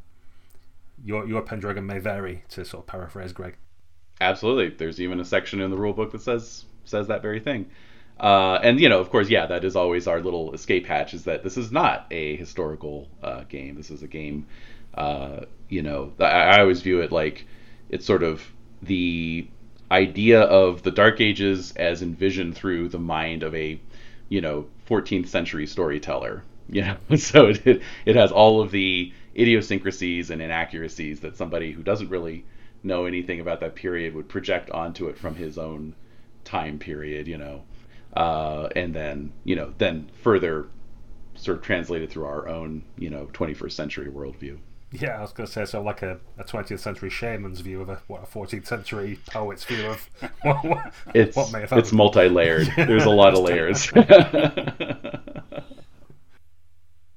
your 1.02 1.26
your 1.26 1.42
Pendragon 1.42 1.86
may 1.86 1.98
vary 1.98 2.44
to 2.50 2.64
sort 2.64 2.84
of 2.84 2.86
paraphrase 2.86 3.32
Greg. 3.32 3.56
Absolutely, 4.20 4.76
there's 4.76 5.00
even 5.00 5.20
a 5.20 5.24
section 5.24 5.60
in 5.60 5.70
the 5.70 5.76
rule 5.76 5.92
book 5.92 6.12
that 6.12 6.22
says 6.22 6.64
says 6.84 7.06
that 7.08 7.22
very 7.22 7.40
thing. 7.40 7.70
Uh, 8.18 8.58
and 8.62 8.78
you 8.80 8.88
know, 8.88 9.00
of 9.00 9.10
course, 9.10 9.28
yeah, 9.28 9.46
that 9.46 9.64
is 9.64 9.74
always 9.74 10.06
our 10.06 10.20
little 10.20 10.52
escape 10.52 10.86
hatch. 10.86 11.14
Is 11.14 11.24
that 11.24 11.42
this 11.42 11.56
is 11.56 11.72
not 11.72 12.06
a 12.10 12.36
historical 12.36 13.08
uh, 13.22 13.44
game. 13.44 13.74
This 13.76 13.90
is 13.90 14.02
a 14.02 14.08
game. 14.08 14.46
Uh, 14.94 15.46
you 15.68 15.82
know, 15.82 16.12
I, 16.20 16.24
I 16.24 16.60
always 16.60 16.82
view 16.82 17.00
it 17.00 17.10
like 17.10 17.46
it's 17.88 18.06
sort 18.06 18.22
of 18.22 18.42
the 18.82 19.48
idea 19.90 20.42
of 20.42 20.82
the 20.82 20.90
Dark 20.90 21.20
Ages 21.20 21.72
as 21.76 22.02
envisioned 22.02 22.54
through 22.54 22.88
the 22.88 22.98
mind 22.98 23.42
of 23.42 23.54
a, 23.54 23.80
you 24.28 24.40
know, 24.40 24.66
14th 24.88 25.28
century 25.28 25.66
storyteller 25.66 26.42
you 26.68 26.82
know 26.82 26.96
so 27.16 27.46
it 27.46 27.82
it 28.04 28.16
has 28.16 28.32
all 28.32 28.60
of 28.60 28.70
the 28.70 29.12
idiosyncrasies 29.36 30.30
and 30.30 30.40
inaccuracies 30.40 31.20
that 31.20 31.36
somebody 31.36 31.72
who 31.72 31.82
doesn't 31.82 32.08
really 32.08 32.44
know 32.82 33.06
anything 33.06 33.40
about 33.40 33.60
that 33.60 33.74
period 33.74 34.14
would 34.14 34.28
project 34.28 34.70
onto 34.70 35.08
it 35.08 35.18
from 35.18 35.34
his 35.34 35.58
own 35.58 35.94
time 36.44 36.78
period 36.78 37.26
you 37.26 37.38
know 37.38 37.62
uh, 38.14 38.68
and 38.76 38.94
then 38.94 39.32
you 39.44 39.56
know 39.56 39.72
then 39.78 40.08
further 40.22 40.68
sort 41.34 41.56
of 41.56 41.64
translated 41.64 42.10
through 42.10 42.26
our 42.26 42.48
own 42.48 42.82
you 42.96 43.10
know 43.10 43.26
21st 43.32 43.72
century 43.72 44.10
worldview 44.10 44.58
yeah, 45.00 45.18
I 45.18 45.22
was 45.22 45.32
going 45.32 45.46
to 45.48 45.52
say 45.52 45.64
so, 45.64 45.82
like 45.82 46.02
a, 46.02 46.20
a 46.38 46.44
20th 46.44 46.78
century 46.78 47.10
shaman's 47.10 47.60
view 47.60 47.80
of 47.80 47.88
a 47.88 48.00
what 48.06 48.22
a 48.22 48.26
14th 48.26 48.66
century 48.66 49.18
poet's 49.26 49.64
view 49.64 49.86
of 49.86 50.08
what, 50.42 50.64
what, 50.64 50.94
it's 51.14 51.36
what 51.36 51.52
may 51.52 51.62
have 51.62 51.72
it's 51.72 51.92
multi-layered. 51.92 52.72
There's 52.76 53.04
a 53.04 53.10
lot 53.10 53.34
of 53.34 53.40
layers. 53.40 53.90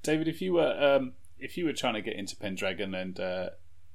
David, 0.08 0.30
if 0.30 0.41
you 0.41 0.53
were 0.53 0.74
um, 0.82 1.12
if 1.38 1.58
you 1.58 1.66
were 1.66 1.74
trying 1.74 1.95
to 1.95 2.01
get 2.01 2.16
into 2.16 2.38
Pendragon 2.38 2.95
and 2.95 3.20
uh, 3.20 3.49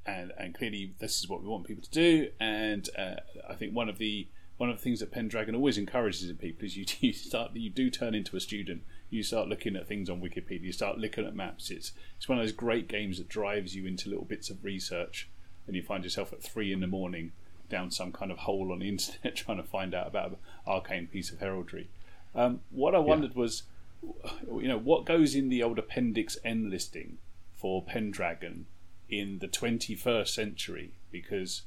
and 0.04 0.30
and 0.36 0.54
clearly 0.54 0.92
this 0.98 1.18
is 1.18 1.26
what 1.26 1.42
we 1.42 1.48
want 1.48 1.66
people 1.66 1.82
to 1.82 1.90
do, 1.90 2.28
and 2.38 2.86
uh, 2.98 3.14
I 3.48 3.54
think 3.54 3.74
one 3.74 3.88
of 3.88 3.96
the 3.96 4.28
one 4.58 4.68
of 4.68 4.76
the 4.76 4.82
things 4.82 5.00
that 5.00 5.10
Pendragon 5.10 5.54
always 5.54 5.78
encourages 5.78 6.28
in 6.28 6.36
people 6.36 6.66
is 6.66 6.76
you, 6.76 6.84
you 7.00 7.14
start 7.14 7.56
you 7.56 7.70
do 7.70 7.88
turn 7.88 8.14
into 8.14 8.36
a 8.36 8.40
student. 8.40 8.82
You 9.08 9.22
start 9.22 9.48
looking 9.48 9.74
at 9.74 9.88
things 9.88 10.10
on 10.10 10.20
Wikipedia. 10.20 10.64
You 10.64 10.72
start 10.72 10.98
looking 10.98 11.26
at 11.26 11.34
maps. 11.34 11.70
It's 11.70 11.92
it's 12.18 12.28
one 12.28 12.36
of 12.36 12.44
those 12.44 12.52
great 12.52 12.88
games 12.88 13.16
that 13.16 13.30
drives 13.30 13.74
you 13.74 13.86
into 13.86 14.10
little 14.10 14.26
bits 14.26 14.50
of 14.50 14.62
research, 14.62 15.30
and 15.66 15.74
you 15.74 15.82
find 15.82 16.04
yourself 16.04 16.30
at 16.34 16.42
three 16.42 16.74
in 16.74 16.80
the 16.80 16.86
morning 16.86 17.32
down 17.70 17.90
some 17.90 18.12
kind 18.12 18.30
of 18.30 18.36
hole 18.40 18.70
on 18.70 18.80
the 18.80 18.88
internet 18.90 19.34
trying 19.34 19.56
to 19.56 19.62
find 19.62 19.94
out 19.94 20.08
about 20.08 20.32
an 20.32 20.36
arcane 20.66 21.06
piece 21.06 21.30
of 21.32 21.40
heraldry. 21.40 21.88
Um, 22.34 22.60
what 22.70 22.94
I 22.94 22.98
wondered 22.98 23.32
yeah. 23.34 23.40
was 23.40 23.62
you 24.02 24.68
know, 24.68 24.78
what 24.78 25.06
goes 25.06 25.34
in 25.34 25.48
the 25.48 25.62
old 25.62 25.78
Appendix 25.78 26.36
N 26.44 26.70
listing 26.70 27.18
for 27.54 27.82
Pendragon 27.82 28.66
in 29.08 29.38
the 29.38 29.48
21st 29.48 30.28
century? 30.28 30.92
Because 31.10 31.62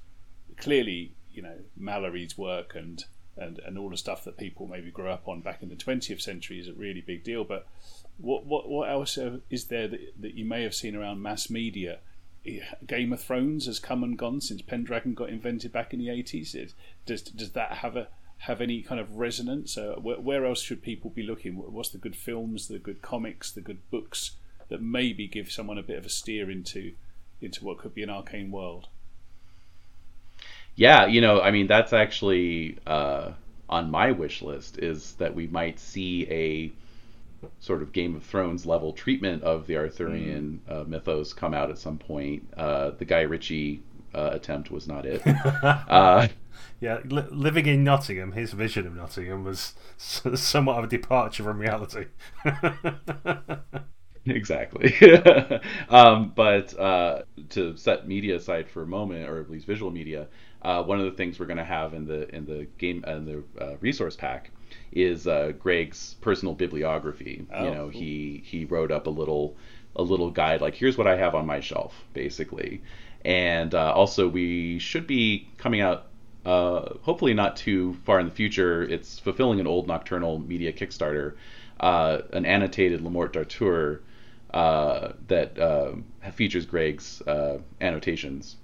clearly, 0.58 1.14
you 1.32 1.42
know, 1.42 1.58
Malory's 1.78 2.38
work 2.38 2.76
and, 2.76 3.04
and, 3.38 3.60
and 3.60 3.78
all 3.78 3.90
the 3.90 3.98
stuff 3.98 4.24
that 4.26 4.38
people 4.38 4.68
maybe 4.68 4.92
grew 4.92 5.10
up 5.10 5.28
on 5.28 5.42
back 5.42 5.62
in 5.62 5.70
the 5.70 5.76
20th 5.76 6.22
century 6.22 6.60
is 6.60 6.68
a 6.68 6.74
really 6.74 7.02
big 7.02 7.24
deal. 7.24 7.44
But 7.44 7.68
what 8.18 8.46
what, 8.46 8.70
what 8.70 8.90
else 8.90 9.18
uh, 9.18 9.40
is 9.50 9.66
there 9.66 9.88
that, 9.88 10.22
that 10.22 10.36
you 10.36 10.46
may 10.46 10.64
have 10.64 10.76
seen 10.76 10.96
around 10.96 11.22
mass 11.22 11.50
media? 11.50 12.00
Game 12.86 13.12
of 13.12 13.22
Thrones 13.22 13.66
has 13.66 13.80
come 13.80 14.04
and 14.04 14.18
gone 14.18 14.40
since 14.40 14.62
Pendragon 14.62 15.16
got 15.16 15.30
invented 15.30 15.72
back 15.72 15.94
in 15.94 16.00
the 16.00 16.10
80s. 16.10 16.74
Does, 17.08 17.24
does 17.24 17.52
that 17.54 17.78
have 17.78 17.96
a 17.96 18.10
have 18.40 18.62
any 18.62 18.82
kind 18.82 19.00
of 19.00 19.18
resonance? 19.18 19.78
Uh, 19.78 19.96
where, 20.02 20.20
where, 20.20 20.46
else 20.46 20.62
should 20.62 20.82
people 20.82 21.10
be 21.10 21.24
looking? 21.24 21.54
What's 21.56 21.90
the 21.90 21.98
good 21.98 22.16
films, 22.16 22.68
the 22.68 22.80
good 22.80 23.02
comics, 23.02 23.52
the 23.52 23.62
good 23.62 23.80
books 23.90 24.32
that 24.70 24.82
maybe 24.82 25.28
give 25.28 25.52
someone 25.52 25.78
a 25.78 25.84
bit 25.84 25.98
of 25.98 26.06
a 26.06 26.10
steer 26.10 26.50
into 26.50 26.94
into 27.42 27.66
what 27.66 27.78
could 27.78 27.94
be 27.94 28.04
an 28.04 28.10
arcane 28.10 28.52
world? 28.52 28.88
Yeah, 30.76 31.06
you 31.06 31.22
know, 31.22 31.42
I 31.42 31.52
mean, 31.52 31.68
that's 31.68 31.94
actually 31.94 32.78
uh, 32.86 33.32
on 33.70 33.92
my 33.92 34.12
wish 34.12 34.42
list 34.42 34.78
is 34.78 35.14
that 35.14 35.34
we 35.34 35.48
might 35.48 35.80
see 35.80 36.28
a 36.30 36.72
sort 37.60 37.82
of 37.82 37.92
Game 37.92 38.16
of 38.16 38.24
Thrones 38.24 38.66
level 38.66 38.92
treatment 38.92 39.44
of 39.44 39.68
the 39.68 39.78
Arthurian 39.78 40.62
mm. 40.68 40.72
uh, 40.72 40.84
mythos 40.86 41.34
come 41.34 41.54
out 41.54 41.70
at 41.70 41.78
some 41.78 41.98
point. 41.98 42.48
Uh, 42.58 42.92
the 42.92 43.06
Guy 43.06 43.22
Ritchie 43.22 43.82
uh, 44.16 44.30
attempt 44.34 44.72
was 44.72 44.88
not 44.88 45.06
it. 45.06 45.22
Uh, 45.64 46.28
yeah, 46.82 47.00
li- 47.06 47.24
living 47.32 47.66
in 47.66 47.84
Nottingham, 47.84 48.34
his 48.34 48.54
vision 48.54 48.86
of 48.86 48.96
Nottingham 48.96 49.44
was 49.44 49.74
somewhat 49.98 50.78
of 50.78 50.84
a 50.86 50.88
departure 50.88 51.44
from 51.44 51.60
reality. 51.60 52.06
exactly. 54.26 54.94
um, 55.90 56.34
but 56.36 56.78
uh, 56.78 57.24
to 57.50 57.78
set 57.78 58.08
media 58.08 58.36
aside 58.36 58.70
for 58.70 58.84
a 58.84 58.88
moment, 58.88 59.30
or 59.30 59.40
at 59.40 59.50
least 59.50 59.66
visual 59.66 59.92
media, 59.92 60.28
uh, 60.62 60.84
one 60.84 61.00
of 61.00 61.06
the 61.06 61.12
things 61.12 61.40
we're 61.40 61.46
going 61.46 61.58
to 61.58 61.64
have 61.64 61.94
in 61.94 62.06
the 62.06 62.34
in 62.36 62.46
the 62.46 62.68
game 62.78 63.04
in 63.06 63.26
the 63.26 63.44
uh, 63.64 63.78
resource 63.80 64.16
pack 64.16 64.52
is 64.92 65.28
uh, 65.28 65.54
Greg's 65.58 66.16
personal 66.22 66.56
bibliography. 66.56 67.46
Oh, 67.54 67.64
you 67.64 67.72
know, 67.72 67.90
cool. 67.90 68.02
he 68.02 68.44
he 68.46 68.66
wrote 68.66 68.92
up 68.92 69.08
a 69.08 69.12
little 69.12 69.56
a 69.96 70.04
little 70.04 70.30
guide 70.30 70.62
like 70.62 70.76
here's 70.76 70.98
what 70.98 71.08
I 71.08 71.16
have 71.18 71.36
on 71.36 71.46
my 71.46 71.60
shelf, 71.60 71.94
basically. 72.14 72.82
And 73.26 73.74
uh, 73.74 73.92
also, 73.92 74.28
we 74.28 74.80
should 74.80 75.08
be 75.08 75.50
coming 75.58 75.82
out 75.82 76.06
uh, 76.46 76.94
hopefully 77.02 77.34
not 77.34 77.56
too 77.56 77.96
far 78.06 78.20
in 78.20 78.28
the 78.28 78.32
future, 78.32 78.84
it's 78.84 79.18
fulfilling 79.18 79.60
an 79.60 79.66
old 79.66 79.88
Nocturnal 79.88 80.40
Media 80.40 80.72
Kickstarter, 80.72 81.34
uh, 81.80 82.20
an 82.34 82.46
annotated 82.46 83.02
Le 83.02 83.10
Morte 83.10 83.34
d'Arthur 83.34 84.02
uh, 84.54 85.14
that 85.28 85.58
uh, 85.58 85.94
features 86.34 86.66
Greg's 86.66 87.22
uh, 87.24 87.58
annotations 87.82 88.58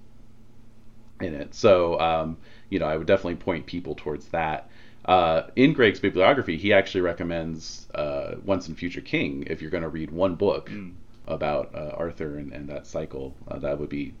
in 1.20 1.34
it. 1.34 1.54
So, 1.54 1.98
um, 2.00 2.36
you 2.70 2.78
know, 2.78 2.86
I 2.86 2.96
would 2.96 3.08
definitely 3.08 3.36
point 3.36 3.66
people 3.66 3.96
towards 3.96 4.28
that. 4.28 4.70
Uh, 5.04 5.48
in 5.56 5.72
Greg's 5.72 5.98
bibliography, 5.98 6.56
he 6.56 6.72
actually 6.72 7.00
recommends 7.00 7.88
Once 8.44 8.68
and 8.68 8.78
Future 8.78 9.00
King 9.00 9.44
if 9.48 9.60
you're 9.60 9.72
going 9.72 9.82
to 9.82 9.88
read 9.88 10.12
one 10.12 10.36
book 10.36 10.70
mm. 10.70 10.92
about 11.26 11.74
Arthur 11.74 12.38
and, 12.38 12.52
and, 12.52 12.68
that 12.68 12.86
cycle. 12.86 13.34
that 13.50 13.80
would 13.80 13.88
be 13.88 14.14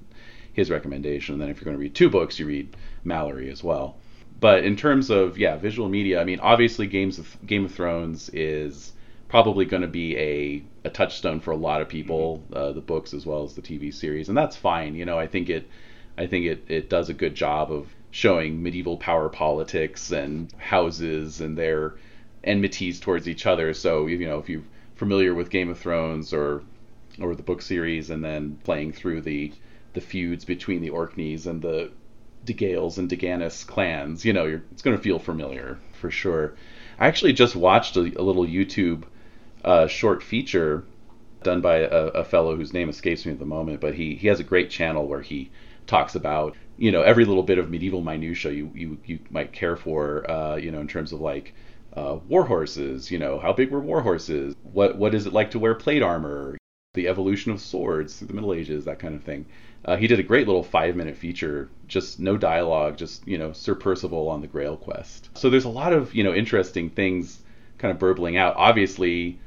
his 0.52 0.70
recommendation. 0.70 1.34
And 1.34 1.42
then 1.42 1.50
if 1.50 1.56
you're 1.56 1.64
going 1.64 1.76
to 1.76 1.80
read 1.80 1.94
two 1.94 2.10
books, 2.10 2.38
you 2.38 2.46
read 2.46 2.76
Malory 3.04 3.50
as 3.50 3.62
well. 3.62 3.96
But 4.40 4.64
in 4.64 4.76
terms 4.76 5.08
of 5.08 5.38
yeah, 5.38 5.56
visual 5.56 5.88
media, 5.88 6.20
I 6.20 6.24
mean, 6.24 6.40
obviously, 6.40 6.88
Games 6.88 7.18
of 7.18 7.36
Game 7.46 7.64
of 7.64 7.72
Thrones 7.72 8.28
is 8.30 8.92
probably 9.28 9.64
going 9.64 9.82
to 9.82 9.88
be 9.88 10.16
a, 10.18 10.62
a 10.84 10.90
touchstone 10.90 11.40
for 11.40 11.52
a 11.52 11.56
lot 11.56 11.80
of 11.80 11.88
people, 11.88 12.38
mm-hmm. 12.38 12.54
uh, 12.54 12.72
the 12.72 12.80
books 12.80 13.14
as 13.14 13.24
well 13.24 13.44
as 13.44 13.54
the 13.54 13.62
TV 13.62 13.94
series, 13.94 14.28
and 14.28 14.36
that's 14.36 14.56
fine. 14.56 14.94
You 14.94 15.04
know, 15.04 15.18
I 15.18 15.26
think 15.26 15.48
it, 15.48 15.68
I 16.18 16.26
think 16.26 16.46
it, 16.46 16.64
it 16.68 16.90
does 16.90 17.08
a 17.08 17.14
good 17.14 17.34
job 17.34 17.72
of 17.72 17.86
showing 18.10 18.62
medieval 18.62 18.98
power 18.98 19.28
politics 19.28 20.10
and 20.10 20.52
houses 20.58 21.40
and 21.40 21.56
their 21.56 21.94
enmities 22.44 23.00
towards 23.00 23.28
each 23.28 23.46
other. 23.46 23.72
So 23.72 24.06
you 24.06 24.26
know, 24.26 24.38
if 24.38 24.48
you're 24.48 24.64
familiar 24.96 25.34
with 25.34 25.50
Game 25.50 25.70
of 25.70 25.78
Thrones 25.78 26.34
or 26.34 26.62
or 27.20 27.34
the 27.34 27.42
book 27.42 27.62
series, 27.62 28.10
and 28.10 28.24
then 28.24 28.58
playing 28.64 28.92
through 28.92 29.20
the 29.20 29.52
the 29.94 30.00
feuds 30.00 30.44
between 30.44 30.80
the 30.80 30.90
Orkneys 30.90 31.46
and 31.46 31.62
the 31.62 31.90
De 32.44 32.52
Gales 32.52 32.98
and 32.98 33.08
De 33.08 33.16
Ganis 33.16 33.64
clans. 33.64 34.24
You 34.24 34.32
know, 34.32 34.60
it's 34.72 34.82
going 34.82 34.96
to 34.96 35.02
feel 35.02 35.18
familiar 35.18 35.78
for 35.92 36.10
sure. 36.10 36.54
I 36.98 37.06
actually 37.06 37.32
just 37.32 37.56
watched 37.56 37.96
a, 37.96 38.00
a 38.00 38.22
little 38.22 38.46
YouTube 38.46 39.04
uh, 39.64 39.86
short 39.86 40.22
feature 40.22 40.84
done 41.42 41.60
by 41.60 41.78
a, 41.78 41.88
a, 41.88 42.24
fellow 42.24 42.54
whose 42.54 42.72
name 42.72 42.88
escapes 42.88 43.26
me 43.26 43.32
at 43.32 43.38
the 43.38 43.44
moment, 43.44 43.80
but 43.80 43.94
he, 43.94 44.14
he 44.14 44.28
has 44.28 44.38
a 44.38 44.44
great 44.44 44.70
channel 44.70 45.06
where 45.06 45.22
he 45.22 45.50
talks 45.86 46.14
about 46.14 46.56
you 46.78 46.92
know 46.92 47.02
every 47.02 47.24
little 47.24 47.42
bit 47.42 47.58
of 47.58 47.68
medieval 47.68 48.00
minutia 48.00 48.52
you 48.52 48.70
you, 48.72 48.98
you 49.04 49.18
might 49.30 49.52
care 49.52 49.76
for 49.76 50.30
uh, 50.30 50.54
you 50.54 50.70
know 50.70 50.80
in 50.80 50.86
terms 50.86 51.12
of 51.12 51.20
like 51.20 51.54
uh, 51.94 52.16
war 52.28 52.44
horses 52.44 53.10
you 53.10 53.18
know 53.18 53.38
how 53.40 53.52
big 53.52 53.70
were 53.70 53.80
war 53.80 54.00
horses 54.00 54.54
what 54.62 54.96
what 54.96 55.12
is 55.12 55.26
it 55.26 55.32
like 55.32 55.50
to 55.50 55.58
wear 55.58 55.74
plate 55.74 56.02
armor 56.02 56.56
the 56.94 57.08
evolution 57.08 57.50
of 57.52 57.60
swords 57.60 58.18
through 58.18 58.26
the 58.26 58.34
Middle 58.34 58.52
Ages, 58.52 58.84
that 58.84 58.98
kind 58.98 59.14
of 59.14 59.22
thing. 59.22 59.46
Uh, 59.84 59.96
he 59.96 60.06
did 60.06 60.20
a 60.20 60.22
great 60.22 60.46
little 60.46 60.62
five 60.62 60.94
minute 60.94 61.16
feature, 61.16 61.68
just 61.88 62.20
no 62.20 62.36
dialogue, 62.36 62.96
just 62.96 63.26
you 63.26 63.36
know 63.36 63.52
Sir 63.52 63.74
Percival 63.74 64.28
on 64.28 64.40
the 64.40 64.46
Grail 64.46 64.76
quest. 64.76 65.28
So 65.34 65.50
there's 65.50 65.64
a 65.64 65.70
lot 65.70 65.92
of 65.92 66.14
you 66.14 66.22
know 66.22 66.34
interesting 66.34 66.90
things 66.90 67.42
kind 67.78 67.90
of 67.90 67.98
burbling 67.98 68.36
out. 68.36 68.54
Obviously, 68.56 69.38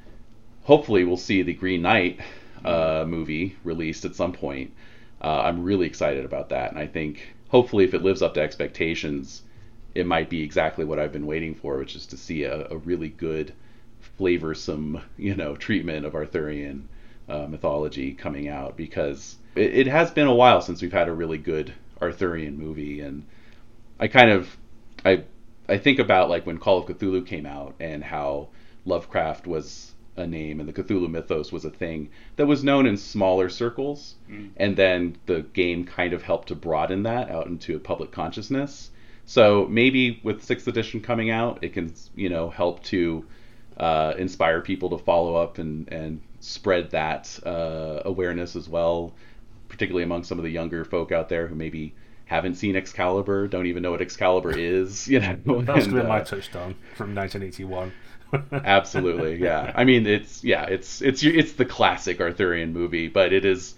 hopefully 0.64 1.06
we'll 1.06 1.18
see 1.18 1.42
the 1.42 1.54
Green 1.54 1.82
Knight 1.82 2.20
uh, 2.66 3.06
movie 3.08 3.56
released 3.64 4.04
at 4.04 4.16
some 4.16 4.34
point. 4.34 4.74
Uh, 5.22 5.42
I'm 5.44 5.64
really 5.64 5.88
excited 5.88 6.26
about 6.26 6.50
that, 6.50 6.72
and 6.72 6.80
I 6.80 6.88
think 6.88 7.34
hopefully 7.48 7.86
if 7.86 7.94
it 7.94 8.04
lives 8.04 8.22
up 8.22 8.34
to 8.34 8.42
expectations, 8.42 9.44
it 9.94 10.06
might 10.06 10.30
be 10.30 10.44
exactly 10.44 10.84
what 10.84 11.00
I've 11.00 11.14
been 11.14 11.26
waiting 11.26 11.56
for, 11.56 11.78
which 11.78 11.96
is 11.96 12.06
to 12.08 12.18
see 12.18 12.44
a, 12.44 12.68
a 12.70 12.78
really 12.78 13.10
good, 13.10 13.54
flavorsome 14.20 15.02
you 15.18 15.34
know 15.34 15.56
treatment 15.56 16.06
of 16.06 16.14
Arthurian 16.14 16.90
uh, 17.30 17.48
mythology 17.48 18.14
coming 18.14 18.50
out 18.50 18.76
because 18.76 19.38
it, 19.56 19.74
it 19.76 19.88
has 19.88 20.12
been 20.12 20.28
a 20.28 20.36
while 20.36 20.62
since 20.62 20.82
we've 20.82 20.94
had 20.94 21.08
a 21.08 21.14
really 21.14 21.38
good 21.38 21.74
Arthurian 22.02 22.58
movie, 22.58 23.00
and 23.00 23.26
I 24.00 24.08
kind 24.08 24.30
of 24.30 24.58
I 25.04 25.24
I 25.68 25.78
think 25.78 26.00
about 26.00 26.30
like 26.30 26.46
when 26.46 26.58
Call 26.58 26.80
of 26.80 26.86
Cthulhu 26.86 27.26
came 27.26 27.46
out 27.46 27.76
and 27.80 28.04
how 28.04 28.50
Lovecraft 28.86 29.48
was 29.48 29.94
a 30.18 30.26
name 30.26 30.60
and 30.60 30.70
the 30.70 30.74
Cthulhu 30.74 31.10
mythos 31.10 31.52
was 31.52 31.66
a 31.66 31.70
thing 31.70 32.10
that 32.38 32.46
was 32.46 32.64
known 32.64 32.86
in 32.86 32.98
smaller 32.98 33.50
circles, 33.50 34.16
mm. 34.30 34.50
and 34.58 34.78
then 34.78 35.18
the 35.26 35.42
game 35.42 35.86
kind 35.86 36.14
of 36.14 36.24
helped 36.24 36.50
to 36.50 36.56
broaden 36.56 37.04
that 37.04 37.30
out 37.30 37.48
into 37.48 37.76
a 37.76 37.80
public 37.80 38.12
consciousness. 38.12 38.92
So 39.26 39.66
maybe 39.70 40.20
with 40.24 40.44
sixth 40.44 40.68
edition 40.68 41.02
coming 41.02 41.32
out, 41.32 41.64
it 41.64 41.74
can 41.74 41.94
you 42.16 42.30
know 42.30 42.50
help 42.50 42.84
to 42.84 43.26
uh, 43.78 44.14
inspire 44.18 44.62
people 44.62 44.90
to 44.92 44.98
follow 44.98 45.36
up 45.36 45.58
and 45.58 45.88
and 45.92 46.22
spread 46.40 46.92
that 46.92 47.40
uh, 47.46 48.02
awareness 48.06 48.56
as 48.56 48.70
well, 48.70 49.14
particularly 49.76 50.04
among 50.04 50.24
some 50.24 50.40
of 50.40 50.46
the 50.46 50.50
younger 50.50 50.86
folk 50.86 51.12
out 51.12 51.28
there 51.28 51.48
who 51.48 51.56
maybe 51.56 51.94
haven't 52.24 52.56
seen 52.56 52.78
Excalibur, 52.78 53.46
don't 53.46 53.66
even 53.66 53.84
know 53.84 53.92
what 53.92 54.02
Excalibur 54.02 54.58
is. 54.58 55.06
You 55.06 55.20
know, 55.46 55.62
that's 55.62 55.88
and, 55.88 56.00
uh, 56.00 56.04
my 56.04 56.22
touchstone 56.22 56.76
from 56.96 57.14
1981. 57.14 57.92
absolutely, 58.66 59.36
yeah. 59.36 59.74
I 59.76 59.84
mean, 59.84 60.08
it's 60.08 60.46
yeah, 60.46 60.64
it's 60.64 61.02
it's 61.02 61.24
it's 61.24 61.54
the 61.54 61.66
classic 61.66 62.22
Arthurian 62.22 62.72
movie, 62.72 63.10
but 63.10 63.34
it 63.34 63.44
is 63.44 63.76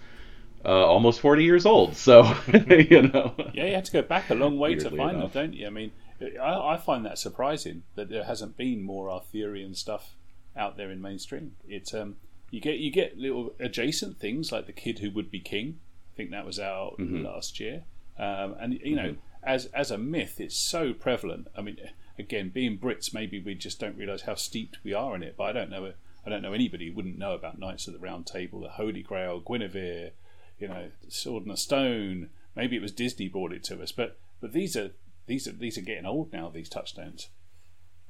uh, 0.64 0.86
almost 0.86 1.20
40 1.20 1.44
years 1.44 1.66
old. 1.66 1.96
So 1.96 2.32
you 2.70 3.02
know, 3.02 3.34
yeah, 3.56 3.66
you 3.66 3.74
have 3.74 3.86
to 3.86 3.92
go 3.92 4.04
back 4.04 4.30
a 4.30 4.36
long 4.36 4.60
way 4.60 4.76
to 4.76 4.90
find 4.92 5.18
enough. 5.18 5.34
them, 5.34 5.50
don't 5.50 5.54
you? 5.54 5.66
I 5.66 5.72
mean, 5.72 5.92
I, 6.40 6.74
I 6.74 6.78
find 6.78 7.06
that 7.08 7.18
surprising 7.18 7.84
that 7.96 8.10
there 8.10 8.26
hasn't 8.26 8.56
been 8.56 8.84
more 8.84 9.10
Arthurian 9.10 9.74
stuff 9.74 10.14
out 10.56 10.78
there 10.78 10.92
in 10.92 11.02
mainstream. 11.02 11.56
It's 11.68 11.92
um, 11.94 12.18
you 12.52 12.62
get 12.62 12.78
you 12.78 12.92
get 12.92 13.18
little 13.18 13.56
adjacent 13.60 14.20
things 14.20 14.52
like 14.52 14.68
the 14.68 14.74
kid 14.74 15.00
who 15.00 15.10
would 15.12 15.32
be 15.32 15.40
king. 15.40 15.80
I 16.18 16.22
think 16.26 16.32
that 16.32 16.48
was 16.48 16.60
out 16.60 16.96
mm-hmm. 16.98 17.24
last 17.24 17.60
year, 17.60 17.84
um, 18.18 18.56
and 18.60 18.74
you 18.74 18.96
know, 18.96 19.10
mm-hmm. 19.10 19.20
as 19.44 19.68
as 19.68 19.92
a 19.92 20.00
myth, 20.00 20.40
it's 20.40 20.58
so 20.58 20.92
prevalent. 20.92 21.48
I 21.56 21.62
mean, 21.62 21.78
again, 22.18 22.50
being 22.50 22.80
Brits, 22.80 23.14
maybe 23.14 23.40
we 23.40 23.54
just 23.54 23.80
don't 23.80 23.96
realise 23.96 24.22
how 24.22 24.34
steeped 24.34 24.80
we 24.84 24.96
are 24.96 25.16
in 25.16 25.22
it. 25.22 25.36
But 25.38 25.44
I 25.44 25.52
don't 25.52 25.70
know. 25.70 25.94
I 26.26 26.30
don't 26.32 26.42
know 26.42 26.54
anybody 26.54 26.88
who 26.88 26.96
wouldn't 26.96 27.20
know 27.20 27.34
about 27.34 27.60
Knights 27.60 27.88
of 27.88 27.94
the 27.94 28.00
Round 28.00 28.26
Table, 28.26 28.62
the 28.62 28.70
Holy 28.70 29.04
Grail, 29.04 29.40
Guinevere, 29.40 30.14
you 30.58 30.68
know, 30.68 30.90
Sword 31.08 31.44
and 31.44 31.52
a 31.52 31.58
Stone. 31.58 32.32
Maybe 32.56 32.76
it 32.76 32.82
was 32.82 32.92
Disney 32.92 33.28
brought 33.28 33.54
it 33.54 33.64
to 33.66 33.80
us, 33.84 33.92
but 33.92 34.18
but 34.42 34.54
these 34.54 34.76
are 34.76 34.90
these 35.28 35.48
are 35.48 35.52
these 35.52 35.78
are 35.78 35.82
getting 35.82 36.08
old 36.08 36.34
now. 36.34 36.50
These 36.50 36.70
touchstones. 36.70 37.30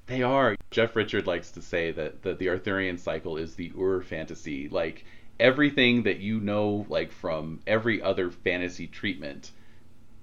They 0.05 0.23
are. 0.23 0.55
Jeff 0.71 0.95
Richard 0.95 1.27
likes 1.27 1.51
to 1.51 1.61
say 1.61 1.91
that 1.91 2.23
the, 2.23 2.33
the 2.33 2.47
Arthurian 2.47 2.97
cycle 2.97 3.35
is 3.35 3.55
the 3.55 3.73
Ur 3.77 4.01
fantasy. 4.01 4.69
Like 4.69 5.03
everything 5.39 6.03
that 6.03 6.19
you 6.19 6.39
know, 6.39 6.85
like 6.89 7.11
from 7.11 7.59
every 7.67 8.01
other 8.01 8.31
fantasy 8.31 8.88
treatment, 8.88 9.51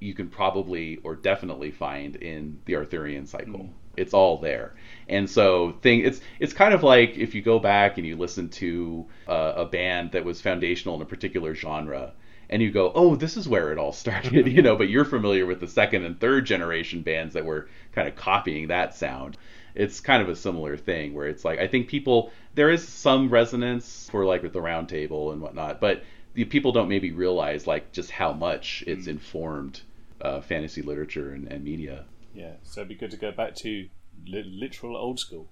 you 0.01 0.15
can 0.15 0.29
probably 0.29 0.99
or 1.05 1.17
definitely 1.17 1.71
find 1.71 2.17
in 2.17 2.61
the 2.65 2.77
Arthurian 2.77 3.27
cycle. 3.27 3.61
Mm. 3.61 3.71
It's 3.97 4.13
all 4.13 4.39
there, 4.39 4.75
and 5.09 5.31
so 5.31 5.77
thing 5.83 6.01
it's 6.01 6.21
it's 6.41 6.53
kind 6.53 6.75
of 6.75 6.83
like 6.83 7.17
if 7.17 7.33
you 7.33 7.43
go 7.43 7.61
back 7.61 7.97
and 7.97 8.05
you 8.05 8.17
listen 8.17 8.49
to 8.49 9.07
uh, 9.29 9.53
a 9.57 9.67
band 9.67 10.11
that 10.13 10.25
was 10.25 10.41
foundational 10.41 10.97
in 10.97 11.03
a 11.03 11.07
particular 11.07 11.55
genre, 11.55 12.13
and 12.51 12.61
you 12.61 12.73
go, 12.73 12.91
oh, 12.97 13.15
this 13.15 13.37
is 13.37 13.49
where 13.49 13.71
it 13.71 13.79
all 13.79 13.93
started, 14.05 14.49
you 14.49 14.63
know. 14.63 14.75
But 14.75 14.89
you're 14.89 15.05
familiar 15.05 15.47
with 15.47 15.61
the 15.61 15.69
second 15.69 16.05
and 16.05 16.19
third 16.19 16.45
generation 16.45 17.03
bands 17.03 17.35
that 17.35 17.45
were 17.45 17.69
kind 17.93 18.09
of 18.09 18.17
copying 18.17 18.67
that 18.67 18.97
sound 18.97 19.37
it's 19.75 20.01
kind 20.01 20.23
of 20.23 20.29
a 20.29 20.37
similar 20.37 20.77
thing 20.77 21.15
where 21.15 21.27
it's 21.27 21.45
like 21.45 21.59
I 21.59 21.67
think 21.67 21.89
people 21.89 22.31
there 22.55 22.71
is 22.71 22.87
some 22.87 23.29
resonance 23.29 24.09
for 24.11 24.25
like 24.25 24.43
with 24.43 24.53
the 24.53 24.61
round 24.61 24.89
table 24.89 25.33
and 25.33 25.41
whatnot, 25.41 25.81
but 25.81 26.03
the 26.35 26.45
people 26.45 26.73
don't 26.73 26.89
maybe 26.89 27.13
realize 27.13 27.67
like 27.67 27.93
just 27.93 28.11
how 28.11 28.33
much 28.33 28.85
it's 28.87 29.07
mm. 29.07 29.11
informed 29.11 29.81
uh, 30.21 30.41
fantasy 30.41 30.83
literature 30.83 31.33
and, 31.33 31.49
and, 31.49 31.65
media. 31.65 32.05
Yeah, 32.35 32.53
so 32.63 32.81
it'd 32.81 32.89
be 32.89 32.95
good 32.95 33.11
to 33.11 33.17
go 33.17 33.31
back 33.31 33.55
to 33.57 33.89
li- 34.27 34.43
literal 34.43 34.97
old 34.97 35.21
school, 35.21 35.49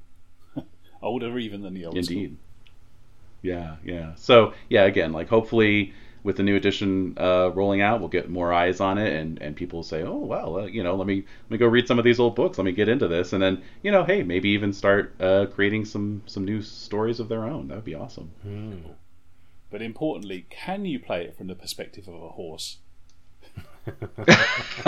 older 1.03 1.39
even 1.39 1.63
than 1.63 1.75
the 1.75 1.85
old 1.85 1.97
Indeed. 1.97 2.07
school. 2.07 2.19
Indeed. 2.19 2.37
Yeah, 3.43 3.77
yeah. 3.85 4.15
So 4.17 4.55
yeah, 4.69 4.85
again, 4.85 5.13
like 5.13 5.29
hopefully 5.29 5.93
with 6.25 6.37
the 6.37 6.43
new 6.43 6.55
edition 6.55 7.17
uh, 7.19 7.51
rolling 7.53 7.81
out, 7.81 8.01
we'll 8.01 8.09
get 8.09 8.31
more 8.31 8.53
eyes 8.53 8.81
on 8.81 8.99
it, 8.99 9.13
and, 9.15 9.41
and 9.43 9.57
people 9.57 9.79
will 9.79 9.85
say, 9.85 10.03
oh 10.03 10.17
well, 10.17 10.59
uh, 10.59 10.67
you 10.67 10.83
know, 10.83 10.95
let 10.95 11.07
me 11.07 11.17
let 11.17 11.51
me 11.51 11.59
go 11.59 11.67
read 11.67 11.89
some 11.89 11.99
of 11.99 12.05
these 12.05 12.21
old 12.21 12.37
books, 12.37 12.59
let 12.59 12.65
me 12.65 12.73
get 12.73 12.89
into 12.89 13.09
this, 13.09 13.33
and 13.33 13.43
then 13.43 13.63
you 13.83 13.91
know, 13.91 14.05
hey, 14.05 14.23
maybe 14.23 14.51
even 14.51 14.73
start 14.73 15.15
uh, 15.21 15.47
creating 15.47 15.85
some 15.85 16.23
some 16.27 16.45
new 16.45 16.63
stories 16.63 17.19
of 17.21 17.29
their 17.29 17.45
own. 17.45 17.69
That 17.69 17.77
would 17.77 17.85
be 17.85 17.95
awesome. 17.95 18.31
Mm. 18.47 18.83
But 19.71 19.83
importantly, 19.83 20.47
can 20.51 20.85
you 20.85 21.01
play 21.01 21.25
it 21.25 21.37
from 21.37 21.47
the 21.47 21.55
perspective 21.55 22.07
of 22.07 22.23
a 22.23 22.29
horse? 22.29 22.77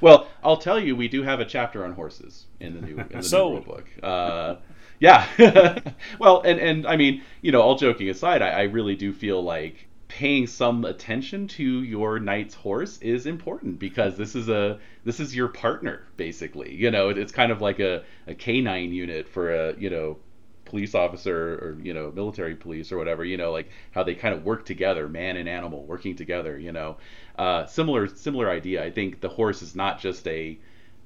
well, 0.00 0.28
I'll 0.42 0.56
tell 0.56 0.80
you, 0.80 0.96
we 0.96 1.08
do 1.08 1.22
have 1.22 1.40
a 1.40 1.44
chapter 1.44 1.84
on 1.84 1.92
horses 1.92 2.46
in 2.58 2.74
the 2.74 2.80
new 2.80 2.98
in 2.98 3.18
the 3.18 3.22
so, 3.22 3.54
new 3.54 3.60
book. 3.60 3.88
Uh, 4.02 4.56
yeah. 4.98 5.26
well, 6.18 6.40
and 6.40 6.58
and 6.58 6.86
I 6.86 6.96
mean, 6.96 7.22
you 7.42 7.52
know, 7.52 7.60
all 7.60 7.76
joking 7.76 8.08
aside, 8.08 8.42
I, 8.42 8.48
I 8.48 8.62
really 8.62 8.96
do 8.96 9.12
feel 9.12 9.42
like 9.42 9.86
paying 10.18 10.46
some 10.46 10.84
attention 10.84 11.48
to 11.48 11.82
your 11.82 12.20
knight's 12.20 12.54
horse 12.54 12.98
is 12.98 13.24
important 13.24 13.78
because 13.78 14.14
this 14.14 14.34
is 14.34 14.46
a 14.50 14.78
this 15.04 15.20
is 15.20 15.34
your 15.34 15.48
partner 15.48 16.06
basically. 16.18 16.74
You 16.74 16.90
know 16.90 17.08
it, 17.08 17.16
it's 17.16 17.32
kind 17.32 17.50
of 17.50 17.62
like 17.62 17.80
a, 17.80 18.04
a 18.26 18.34
canine 18.34 18.92
unit 18.92 19.26
for 19.26 19.54
a 19.54 19.74
you 19.78 19.88
know 19.88 20.18
police 20.66 20.94
officer 20.94 21.54
or 21.54 21.78
you 21.82 21.94
know 21.94 22.12
military 22.14 22.54
police 22.54 22.92
or 22.92 22.98
whatever 22.98 23.24
you 23.24 23.38
know 23.38 23.52
like 23.52 23.70
how 23.92 24.02
they 24.02 24.14
kind 24.14 24.34
of 24.34 24.44
work 24.44 24.66
together 24.66 25.08
man 25.08 25.36
and 25.38 25.48
animal 25.48 25.84
working 25.86 26.14
together 26.14 26.58
you 26.58 26.72
know. 26.72 26.98
Uh, 27.38 27.64
similar 27.64 28.06
similar 28.06 28.50
idea. 28.50 28.84
I 28.84 28.90
think 28.90 29.22
the 29.22 29.30
horse 29.30 29.62
is 29.62 29.74
not 29.74 29.98
just 29.98 30.28
a 30.28 30.58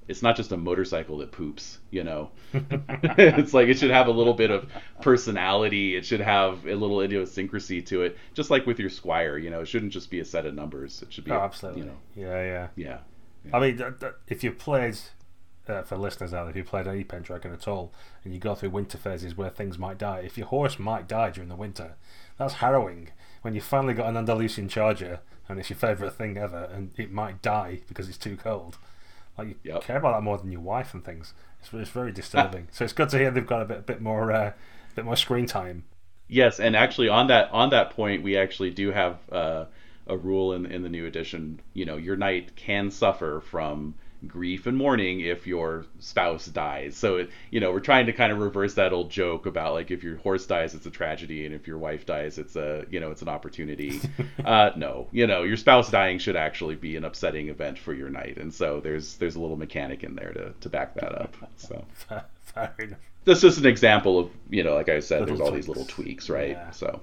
it's 0.08 0.22
not 0.22 0.36
just 0.36 0.52
a 0.52 0.56
motorcycle 0.56 1.18
that 1.18 1.32
poops, 1.32 1.78
you 1.90 2.04
know. 2.04 2.30
it's 2.52 3.52
like 3.52 3.68
it 3.68 3.78
should 3.78 3.90
have 3.90 4.06
a 4.06 4.12
little 4.12 4.34
bit 4.34 4.50
of 4.50 4.70
personality. 5.00 5.96
It 5.96 6.04
should 6.04 6.20
have 6.20 6.66
a 6.66 6.74
little 6.74 7.00
idiosyncrasy 7.00 7.82
to 7.82 8.02
it, 8.02 8.16
just 8.34 8.50
like 8.50 8.66
with 8.66 8.78
your 8.78 8.90
Squire. 8.90 9.36
You 9.36 9.50
know, 9.50 9.60
it 9.60 9.66
shouldn't 9.66 9.92
just 9.92 10.10
be 10.10 10.20
a 10.20 10.24
set 10.24 10.46
of 10.46 10.54
numbers. 10.54 11.02
It 11.02 11.12
should 11.12 11.24
be. 11.24 11.32
Oh, 11.32 11.40
absolutely. 11.40 11.82
You 11.82 11.86
know, 11.88 11.96
yeah, 12.14 12.42
yeah, 12.42 12.68
yeah. 12.76 12.98
I 13.52 13.60
mean, 13.60 13.94
if 14.28 14.42
you 14.42 14.52
played 14.52 14.98
uh, 15.68 15.82
for 15.82 15.96
listeners 15.96 16.32
out, 16.32 16.48
if 16.48 16.56
you 16.56 16.64
played 16.64 16.86
any 16.86 17.04
Pendragon 17.04 17.52
at 17.52 17.66
all, 17.66 17.92
and 18.24 18.32
you 18.32 18.38
go 18.40 18.54
through 18.54 18.70
winter 18.70 18.98
phases 18.98 19.36
where 19.36 19.50
things 19.50 19.78
might 19.78 19.98
die, 19.98 20.20
if 20.24 20.38
your 20.38 20.46
horse 20.46 20.78
might 20.78 21.08
die 21.08 21.30
during 21.30 21.48
the 21.48 21.56
winter, 21.56 21.94
that's 22.38 22.54
harrowing. 22.54 23.10
When 23.42 23.54
you 23.54 23.60
finally 23.60 23.94
got 23.94 24.08
an 24.08 24.16
Andalusian 24.16 24.68
Charger 24.68 25.20
and 25.48 25.60
it's 25.60 25.70
your 25.70 25.78
favourite 25.78 26.14
thing 26.14 26.36
ever, 26.36 26.68
and 26.72 26.90
it 26.96 27.12
might 27.12 27.40
die 27.42 27.82
because 27.86 28.08
it's 28.08 28.18
too 28.18 28.36
cold 28.36 28.78
like 29.38 29.48
you 29.48 29.56
yep. 29.64 29.82
care 29.82 29.96
about 29.96 30.16
that 30.16 30.22
more 30.22 30.38
than 30.38 30.52
your 30.52 30.60
wife 30.60 30.94
and 30.94 31.04
things. 31.04 31.34
It's, 31.60 31.72
it's 31.72 31.90
very 31.90 32.12
disturbing. 32.12 32.68
so 32.72 32.84
it's 32.84 32.92
good 32.92 33.08
to 33.10 33.18
hear 33.18 33.30
they've 33.30 33.46
got 33.46 33.62
a 33.62 33.64
bit, 33.64 33.86
bit 33.86 34.00
more, 34.00 34.32
uh, 34.32 34.52
bit 34.94 35.04
more 35.04 35.16
screen 35.16 35.46
time. 35.46 35.84
Yes, 36.28 36.58
and 36.58 36.74
actually 36.74 37.08
on 37.08 37.28
that 37.28 37.50
on 37.52 37.70
that 37.70 37.90
point, 37.90 38.22
we 38.22 38.36
actually 38.36 38.70
do 38.70 38.90
have 38.90 39.18
uh, 39.30 39.66
a 40.06 40.16
rule 40.16 40.52
in 40.52 40.66
in 40.66 40.82
the 40.82 40.88
new 40.88 41.06
edition. 41.06 41.60
You 41.72 41.84
know, 41.84 41.96
your 41.96 42.16
knight 42.16 42.56
can 42.56 42.90
suffer 42.90 43.40
from 43.40 43.94
grief 44.26 44.66
and 44.66 44.76
mourning 44.76 45.20
if 45.20 45.46
your 45.46 45.86
spouse 45.98 46.46
dies. 46.46 46.96
So 46.96 47.16
it, 47.16 47.30
you 47.50 47.60
know, 47.60 47.72
we're 47.72 47.80
trying 47.80 48.06
to 48.06 48.12
kind 48.12 48.32
of 48.32 48.38
reverse 48.38 48.74
that 48.74 48.92
old 48.92 49.10
joke 49.10 49.46
about 49.46 49.74
like 49.74 49.90
if 49.90 50.02
your 50.02 50.16
horse 50.16 50.46
dies, 50.46 50.74
it's 50.74 50.86
a 50.86 50.90
tragedy, 50.90 51.46
and 51.46 51.54
if 51.54 51.66
your 51.66 51.78
wife 51.78 52.06
dies, 52.06 52.38
it's 52.38 52.56
a 52.56 52.84
you 52.90 53.00
know, 53.00 53.10
it's 53.10 53.22
an 53.22 53.28
opportunity. 53.28 54.00
uh, 54.44 54.70
no, 54.76 55.08
you 55.12 55.26
know, 55.26 55.42
your 55.42 55.56
spouse 55.56 55.90
dying 55.90 56.18
should 56.18 56.36
actually 56.36 56.76
be 56.76 56.96
an 56.96 57.04
upsetting 57.04 57.48
event 57.48 57.78
for 57.78 57.94
your 57.94 58.08
knight, 58.08 58.38
and 58.38 58.52
so 58.52 58.80
there's 58.80 59.16
there's 59.16 59.36
a 59.36 59.40
little 59.40 59.56
mechanic 59.56 60.02
in 60.04 60.14
there 60.14 60.32
to 60.32 60.52
to 60.60 60.68
back 60.68 60.94
that 60.94 61.14
up. 61.14 61.36
So. 61.56 61.84
Fair 62.56 62.74
enough. 62.78 62.98
This 63.24 63.42
is 63.42 63.58
an 63.58 63.66
example 63.66 64.18
of 64.18 64.30
you 64.48 64.62
know, 64.62 64.74
like 64.74 64.88
I 64.88 65.00
said, 65.00 65.20
little 65.20 65.36
there's 65.36 65.40
all 65.40 65.50
tweaks. 65.50 65.66
these 65.66 65.68
little 65.68 65.84
tweaks, 65.84 66.30
right? 66.30 66.50
Yeah. 66.50 66.70
So. 66.70 67.00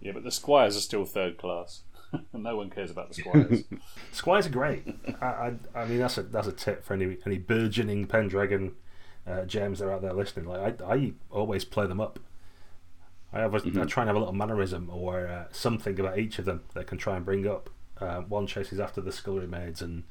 Yeah, 0.00 0.12
but 0.12 0.24
the 0.24 0.30
squires 0.30 0.76
are 0.76 0.80
still 0.80 1.04
third 1.04 1.36
class. 1.36 1.82
no 2.32 2.56
one 2.56 2.70
cares 2.70 2.90
about 2.90 3.08
the 3.08 3.14
squires. 3.14 3.64
squires 4.12 4.46
are 4.46 4.50
great. 4.50 4.86
I, 5.20 5.26
I, 5.26 5.54
I, 5.74 5.84
mean, 5.86 5.98
that's 5.98 6.18
a 6.18 6.22
that's 6.22 6.46
a 6.46 6.52
tip 6.52 6.84
for 6.84 6.94
any 6.94 7.16
any 7.26 7.38
burgeoning 7.38 8.06
Pendragon 8.06 8.74
uh, 9.26 9.42
GMs 9.42 9.78
that 9.78 9.86
are 9.86 9.92
out 9.92 10.02
there 10.02 10.12
listening. 10.12 10.46
Like 10.46 10.80
I, 10.82 10.94
I 10.94 11.12
always 11.30 11.64
play 11.64 11.86
them 11.86 12.00
up. 12.00 12.18
I 13.32 13.40
have 13.40 13.54
a, 13.54 13.60
mm-hmm. 13.60 13.82
I 13.82 13.84
try 13.84 14.02
and 14.02 14.08
have 14.08 14.16
a 14.16 14.20
little 14.20 14.34
mannerism 14.34 14.88
or 14.90 15.26
uh, 15.26 15.44
something 15.50 15.98
about 15.98 16.18
each 16.18 16.38
of 16.38 16.44
them 16.44 16.62
that 16.74 16.80
I 16.80 16.84
can 16.84 16.98
try 16.98 17.16
and 17.16 17.24
bring 17.24 17.46
up. 17.46 17.70
Uh, 17.98 18.20
one 18.20 18.46
chases 18.46 18.78
after 18.78 19.00
the 19.00 19.12
scullery 19.12 19.46
maids, 19.46 19.80
and 19.80 20.04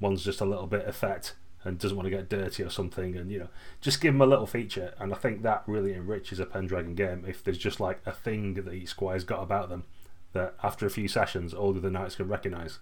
one's 0.00 0.24
just 0.24 0.40
a 0.40 0.44
little 0.44 0.66
bit 0.66 0.86
effect 0.86 1.34
and 1.64 1.78
doesn't 1.78 1.96
want 1.96 2.06
to 2.06 2.10
get 2.10 2.28
dirty 2.28 2.62
or 2.62 2.70
something, 2.70 3.16
and 3.16 3.30
you 3.30 3.38
know, 3.38 3.48
just 3.80 4.00
give 4.00 4.14
them 4.14 4.20
a 4.20 4.26
little 4.26 4.46
feature. 4.46 4.94
And 4.98 5.12
I 5.12 5.16
think 5.16 5.42
that 5.42 5.62
really 5.66 5.94
enriches 5.94 6.40
a 6.40 6.46
Pendragon 6.46 6.94
game 6.94 7.24
if 7.26 7.42
there's 7.42 7.58
just 7.58 7.80
like 7.80 8.00
a 8.06 8.12
thing 8.12 8.54
that 8.54 8.72
each 8.72 8.88
squire's 8.88 9.24
got 9.24 9.42
about 9.42 9.68
them 9.68 9.84
that 10.32 10.54
after 10.62 10.86
a 10.86 10.90
few 10.90 11.08
sessions 11.08 11.54
all 11.54 11.72
the 11.72 11.90
knights 11.90 12.16
can 12.16 12.28
recognise. 12.28 12.78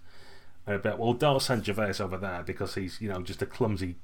And 0.65 0.75
I 0.75 0.77
bet, 0.77 0.99
well, 0.99 1.13
don't 1.13 1.41
send 1.41 1.65
Gervais 1.65 1.95
over 1.99 2.17
there 2.17 2.43
because 2.43 2.75
he's 2.75 3.01
you 3.01 3.09
know 3.09 3.21
just 3.21 3.41
a 3.41 3.45
clumsy 3.45 3.95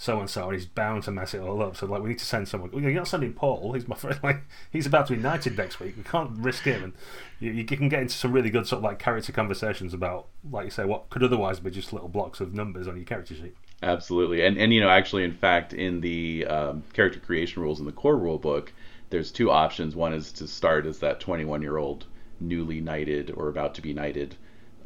so 0.00 0.20
and 0.20 0.30
so, 0.30 0.44
and 0.44 0.54
he's 0.54 0.64
bound 0.64 1.02
to 1.02 1.10
mess 1.10 1.34
it 1.34 1.40
all 1.40 1.60
up. 1.60 1.76
So 1.76 1.86
like, 1.86 2.00
we 2.00 2.10
need 2.10 2.20
to 2.20 2.24
send 2.24 2.46
someone. 2.46 2.70
You're 2.72 2.92
not 2.92 3.08
sending 3.08 3.32
Paul. 3.32 3.72
He's 3.72 3.88
my 3.88 3.96
friend. 3.96 4.18
Like, 4.28 4.42
he's 4.70 4.86
about 4.86 5.08
to 5.08 5.16
be 5.16 5.20
knighted 5.20 5.58
next 5.58 5.80
week. 5.80 5.96
We 5.96 6.04
can't 6.04 6.30
risk 6.38 6.62
him. 6.62 6.84
And 6.84 6.92
you, 7.40 7.50
you, 7.50 7.64
can 7.64 7.88
get 7.88 8.02
into 8.02 8.14
some 8.14 8.32
really 8.32 8.48
good 8.48 8.66
sort 8.66 8.78
of 8.78 8.84
like 8.84 9.00
character 9.00 9.32
conversations 9.32 9.92
about, 9.92 10.28
like 10.48 10.66
you 10.66 10.70
say, 10.70 10.84
what 10.84 11.10
could 11.10 11.24
otherwise 11.24 11.58
be 11.58 11.72
just 11.72 11.92
little 11.92 12.08
blocks 12.08 12.40
of 12.40 12.54
numbers 12.54 12.86
on 12.86 12.96
your 12.96 13.06
character 13.06 13.34
sheet. 13.34 13.56
Absolutely, 13.82 14.44
and 14.44 14.56
and 14.56 14.72
you 14.72 14.80
know, 14.80 14.88
actually, 14.88 15.24
in 15.24 15.32
fact, 15.32 15.72
in 15.72 16.00
the 16.00 16.46
um, 16.46 16.84
character 16.92 17.18
creation 17.18 17.60
rules 17.62 17.80
in 17.80 17.86
the 17.86 17.92
core 17.92 18.16
rule 18.16 18.38
book, 18.38 18.72
there's 19.10 19.32
two 19.32 19.50
options. 19.50 19.96
One 19.96 20.12
is 20.12 20.30
to 20.32 20.46
start 20.46 20.86
as 20.86 21.00
that 21.00 21.18
21 21.18 21.60
year 21.60 21.76
old 21.76 22.06
newly 22.40 22.80
knighted 22.80 23.30
or 23.30 23.48
about 23.48 23.74
to 23.74 23.82
be 23.82 23.92
knighted 23.92 24.36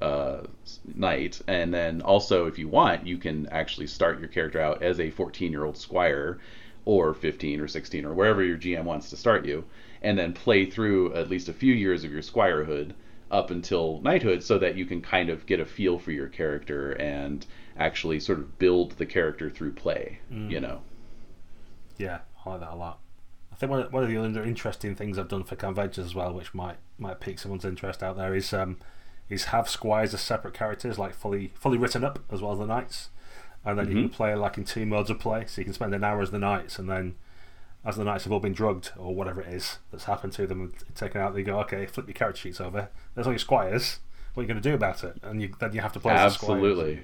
uh, 0.02 0.42
knight, 0.96 1.40
and 1.46 1.72
then 1.72 2.02
also 2.02 2.46
if 2.46 2.58
you 2.58 2.68
want, 2.68 3.06
you 3.06 3.16
can 3.16 3.46
actually 3.48 3.86
start 3.86 4.18
your 4.18 4.28
character 4.28 4.60
out 4.60 4.82
as 4.82 4.98
a 4.98 5.10
14 5.10 5.52
year 5.52 5.64
old 5.64 5.76
squire, 5.76 6.40
or 6.84 7.14
15 7.14 7.60
or 7.60 7.68
16 7.68 8.04
or 8.04 8.12
wherever 8.12 8.42
your 8.42 8.58
GM 8.58 8.84
wants 8.84 9.10
to 9.10 9.16
start 9.16 9.46
you, 9.46 9.64
and 10.02 10.18
then 10.18 10.32
play 10.32 10.66
through 10.66 11.14
at 11.14 11.30
least 11.30 11.48
a 11.48 11.52
few 11.52 11.72
years 11.72 12.02
of 12.02 12.10
your 12.10 12.22
squirehood 12.22 12.92
up 13.30 13.50
until 13.50 14.00
knighthood, 14.02 14.42
so 14.42 14.58
that 14.58 14.76
you 14.76 14.84
can 14.84 15.00
kind 15.00 15.30
of 15.30 15.46
get 15.46 15.60
a 15.60 15.64
feel 15.64 15.98
for 15.98 16.10
your 16.10 16.28
character 16.28 16.92
and 16.92 17.46
actually 17.78 18.18
sort 18.18 18.38
of 18.38 18.58
build 18.58 18.92
the 18.92 19.06
character 19.06 19.48
through 19.48 19.72
play. 19.72 20.18
Mm. 20.32 20.50
You 20.50 20.60
know. 20.60 20.82
Yeah, 21.96 22.18
I 22.44 22.50
like 22.50 22.60
that 22.60 22.72
a 22.72 22.74
lot. 22.74 22.98
Think 23.62 23.70
one 23.70 23.80
of, 23.82 23.92
one 23.92 24.02
of 24.02 24.08
the 24.08 24.16
other 24.16 24.42
interesting 24.42 24.96
things 24.96 25.16
I've 25.16 25.28
done 25.28 25.44
for 25.44 25.54
conventions 25.54 26.04
as 26.04 26.16
well, 26.16 26.34
which 26.34 26.52
might 26.52 26.78
might 26.98 27.20
pique 27.20 27.38
someone's 27.38 27.64
interest 27.64 28.02
out 28.02 28.16
there, 28.16 28.34
is 28.34 28.52
um, 28.52 28.78
is 29.28 29.44
have 29.44 29.68
squires 29.68 30.12
as 30.12 30.20
separate 30.20 30.52
characters, 30.52 30.98
like 30.98 31.14
fully 31.14 31.52
fully 31.54 31.78
written 31.78 32.02
up 32.02 32.18
as 32.32 32.42
well 32.42 32.50
as 32.50 32.58
the 32.58 32.66
knights, 32.66 33.10
and 33.64 33.78
then 33.78 33.86
mm-hmm. 33.86 33.96
you 33.96 34.02
can 34.02 34.10
play 34.10 34.34
like 34.34 34.58
in 34.58 34.64
two 34.64 34.84
modes 34.84 35.10
of 35.10 35.20
play. 35.20 35.44
So 35.46 35.60
you 35.60 35.64
can 35.64 35.74
spend 35.74 35.94
an 35.94 36.02
hour 36.02 36.20
as 36.20 36.32
the 36.32 36.40
knights, 36.40 36.80
and 36.80 36.90
then 36.90 37.14
as 37.84 37.94
the 37.94 38.02
knights 38.02 38.24
have 38.24 38.32
all 38.32 38.40
been 38.40 38.52
drugged 38.52 38.90
or 38.98 39.14
whatever 39.14 39.40
it 39.40 39.54
is 39.54 39.78
that's 39.92 40.06
happened 40.06 40.32
to 40.32 40.46
them 40.48 40.60
and 40.62 40.96
taken 40.96 41.20
out, 41.20 41.32
they 41.32 41.44
go, 41.44 41.60
okay, 41.60 41.86
flip 41.86 42.08
your 42.08 42.14
character 42.14 42.40
sheets 42.40 42.60
over. 42.60 42.88
There's 43.14 43.28
all 43.28 43.32
your 43.32 43.38
squires. 43.38 44.00
What 44.34 44.40
are 44.40 44.42
you 44.42 44.48
going 44.48 44.60
to 44.60 44.68
do 44.68 44.74
about 44.74 45.04
it? 45.04 45.20
And 45.22 45.40
you, 45.40 45.54
then 45.60 45.72
you 45.72 45.82
have 45.82 45.92
to 45.92 46.00
play 46.00 46.14
absolutely. 46.14 47.02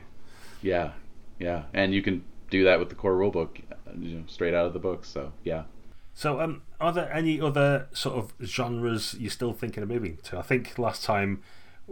Yeah, 0.60 0.90
yeah, 1.38 1.66
and 1.72 1.94
you 1.94 2.02
can 2.02 2.24
do 2.50 2.64
that 2.64 2.80
with 2.80 2.88
the 2.88 2.96
core 2.96 3.14
rulebook, 3.14 3.60
you 3.96 4.16
know, 4.16 4.24
straight 4.26 4.54
out 4.54 4.66
of 4.66 4.72
the 4.72 4.80
book. 4.80 5.04
So 5.04 5.32
yeah. 5.44 5.62
So, 6.18 6.40
um, 6.40 6.62
are 6.80 6.92
there 6.92 7.12
any 7.12 7.40
other 7.40 7.86
sort 7.92 8.16
of 8.16 8.32
genres 8.44 9.14
you're 9.20 9.30
still 9.30 9.52
thinking 9.52 9.84
of 9.84 9.88
moving 9.88 10.18
to? 10.24 10.36
I 10.36 10.42
think 10.42 10.76
last 10.76 11.04
time 11.04 11.44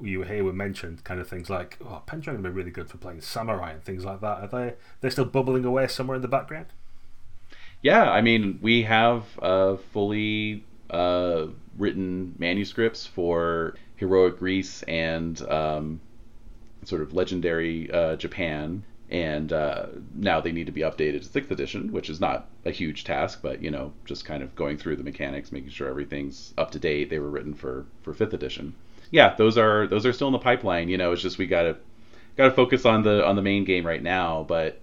you 0.02 0.18
were 0.18 0.24
here 0.24 0.42
we 0.42 0.50
mentioned 0.50 1.04
kind 1.04 1.20
of 1.20 1.28
things 1.28 1.48
like 1.48 1.78
oh 1.80 2.02
Pendragon 2.06 2.42
would 2.42 2.48
be 2.48 2.52
really 2.52 2.72
good 2.72 2.90
for 2.90 2.98
playing 2.98 3.20
samurai 3.20 3.74
and 3.74 3.84
things 3.84 4.04
like 4.04 4.20
that. 4.22 4.40
Are 4.40 4.48
they 4.48 4.74
they're 5.00 5.12
still 5.12 5.26
bubbling 5.26 5.64
away 5.64 5.86
somewhere 5.86 6.16
in 6.16 6.22
the 6.22 6.28
background? 6.28 6.66
Yeah, 7.82 8.10
I 8.10 8.20
mean 8.20 8.58
we 8.60 8.82
have 8.82 9.22
uh, 9.40 9.76
fully 9.92 10.64
uh, 10.90 11.46
written 11.78 12.34
manuscripts 12.36 13.06
for 13.06 13.76
heroic 13.94 14.40
Greece 14.40 14.82
and 14.88 15.40
um, 15.48 16.00
sort 16.82 17.00
of 17.00 17.14
legendary 17.14 17.88
uh, 17.92 18.16
Japan, 18.16 18.82
and 19.10 19.52
uh, 19.52 19.86
now 20.14 20.40
they 20.40 20.52
need 20.52 20.66
to 20.66 20.72
be 20.72 20.80
updated 20.80 21.22
to 21.22 21.28
sixth 21.28 21.50
edition, 21.50 21.92
which 21.92 22.10
is 22.10 22.20
not 22.20 22.48
a 22.64 22.70
huge 22.70 23.04
task, 23.04 23.40
but 23.42 23.62
you 23.62 23.70
know 23.70 23.92
just 24.04 24.24
kind 24.24 24.42
of 24.42 24.54
going 24.56 24.78
through 24.78 24.96
the 24.96 25.04
mechanics, 25.04 25.52
making 25.52 25.70
sure 25.70 25.88
everything's 25.88 26.54
up 26.58 26.70
to 26.72 26.78
date. 26.78 27.10
They 27.10 27.18
were 27.18 27.30
written 27.30 27.54
for 27.54 27.86
for 28.02 28.12
fifth 28.14 28.34
edition 28.34 28.74
yeah, 29.10 29.34
those 29.36 29.56
are 29.58 29.86
those 29.86 30.06
are 30.06 30.12
still 30.12 30.28
in 30.28 30.32
the 30.32 30.38
pipeline. 30.38 30.88
You 30.88 30.98
know, 30.98 31.12
it's 31.12 31.22
just 31.22 31.38
we 31.38 31.46
gotta 31.46 31.76
gotta 32.36 32.52
focus 32.52 32.84
on 32.84 33.02
the 33.02 33.24
on 33.24 33.36
the 33.36 33.42
main 33.42 33.64
game 33.64 33.86
right 33.86 34.02
now, 34.02 34.44
but 34.46 34.80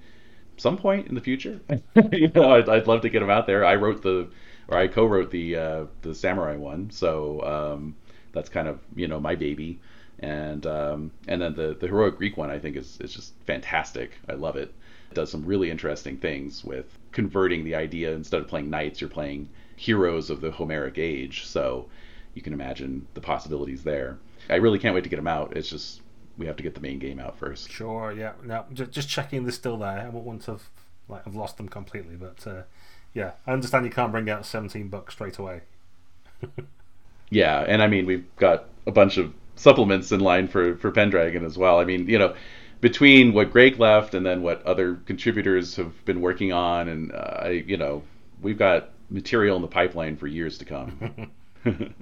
some 0.58 0.78
point 0.78 1.08
in 1.08 1.16
the 1.16 1.22
future, 1.22 1.60
you 2.12 2.30
know, 2.30 2.56
I'd, 2.56 2.70
I'd 2.70 2.88
love 2.88 3.02
to 3.02 3.10
get 3.10 3.20
them 3.20 3.30
out 3.30 3.48
there. 3.48 3.66
I 3.66 3.76
wrote 3.76 4.02
the 4.02 4.30
or 4.68 4.78
I 4.78 4.88
co-wrote 4.88 5.32
the 5.32 5.56
uh, 5.56 5.86
the 6.02 6.16
samurai 6.16 6.56
one, 6.56 6.90
so 6.90 7.42
um, 7.42 7.96
that's 8.32 8.50
kind 8.50 8.68
of 8.68 8.80
you 8.96 9.08
know 9.08 9.20
my 9.20 9.36
baby. 9.36 9.80
And 10.24 10.66
um, 10.66 11.12
and 11.28 11.42
then 11.42 11.54
the 11.54 11.76
the 11.78 11.88
heroic 11.88 12.18
Greek 12.18 12.38
one 12.38 12.50
I 12.50 12.58
think 12.58 12.78
is 12.78 12.98
is 13.02 13.14
just 13.14 13.34
fantastic. 13.46 14.12
I 14.30 14.34
love 14.34 14.56
it. 14.56 14.74
It 15.12 15.16
does 15.16 15.30
some 15.30 15.44
really 15.44 15.70
interesting 15.70 16.16
things 16.18 16.64
with 16.64 16.86
converting 17.12 17.66
the 17.66 17.76
idea 17.76 18.14
instead 18.14 18.40
of 18.40 18.48
playing 18.48 18.70
knights, 18.70 19.02
you're 19.02 19.10
playing 19.10 19.50
heroes 19.76 20.30
of 20.30 20.40
the 20.40 20.52
Homeric 20.52 20.98
age. 20.98 21.46
So 21.46 21.88
you 22.36 22.42
can 22.42 22.54
imagine 22.54 23.06
the 23.16 23.22
possibilities 23.22 23.84
there. 23.84 24.18
I 24.50 24.56
really 24.56 24.80
can't 24.80 24.96
wait 24.96 25.04
to 25.04 25.10
get 25.10 25.18
them 25.18 25.28
out. 25.28 25.58
It's 25.58 25.70
just 25.70 26.00
we 26.38 26.46
have 26.46 26.56
to 26.56 26.64
get 26.64 26.74
the 26.74 26.82
main 26.82 27.00
game 27.00 27.20
out 27.20 27.38
first. 27.38 27.70
Sure, 27.70 28.14
yeah. 28.14 28.32
Now 28.46 28.66
just, 28.74 28.92
just 28.92 29.10
checking 29.10 29.44
they're 29.44 29.52
still 29.52 29.78
there. 29.78 30.00
I 30.00 30.08
won't 30.08 30.26
want 30.26 30.44
to 30.44 30.52
have, 30.52 30.70
like 31.10 31.26
have 31.26 31.36
lost 31.36 31.58
them 31.58 31.68
completely, 31.68 32.16
but 32.16 32.48
uh, 32.48 32.62
yeah, 33.14 33.32
I 33.46 33.52
understand 33.52 33.84
you 33.84 33.92
can't 33.92 34.14
bring 34.14 34.30
out 34.30 34.46
17 34.46 34.88
bucks 34.88 35.16
straight 35.16 35.38
away. 35.38 35.64
yeah, 37.30 37.60
and 37.68 37.84
I 37.84 37.88
mean 37.88 38.06
we've 38.06 38.26
got 38.38 38.70
a 38.88 38.92
bunch 38.92 39.18
of 39.18 39.34
supplements 39.56 40.12
in 40.12 40.20
line 40.20 40.48
for 40.48 40.76
for 40.78 40.92
Pendragon 40.92 41.46
as 41.46 41.58
well. 41.58 41.80
I 41.80 41.86
mean, 41.86 42.08
you 42.08 42.20
know, 42.20 42.36
between 42.82 43.34
what 43.34 43.52
Greg 43.52 43.80
left 43.80 44.14
and 44.14 44.26
then 44.26 44.42
what 44.42 44.64
other 44.66 44.96
contributors 45.06 45.76
have 45.76 46.06
been 46.06 46.22
working 46.22 46.54
on, 46.54 46.90
and 46.90 47.12
uh, 47.12 47.50
you 47.50 47.78
know, 47.78 48.04
we've 48.42 48.58
got 48.58 48.90
material 49.10 49.56
in 49.56 49.62
the 49.62 49.68
pipeline 49.68 50.18
for 50.18 50.28
years 50.28 50.58
to 50.58 50.66
come. 50.66 51.32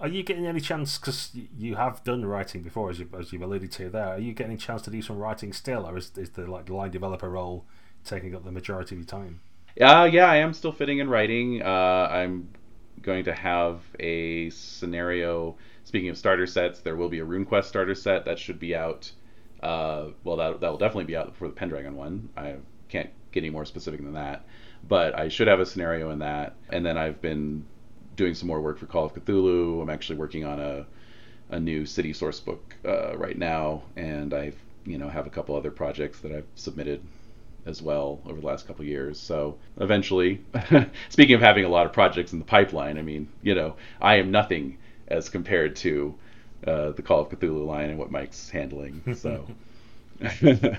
Are 0.00 0.08
you 0.08 0.22
getting 0.22 0.46
any 0.46 0.60
chance 0.60 0.96
because 0.96 1.30
you 1.58 1.74
have 1.76 2.02
done 2.04 2.24
writing 2.24 2.62
before, 2.62 2.88
as, 2.90 2.98
you, 2.98 3.08
as 3.18 3.32
you've 3.32 3.42
alluded 3.42 3.70
to 3.72 3.90
there? 3.90 4.08
Are 4.08 4.18
you 4.18 4.32
getting 4.32 4.54
a 4.54 4.58
chance 4.58 4.80
to 4.82 4.90
do 4.90 5.02
some 5.02 5.18
writing 5.18 5.52
still, 5.52 5.86
or 5.86 5.98
is, 5.98 6.10
is 6.16 6.30
the 6.30 6.50
like 6.50 6.66
the 6.66 6.74
line 6.74 6.90
developer 6.90 7.28
role 7.28 7.66
taking 8.04 8.34
up 8.34 8.44
the 8.44 8.52
majority 8.52 8.94
of 8.94 9.00
your 9.00 9.06
time? 9.06 9.40
Uh, 9.78 10.08
yeah, 10.10 10.30
I 10.30 10.36
am 10.36 10.54
still 10.54 10.72
fitting 10.72 11.00
in 11.00 11.10
writing. 11.10 11.60
Uh, 11.60 12.08
I'm 12.10 12.48
going 13.04 13.24
to 13.24 13.34
have 13.34 13.82
a 14.00 14.50
scenario. 14.50 15.56
Speaking 15.84 16.08
of 16.08 16.18
starter 16.18 16.46
sets, 16.46 16.80
there 16.80 16.96
will 16.96 17.08
be 17.08 17.20
a 17.20 17.24
RuneQuest 17.24 17.64
starter 17.64 17.94
set 17.94 18.24
that 18.24 18.38
should 18.38 18.58
be 18.58 18.74
out. 18.74 19.12
Uh, 19.62 20.08
well, 20.24 20.36
that 20.36 20.60
that 20.60 20.70
will 20.70 20.78
definitely 20.78 21.04
be 21.04 21.16
out 21.16 21.26
before 21.26 21.48
the 21.48 21.54
Pendragon 21.54 21.96
one. 21.96 22.28
I 22.36 22.56
can't 22.88 23.10
get 23.32 23.40
any 23.40 23.50
more 23.50 23.64
specific 23.64 24.02
than 24.02 24.14
that, 24.14 24.44
but 24.86 25.18
I 25.18 25.28
should 25.28 25.48
have 25.48 25.60
a 25.60 25.66
scenario 25.66 26.10
in 26.10 26.18
that. 26.20 26.54
And 26.70 26.84
then 26.84 26.98
I've 26.98 27.20
been 27.20 27.64
doing 28.16 28.34
some 28.34 28.48
more 28.48 28.60
work 28.60 28.78
for 28.78 28.86
Call 28.86 29.06
of 29.06 29.14
Cthulhu. 29.14 29.82
I'm 29.82 29.90
actually 29.90 30.18
working 30.18 30.44
on 30.44 30.60
a 30.60 30.86
a 31.50 31.60
new 31.60 31.84
city 31.86 32.12
source 32.12 32.40
book 32.40 32.74
uh, 32.84 33.16
right 33.16 33.38
now, 33.38 33.82
and 33.96 34.32
I've 34.32 34.56
you 34.84 34.98
know 34.98 35.08
have 35.08 35.26
a 35.26 35.30
couple 35.30 35.54
other 35.56 35.70
projects 35.70 36.20
that 36.20 36.32
I've 36.32 36.46
submitted 36.54 37.02
as 37.66 37.80
well 37.80 38.20
over 38.26 38.40
the 38.40 38.46
last 38.46 38.66
couple 38.66 38.84
years. 38.84 39.18
So 39.18 39.58
eventually, 39.78 40.44
speaking 41.08 41.34
of 41.34 41.40
having 41.40 41.64
a 41.64 41.68
lot 41.68 41.86
of 41.86 41.92
projects 41.92 42.32
in 42.32 42.38
the 42.38 42.44
pipeline, 42.44 42.98
I 42.98 43.02
mean, 43.02 43.28
you 43.42 43.54
know, 43.54 43.76
I 44.00 44.16
am 44.16 44.30
nothing 44.30 44.78
as 45.08 45.28
compared 45.28 45.76
to 45.76 46.14
uh, 46.66 46.90
the 46.92 47.02
Call 47.02 47.20
of 47.20 47.28
Cthulhu 47.28 47.66
line 47.66 47.90
and 47.90 47.98
what 47.98 48.10
Mike's 48.10 48.50
handling. 48.50 49.14
So. 49.14 49.46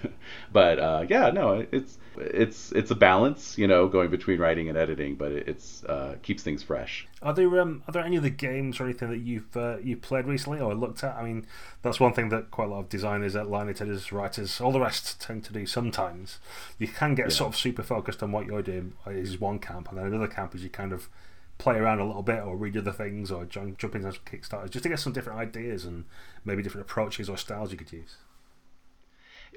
but 0.54 0.80
uh, 0.80 1.06
yeah, 1.10 1.30
no, 1.30 1.66
it's 1.72 1.98
it's 2.18 2.72
it's 2.72 2.92
a 2.92 2.96
balance, 2.96 3.58
you 3.58 3.68
know, 3.68 3.88
going 3.88 4.10
between 4.10 4.40
writing 4.40 4.70
and 4.70 4.78
editing, 4.78 5.16
but 5.16 5.32
it, 5.32 5.48
it's 5.48 5.84
uh, 5.86 6.16
keeps 6.22 6.44
things 6.44 6.64
fresh. 6.64 7.08
Are 7.22 7.34
there 7.34 7.60
um, 7.60 7.84
are 7.88 7.92
there 7.92 8.04
any 8.04 8.18
other 8.18 8.30
games 8.30 8.80
or 8.80 8.86
anything 8.86 9.10
that 9.10 9.20
you've 9.20 9.56
uh, 9.58 9.78
you 9.80 9.98
played 9.98 10.26
recently 10.26 10.60
or 10.60 10.74
looked 10.74 11.04
at? 11.04 11.16
I 11.16 11.24
mean, 11.24 11.46
that's 11.82 12.00
one 12.00 12.14
thing 12.14 12.30
that 12.30 12.52
quite 12.52 12.66
a 12.66 12.72
lot 12.72 12.80
of 12.80 12.90
designers, 12.90 13.36
line 13.36 13.70
editors, 13.70 14.12
writers, 14.12 14.62
all 14.62 14.72
the 14.72 14.80
rest 14.80 15.20
tend 15.22 15.44
to 15.46 15.54
do. 15.54 15.66
Sometimes 15.66 16.40
you 16.80 16.88
can 16.88 17.16
get 17.16 17.28
yeah. 17.28 17.36
sort 17.36 17.50
of 17.50 17.58
super 17.58 17.84
focused 17.84 18.24
on 18.24 18.32
what 18.32 18.46
you're 18.46 18.62
doing. 18.62 18.94
Is 19.08 19.40
one 19.40 19.60
camp, 19.60 19.90
and 19.90 19.98
then 19.98 20.08
another 20.08 20.28
camp 20.28 20.56
is 20.56 20.64
you 20.64 20.70
kind 20.70 20.94
of 20.94 21.10
play 21.58 21.78
around 21.78 22.00
a 22.00 22.06
little 22.06 22.24
bit 22.24 22.42
or 22.44 22.56
read 22.58 22.76
other 22.76 22.92
things 22.92 23.32
or 23.32 23.46
jump, 23.46 23.78
jump 23.78 23.96
into 23.96 24.10
Kickstarters 24.10 24.70
just 24.72 24.84
to 24.84 24.90
get 24.90 25.00
some 25.00 25.14
different 25.14 25.40
ideas 25.40 25.86
and 25.86 26.04
maybe 26.44 26.62
different 26.62 26.86
approaches 26.86 27.30
or 27.30 27.38
styles 27.38 27.72
you 27.72 27.78
could 27.78 27.92
use. 27.92 28.18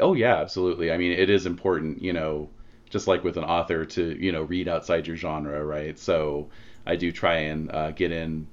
Oh 0.00 0.14
yeah, 0.14 0.36
absolutely. 0.36 0.92
I 0.92 0.96
mean, 0.96 1.12
it 1.12 1.30
is 1.30 1.46
important, 1.46 2.02
you 2.02 2.12
know, 2.12 2.50
just 2.90 3.06
like 3.06 3.24
with 3.24 3.36
an 3.36 3.44
author 3.44 3.84
to 3.84 4.24
you 4.24 4.32
know 4.32 4.42
read 4.42 4.68
outside 4.68 5.06
your 5.06 5.16
genre, 5.16 5.64
right? 5.64 5.98
So 5.98 6.48
I 6.86 6.96
do 6.96 7.12
try 7.12 7.34
and 7.38 7.70
uh, 7.70 7.90
get 7.92 8.12
in 8.12 8.48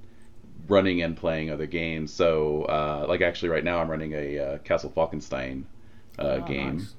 running 0.68 1.02
and 1.02 1.16
playing 1.16 1.52
other 1.52 1.68
games. 1.68 2.14
So 2.14 2.64
uh, 2.64 3.06
like 3.08 3.22
actually 3.22 3.50
right 3.50 3.64
now 3.64 3.80
I'm 3.80 3.89
running 3.89 4.14
a 4.14 4.39
uh, 4.39 4.58
Castle 4.60 4.91
Falkenstein 4.96 5.66
uh, 6.20 6.39
oh, 6.41 6.41
game. 6.41 6.78
Nice. 6.78 6.93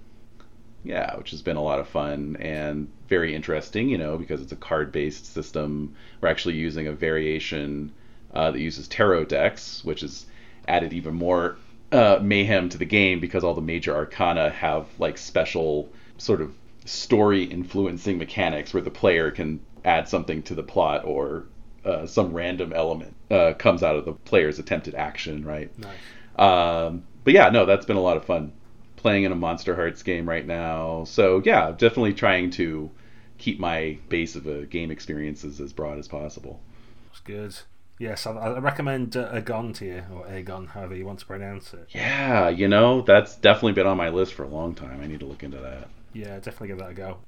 Yeah, 0.84 1.16
which 1.16 1.32
has 1.32 1.42
been 1.42 1.56
a 1.56 1.62
lot 1.62 1.80
of 1.80 1.88
fun 1.88 2.36
and 2.38 2.88
very 3.08 3.34
interesting, 3.34 3.88
you 3.88 3.98
know, 3.98 4.16
because 4.16 4.40
it's 4.40 4.52
a 4.52 4.56
card-based 4.56 5.26
system. 5.26 5.96
We're 6.20 6.28
actually 6.28 6.54
using 6.54 6.86
a 6.86 6.92
variation 6.92 7.92
uh, 8.32 8.52
that 8.52 8.60
uses 8.60 8.86
tarot 8.86 9.24
decks, 9.24 9.84
which 9.84 10.02
has 10.02 10.26
added 10.68 10.92
even 10.92 11.14
more 11.14 11.56
uh, 11.92 12.18
mayhem 12.22 12.68
to 12.68 12.78
the 12.78 12.84
game 12.84 13.20
because 13.20 13.44
all 13.44 13.54
the 13.54 13.60
major 13.60 13.94
arcana 13.94 14.50
have 14.50 14.86
like 14.98 15.18
special 15.18 15.88
sort 16.18 16.40
of 16.40 16.52
story 16.84 17.44
influencing 17.44 18.18
mechanics 18.18 18.72
where 18.72 18.82
the 18.82 18.90
player 18.90 19.30
can 19.30 19.60
add 19.84 20.08
something 20.08 20.42
to 20.42 20.54
the 20.54 20.62
plot 20.62 21.04
or 21.04 21.46
uh, 21.84 22.06
some 22.06 22.32
random 22.32 22.72
element 22.72 23.14
uh, 23.30 23.52
comes 23.54 23.82
out 23.82 23.96
of 23.96 24.04
the 24.04 24.12
player's 24.12 24.58
attempted 24.58 24.94
action, 24.94 25.44
right? 25.44 25.70
Nice. 25.78 25.96
Um, 26.36 27.04
but 27.24 27.34
yeah, 27.34 27.48
no, 27.50 27.66
that's 27.66 27.86
been 27.86 27.96
a 27.96 28.02
lot 28.02 28.16
of 28.16 28.24
fun 28.24 28.52
playing 28.96 29.24
in 29.24 29.32
a 29.32 29.36
Monsterhearts 29.36 30.04
game 30.04 30.28
right 30.28 30.46
now. 30.46 31.04
So 31.04 31.42
yeah, 31.44 31.70
definitely 31.70 32.14
trying 32.14 32.50
to 32.52 32.90
keep 33.38 33.60
my 33.60 33.98
base 34.08 34.34
of 34.34 34.46
a 34.46 34.66
game 34.66 34.90
experiences 34.90 35.60
as 35.60 35.72
broad 35.72 35.98
as 35.98 36.08
possible. 36.08 36.60
That's 37.08 37.20
good. 37.20 37.56
Yes, 37.98 38.26
I, 38.26 38.32
I 38.32 38.58
recommend 38.58 39.16
uh, 39.16 39.30
Agon 39.32 39.72
to 39.74 39.84
you, 39.86 40.02
or 40.14 40.26
Agon, 40.28 40.66
however 40.68 40.94
you 40.94 41.06
want 41.06 41.20
to 41.20 41.26
pronounce 41.26 41.72
it. 41.72 41.88
Yeah, 41.90 42.48
you 42.50 42.68
know, 42.68 43.00
that's 43.00 43.36
definitely 43.36 43.72
been 43.72 43.86
on 43.86 43.96
my 43.96 44.10
list 44.10 44.34
for 44.34 44.44
a 44.44 44.48
long 44.48 44.74
time. 44.74 45.00
I 45.00 45.06
need 45.06 45.20
to 45.20 45.26
look 45.26 45.42
into 45.42 45.58
that. 45.58 45.88
Yeah, 46.12 46.36
definitely 46.36 46.68
give 46.68 46.78
that 46.78 46.90
a 46.90 46.94
go. 46.94 47.18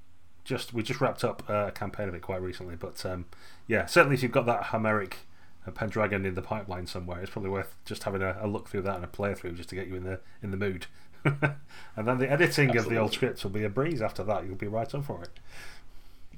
Just 0.45 0.75
we 0.75 0.83
just 0.83 1.01
wrapped 1.01 1.25
up 1.25 1.43
uh, 1.49 1.67
a 1.69 1.71
campaign 1.71 2.09
of 2.09 2.15
it 2.15 2.23
quite 2.23 2.43
recently, 2.43 2.77
but 2.77 3.05
um, 3.07 3.27
yeah, 3.67 3.87
certainly 3.87 4.15
if 4.15 4.23
you've 4.23 4.33
got 4.33 4.47
that 4.47 4.65
Homeric 4.65 5.19
uh, 5.67 5.71
Pendragon 5.71 6.25
in 6.25 6.35
the 6.35 6.43
pipeline 6.43 6.87
somewhere, 6.87 7.21
it's 7.21 7.31
probably 7.31 7.51
worth 7.51 7.75
just 7.85 8.05
having 8.05 8.23
a, 8.23 8.37
a 8.41 8.47
look 8.47 8.69
through 8.69 8.83
that 8.83 8.97
and 8.97 9.05
a 9.05 9.09
playthrough 9.09 9.57
just 9.57 9.69
to 9.71 9.75
get 9.75 9.89
you 9.89 9.95
in 9.95 10.05
the 10.05 10.21
in 10.43 10.51
the 10.51 10.57
mood. 10.57 10.87
and 11.25 12.09
then 12.09 12.19
the 12.19 12.31
editing 12.31 12.69
Absolutely. 12.69 12.79
of 12.79 12.89
the 12.89 12.97
old 12.97 13.13
scripts 13.13 13.43
will 13.43 13.51
be 13.51 13.65
a 13.65 13.69
breeze 13.69 14.01
after 14.01 14.23
that. 14.25 14.47
You'll 14.47 14.55
be 14.55 14.69
right 14.69 14.93
up 14.95 15.05
for 15.05 15.27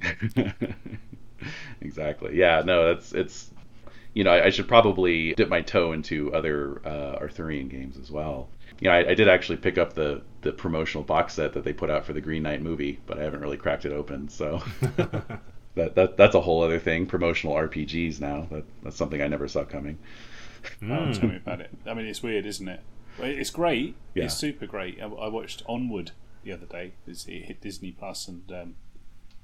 it. 0.03 0.64
exactly. 1.81 2.37
Yeah. 2.37 2.62
No, 2.64 2.87
that's 2.87 3.12
it's. 3.12 3.51
You 4.14 4.24
know, 4.24 4.30
I, 4.30 4.46
I, 4.46 4.50
should 4.50 4.66
probably 4.66 5.34
dip 5.34 5.48
my 5.48 5.61
toe 5.61 5.92
into 5.92 6.34
other 6.34 6.80
uh, 6.84 7.16
Arthurian 7.20 7.68
games 7.68 7.96
as 7.96 8.11
well. 8.11 8.48
You 8.80 8.88
know, 8.88 8.94
I, 8.94 9.11
I, 9.11 9.14
did 9.14 9.28
actually 9.28 9.58
pick 9.58 9.78
up 9.78 9.92
the 9.92 10.22
the 10.40 10.52
promotional 10.52 11.04
box 11.04 11.34
set 11.34 11.52
that 11.52 11.64
they 11.64 11.72
put 11.72 11.90
out 11.90 12.04
for 12.04 12.12
the 12.12 12.20
Green 12.20 12.42
Knight 12.42 12.62
movie, 12.62 12.98
but 13.06 13.18
I 13.18 13.22
haven't 13.22 13.40
really 13.40 13.56
cracked 13.56 13.84
it 13.84 13.92
open. 13.92 14.28
So. 14.28 14.62
that, 15.76 15.94
that 15.94 16.16
that's 16.16 16.34
a 16.34 16.40
whole 16.40 16.62
other 16.62 16.78
thing. 16.78 17.06
Promotional 17.06 17.54
RPGs 17.54 18.20
now. 18.20 18.46
That 18.50 18.64
that's 18.82 18.96
something 18.96 19.22
I 19.22 19.28
never 19.28 19.48
saw 19.48 19.64
coming. 19.64 19.98
Mm. 20.82 20.90
Oh, 20.90 21.12
tell 21.18 21.28
me 21.28 21.36
about 21.36 21.61
it. 21.61 21.70
I 21.86 21.94
mean, 21.94 22.06
it's 22.06 22.22
weird, 22.22 22.46
isn't 22.46 22.68
it? 22.68 22.80
It's 23.18 23.50
great. 23.50 23.96
Yeah. 24.14 24.24
It's 24.24 24.36
super 24.36 24.66
great. 24.66 25.00
I, 25.00 25.04
I, 25.06 25.28
watched 25.28 25.62
Onward 25.66 26.12
the 26.42 26.52
other 26.52 26.66
day. 26.66 26.92
It's, 27.06 27.26
it 27.26 27.44
hit 27.44 27.61
Disney 27.61 27.92
Plus, 27.92 28.28
and 28.28 28.50
um, 28.52 28.74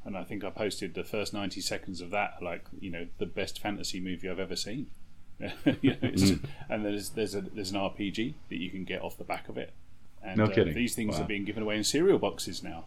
and 0.06 0.16
I 0.16 0.22
think 0.22 0.44
I 0.44 0.50
posted 0.50 0.94
the 0.94 1.04
first 1.04 1.34
ninety 1.34 1.60
seconds 1.60 2.00
of 2.00 2.10
that, 2.10 2.40
like 2.40 2.64
you 2.80 2.90
know, 2.90 3.08
the 3.18 3.26
best 3.26 3.60
fantasy 3.60 4.00
movie 4.00 4.30
I've 4.30 4.38
ever 4.38 4.56
seen. 4.56 4.86
you 5.38 5.50
know, 5.90 5.96
mm. 6.00 6.44
And 6.70 6.84
there's 6.84 7.10
there's 7.10 7.34
a 7.34 7.40
there's 7.40 7.72
an 7.72 7.76
RPG 7.76 8.34
that 8.48 8.56
you 8.56 8.70
can 8.70 8.84
get 8.84 9.02
off 9.02 9.18
the 9.18 9.24
back 9.24 9.48
of 9.48 9.58
it. 9.58 9.72
And, 10.22 10.38
no 10.38 10.44
uh, 10.44 10.48
kidding. 10.48 10.74
these 10.74 10.94
things 10.94 11.16
wow. 11.16 11.24
are 11.24 11.26
being 11.26 11.44
given 11.44 11.62
away 11.62 11.76
in 11.76 11.84
cereal 11.84 12.18
boxes 12.18 12.62
now. 12.62 12.84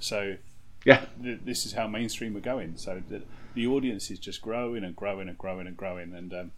So 0.00 0.36
yeah, 0.84 1.04
th- 1.22 1.40
this 1.44 1.66
is 1.66 1.74
how 1.74 1.86
mainstream 1.86 2.34
we're 2.34 2.40
going. 2.40 2.76
So 2.76 3.02
the, 3.08 3.22
the 3.54 3.66
audience 3.66 4.10
is 4.10 4.18
just 4.18 4.40
growing 4.40 4.82
and 4.82 4.96
growing 4.96 5.28
and 5.28 5.38
growing 5.38 5.66
and 5.66 5.76
growing, 5.76 6.14
and 6.14 6.32
um, 6.32 6.52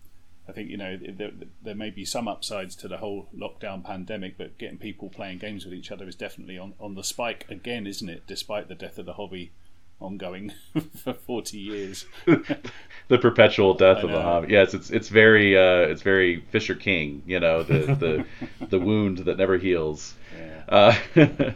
I 0.48 0.52
think 0.52 0.70
you 0.70 0.76
know 0.76 0.96
there, 0.96 1.32
there, 1.62 1.74
may 1.74 1.90
be 1.90 2.04
some 2.04 2.28
upsides 2.28 2.76
to 2.76 2.88
the 2.88 2.98
whole 2.98 3.28
lockdown 3.36 3.84
pandemic, 3.84 4.38
but 4.38 4.58
getting 4.58 4.78
people 4.78 5.08
playing 5.08 5.38
games 5.38 5.64
with 5.64 5.74
each 5.74 5.90
other 5.90 6.06
is 6.06 6.14
definitely 6.14 6.56
on, 6.56 6.74
on 6.78 6.94
the 6.94 7.04
spike 7.04 7.46
again, 7.50 7.86
isn't 7.86 8.08
it? 8.08 8.22
Despite 8.26 8.68
the 8.68 8.74
death 8.74 8.98
of 8.98 9.06
the 9.06 9.14
hobby 9.14 9.52
ongoing 10.00 10.52
for 11.02 11.12
forty 11.12 11.58
years, 11.58 12.06
the 12.26 13.18
perpetual 13.18 13.74
death 13.74 14.02
of 14.02 14.10
the 14.10 14.20
hobby. 14.20 14.52
Yes, 14.52 14.74
it's 14.74 14.90
it's 14.90 15.08
very 15.08 15.56
uh, 15.56 15.88
it's 15.88 16.02
very 16.02 16.40
Fisher 16.50 16.74
King, 16.74 17.22
you 17.26 17.40
know, 17.40 17.62
the 17.62 18.26
the 18.60 18.66
the 18.66 18.78
wound 18.78 19.18
that 19.18 19.38
never 19.38 19.58
heals. 19.58 20.14
Yeah. 20.38 20.64
Uh, 20.68 21.52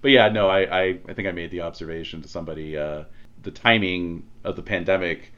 but 0.00 0.10
yeah, 0.10 0.28
no, 0.28 0.48
I, 0.48 0.60
I 0.60 0.98
I 1.08 1.14
think 1.14 1.28
I 1.28 1.32
made 1.32 1.50
the 1.50 1.62
observation 1.62 2.22
to 2.22 2.28
somebody 2.28 2.76
uh, 2.76 3.04
the 3.42 3.50
timing 3.50 4.24
of 4.44 4.56
the 4.56 4.62
pandemic 4.62 5.32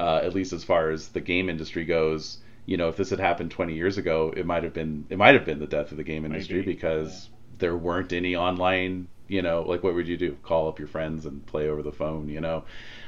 uh, 0.00 0.20
at 0.22 0.34
least 0.34 0.52
as 0.52 0.64
far 0.64 0.90
as 0.90 1.08
the 1.08 1.20
game 1.20 1.50
industry 1.50 1.84
goes. 1.84 2.38
You 2.64 2.78
know, 2.78 2.88
if 2.88 2.96
this 2.96 3.10
had 3.10 3.20
happened 3.20 3.50
20 3.50 3.74
years 3.74 3.98
ago, 3.98 4.32
it 4.34 4.46
might 4.46 4.64
have 4.64 4.72
been 4.72 5.04
it 5.10 5.18
might 5.18 5.34
have 5.34 5.44
been 5.44 5.58
the 5.58 5.66
death 5.66 5.90
of 5.90 5.98
the 5.98 6.04
game 6.04 6.24
industry 6.24 6.60
Maybe. 6.60 6.72
because 6.72 7.28
yeah. 7.28 7.56
there 7.58 7.76
weren't 7.76 8.12
any 8.12 8.34
online. 8.34 9.08
You 9.30 9.42
know, 9.42 9.62
like 9.62 9.82
what 9.82 9.94
would 9.94 10.08
you 10.08 10.16
do? 10.16 10.36
Call 10.42 10.68
up 10.68 10.78
your 10.78 10.88
friends 10.88 11.24
and 11.24 11.46
play 11.46 11.68
over 11.68 11.82
the 11.82 11.92
phone. 11.92 12.28
You 12.28 12.40
know, 12.40 12.64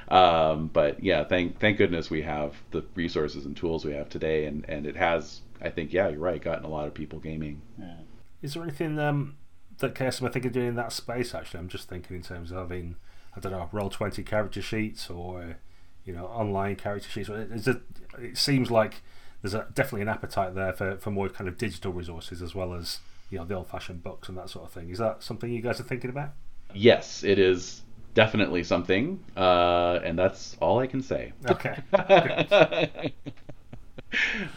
um, 0.08 0.68
but 0.72 1.02
yeah, 1.02 1.24
thank 1.24 1.58
thank 1.58 1.78
goodness 1.78 2.10
we 2.10 2.22
have 2.22 2.54
the 2.70 2.84
resources 2.94 3.44
and 3.44 3.56
tools 3.56 3.84
we 3.84 3.92
have 3.92 4.08
today, 4.08 4.46
and 4.46 4.64
and 4.68 4.86
it 4.86 4.96
has. 4.96 5.40
I 5.60 5.70
think 5.70 5.92
yeah, 5.92 6.08
you're 6.08 6.20
right. 6.20 6.40
Gotten 6.40 6.64
a 6.64 6.68
lot 6.68 6.86
of 6.86 6.94
people 6.94 7.18
gaming. 7.18 7.62
Yeah. 7.78 7.94
Is 8.40 8.54
there 8.54 8.62
anything 8.62 8.98
um, 8.98 9.36
that 9.78 9.94
Chaosium 9.94 10.28
I 10.28 10.30
think 10.30 10.44
of 10.44 10.52
doing 10.52 10.68
in 10.68 10.74
that 10.76 10.92
space? 10.92 11.34
Actually, 11.34 11.60
I'm 11.60 11.68
just 11.68 11.88
thinking 11.88 12.16
in 12.16 12.22
terms 12.22 12.50
of 12.50 12.58
having 12.58 12.96
I 13.36 13.40
don't 13.40 13.52
know 13.52 13.68
roll 13.72 13.90
twenty 13.90 14.22
character 14.22 14.62
sheets 14.62 15.10
or 15.10 15.56
you 16.04 16.12
know 16.12 16.26
online 16.26 16.76
character 16.76 17.08
sheets. 17.08 17.28
A, 17.28 17.80
it 18.18 18.38
seems 18.38 18.70
like 18.70 19.02
there's 19.42 19.54
a, 19.54 19.66
definitely 19.74 20.02
an 20.02 20.08
appetite 20.08 20.54
there 20.54 20.72
for, 20.72 20.96
for 20.98 21.10
more 21.10 21.28
kind 21.28 21.48
of 21.48 21.58
digital 21.58 21.92
resources 21.92 22.42
as 22.42 22.54
well 22.54 22.74
as 22.74 23.00
you 23.32 23.38
know 23.38 23.44
the 23.46 23.54
old 23.54 23.66
fashioned 23.66 24.02
books 24.02 24.28
and 24.28 24.36
that 24.36 24.50
sort 24.50 24.66
of 24.66 24.72
thing. 24.72 24.90
Is 24.90 24.98
that 24.98 25.22
something 25.22 25.50
you 25.50 25.62
guys 25.62 25.80
are 25.80 25.84
thinking 25.84 26.10
about? 26.10 26.32
Yes, 26.74 27.24
it 27.24 27.38
is 27.38 27.82
definitely 28.14 28.62
something, 28.62 29.24
uh, 29.36 30.00
and 30.04 30.18
that's 30.18 30.56
all 30.60 30.78
I 30.78 30.86
can 30.86 31.02
say. 31.02 31.32
Okay. 31.48 31.78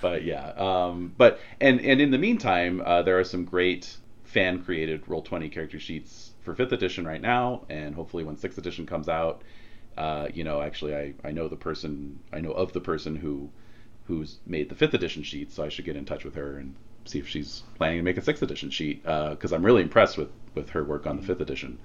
but 0.01 0.25
yeah, 0.25 0.49
um, 0.57 1.13
but 1.17 1.39
and 1.61 1.79
and 1.79 2.01
in 2.01 2.11
the 2.11 2.17
meantime, 2.17 2.81
uh, 2.85 3.01
there 3.01 3.17
are 3.17 3.23
some 3.23 3.45
great 3.45 3.95
fan 4.25 4.61
created 4.61 5.07
roll 5.07 5.21
twenty 5.21 5.47
character 5.47 5.79
sheets 5.79 6.33
for 6.41 6.53
fifth 6.53 6.73
edition 6.73 7.07
right 7.07 7.21
now, 7.21 7.65
and 7.69 7.95
hopefully 7.95 8.25
when 8.25 8.37
sixth 8.37 8.57
edition 8.57 8.85
comes 8.85 9.07
out, 9.07 9.41
uh, 9.97 10.27
you 10.33 10.43
know, 10.43 10.61
actually, 10.61 10.93
I, 10.93 11.13
I 11.23 11.31
know 11.31 11.47
the 11.47 11.55
person, 11.55 12.19
I 12.33 12.41
know 12.41 12.51
of 12.51 12.73
the 12.73 12.81
person 12.81 13.15
who 13.15 13.49
who's 14.07 14.39
made 14.45 14.67
the 14.67 14.75
fifth 14.75 14.93
edition 14.93 15.23
sheet, 15.23 15.53
so 15.53 15.63
I 15.63 15.69
should 15.69 15.85
get 15.85 15.95
in 15.95 16.03
touch 16.03 16.25
with 16.25 16.35
her 16.35 16.57
and 16.57 16.75
see 17.05 17.19
if 17.19 17.27
she's 17.27 17.63
planning 17.75 17.97
to 17.97 18.03
make 18.03 18.17
a 18.17 18.21
sixth 18.21 18.43
edition 18.43 18.69
sheet 18.69 19.03
because 19.03 19.51
uh, 19.51 19.55
I'm 19.55 19.65
really 19.65 19.81
impressed 19.81 20.17
with 20.17 20.29
with 20.53 20.69
her 20.69 20.83
work 20.83 21.05
on 21.05 21.17
the 21.17 21.23
fifth 21.23 21.41
edition. 21.41 21.79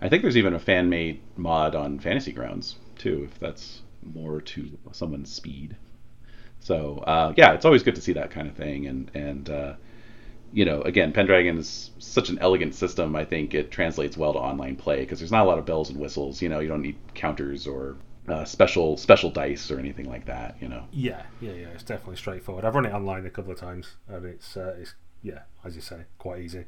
I 0.00 0.08
think 0.08 0.22
there's 0.22 0.36
even 0.36 0.54
a 0.54 0.58
fan 0.58 0.88
made 0.88 1.20
mod 1.36 1.74
on 1.74 1.98
Fantasy 1.98 2.32
Grounds 2.32 2.76
too, 2.98 3.28
if 3.30 3.38
that's 3.38 3.82
more 4.02 4.40
to 4.40 4.78
someone's 4.92 5.32
speed. 5.32 5.76
So 6.60 6.98
uh, 6.98 7.32
yeah, 7.36 7.52
it's 7.52 7.64
always 7.64 7.82
good 7.82 7.94
to 7.94 8.00
see 8.00 8.12
that 8.14 8.30
kind 8.30 8.48
of 8.48 8.54
thing, 8.54 8.86
and 8.86 9.10
and 9.14 9.50
uh, 9.50 9.74
you 10.52 10.64
know, 10.64 10.82
again, 10.82 11.12
Pendragon 11.12 11.58
is 11.58 11.90
such 11.98 12.28
an 12.28 12.38
elegant 12.40 12.74
system. 12.74 13.16
I 13.16 13.24
think 13.24 13.54
it 13.54 13.70
translates 13.70 14.16
well 14.16 14.32
to 14.32 14.38
online 14.38 14.76
play 14.76 15.00
because 15.00 15.18
there's 15.18 15.32
not 15.32 15.44
a 15.44 15.48
lot 15.48 15.58
of 15.58 15.66
bells 15.66 15.90
and 15.90 15.98
whistles. 15.98 16.40
You 16.40 16.48
know, 16.48 16.60
you 16.60 16.68
don't 16.68 16.82
need 16.82 16.96
counters 17.14 17.66
or 17.66 17.96
uh, 18.28 18.44
special 18.44 18.96
special 18.96 19.30
dice 19.30 19.70
or 19.70 19.78
anything 19.78 20.08
like 20.08 20.26
that. 20.26 20.56
You 20.60 20.68
know. 20.68 20.84
Yeah, 20.92 21.22
yeah, 21.40 21.52
yeah. 21.52 21.68
It's 21.68 21.82
definitely 21.82 22.16
straightforward. 22.16 22.64
I've 22.64 22.74
run 22.74 22.86
it 22.86 22.92
online 22.92 23.26
a 23.26 23.30
couple 23.30 23.52
of 23.52 23.58
times, 23.58 23.96
and 24.08 24.24
it's 24.24 24.56
uh, 24.56 24.76
it's 24.78 24.94
yeah, 25.22 25.40
as 25.64 25.74
you 25.74 25.82
say, 25.82 26.04
quite 26.18 26.40
easy. 26.42 26.64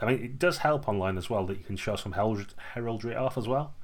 I 0.00 0.06
mean, 0.06 0.22
it 0.22 0.38
does 0.38 0.58
help 0.58 0.88
online 0.88 1.18
as 1.18 1.28
well 1.28 1.46
that 1.46 1.58
you 1.58 1.64
can 1.64 1.76
show 1.76 1.96
some 1.96 2.12
heraldry 2.12 3.14
off 3.14 3.36
as 3.36 3.46
well. 3.46 3.74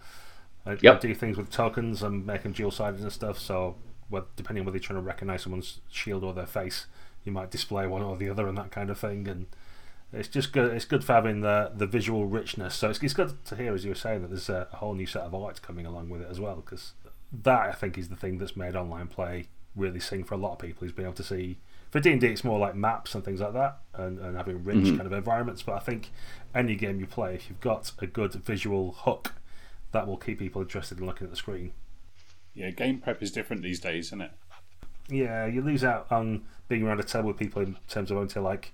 I, 0.67 0.77
yep. 0.81 0.97
I 0.97 0.99
do 0.99 1.15
things 1.15 1.37
with 1.37 1.51
tokens 1.51 2.03
and 2.03 2.27
make 2.27 2.43
them 2.43 2.53
dual 2.53 2.71
sided 2.71 3.01
and 3.01 3.13
stuff. 3.13 3.39
So, 3.39 3.77
well, 4.09 4.27
depending 4.37 4.63
on 4.63 4.67
whether 4.67 4.77
you're 4.77 4.83
trying 4.83 4.99
to 4.99 5.07
recognize 5.07 5.43
someone's 5.43 5.81
shield 5.91 6.25
or 6.25 6.33
their 6.33 6.47
face, 6.47 6.87
you 7.25 7.33
might 7.33 7.51
display 7.51 7.87
one 7.87 8.03
or 8.03 8.17
the 8.17 8.29
other 8.29 8.47
and 8.49 8.57
that 8.59 8.71
kind 8.71 8.91
of 8.91 8.99
thing. 8.99 9.29
And 9.29 9.47
it's 10.13 10.29
just 10.29 10.53
good. 10.53 10.73
It's 10.73 10.85
good 10.85 11.05
for 11.05 11.13
having 11.13 11.41
the 11.41 11.73
the 11.75 11.87
visual 11.87 12.27
richness. 12.27 12.75
So 12.75 12.91
it's, 12.91 13.03
it's 13.03 13.15
good 13.15 13.45
to 13.45 13.57
hear, 13.57 13.75
as 13.75 13.85
you 13.85 13.91
were 13.91 13.97
saying, 13.97 14.23
that 14.23 14.29
there's 14.29 14.49
a, 14.49 14.69
a 14.73 14.77
whole 14.77 14.95
new 14.95 15.07
set 15.07 15.23
of 15.23 15.35
art 15.35 15.63
coming 15.63 15.87
along 15.87 16.09
with 16.09 16.23
it 16.23 16.29
as 16.31 16.41
well. 16.41 16.57
Because 16.57 16.93
that 17.33 17.69
I 17.69 17.73
think 17.73 17.97
is 17.97 18.09
the 18.09 18.17
thing 18.17 18.39
that's 18.39 18.57
made 18.57 18.77
online 18.77 19.09
play 19.09 19.49
really 19.77 20.01
sing 20.01 20.25
for 20.25 20.35
a 20.35 20.39
lot 20.39 20.53
of 20.53 20.59
people. 20.59 20.85
Is 20.85 20.93
being 20.93 21.07
able 21.07 21.17
to 21.17 21.23
see 21.23 21.59
for 21.91 22.01
D 22.01 22.13
and 22.13 22.21
D, 22.21 22.29
it's 22.29 22.45
more 22.45 22.59
like 22.59 22.75
maps 22.75 23.15
and 23.15 23.25
things 23.25 23.41
like 23.41 23.53
that, 23.53 23.79
and, 23.95 24.19
and 24.21 24.37
having 24.37 24.63
rich 24.63 24.79
mm-hmm. 24.79 24.97
kind 24.97 25.07
of 25.07 25.13
environments. 25.13 25.63
But 25.63 25.75
I 25.75 25.81
think 25.81 26.11
any 26.55 26.77
game 26.77 27.01
you 27.01 27.07
play, 27.07 27.35
if 27.35 27.49
you've 27.49 27.61
got 27.61 27.93
a 27.99 28.07
good 28.07 28.33
visual 28.35 28.93
hook, 28.93 29.35
that 29.93 30.07
will 30.07 30.17
keep 30.17 30.39
people 30.39 30.63
interested 30.63 30.99
in 31.01 31.07
looking 31.07 31.27
at 31.27 31.31
the 31.31 31.37
screen. 31.37 31.73
Yeah, 32.55 32.71
game 32.71 32.99
prep 32.99 33.23
is 33.23 33.33
different 33.33 33.63
these 33.63 33.81
days, 33.81 34.07
isn't 34.07 34.23
it? 34.23 34.31
Yeah, 35.09 35.47
you 35.47 35.63
lose 35.63 35.83
out 35.83 36.07
on 36.11 36.43
being 36.69 36.85
around 36.85 37.01
a 37.01 37.05
table 37.05 37.29
with 37.29 37.37
people 37.37 37.63
in 37.63 37.77
terms 37.89 38.11
of 38.11 38.17
having 38.17 38.29
to 38.29 38.41
like 38.41 38.73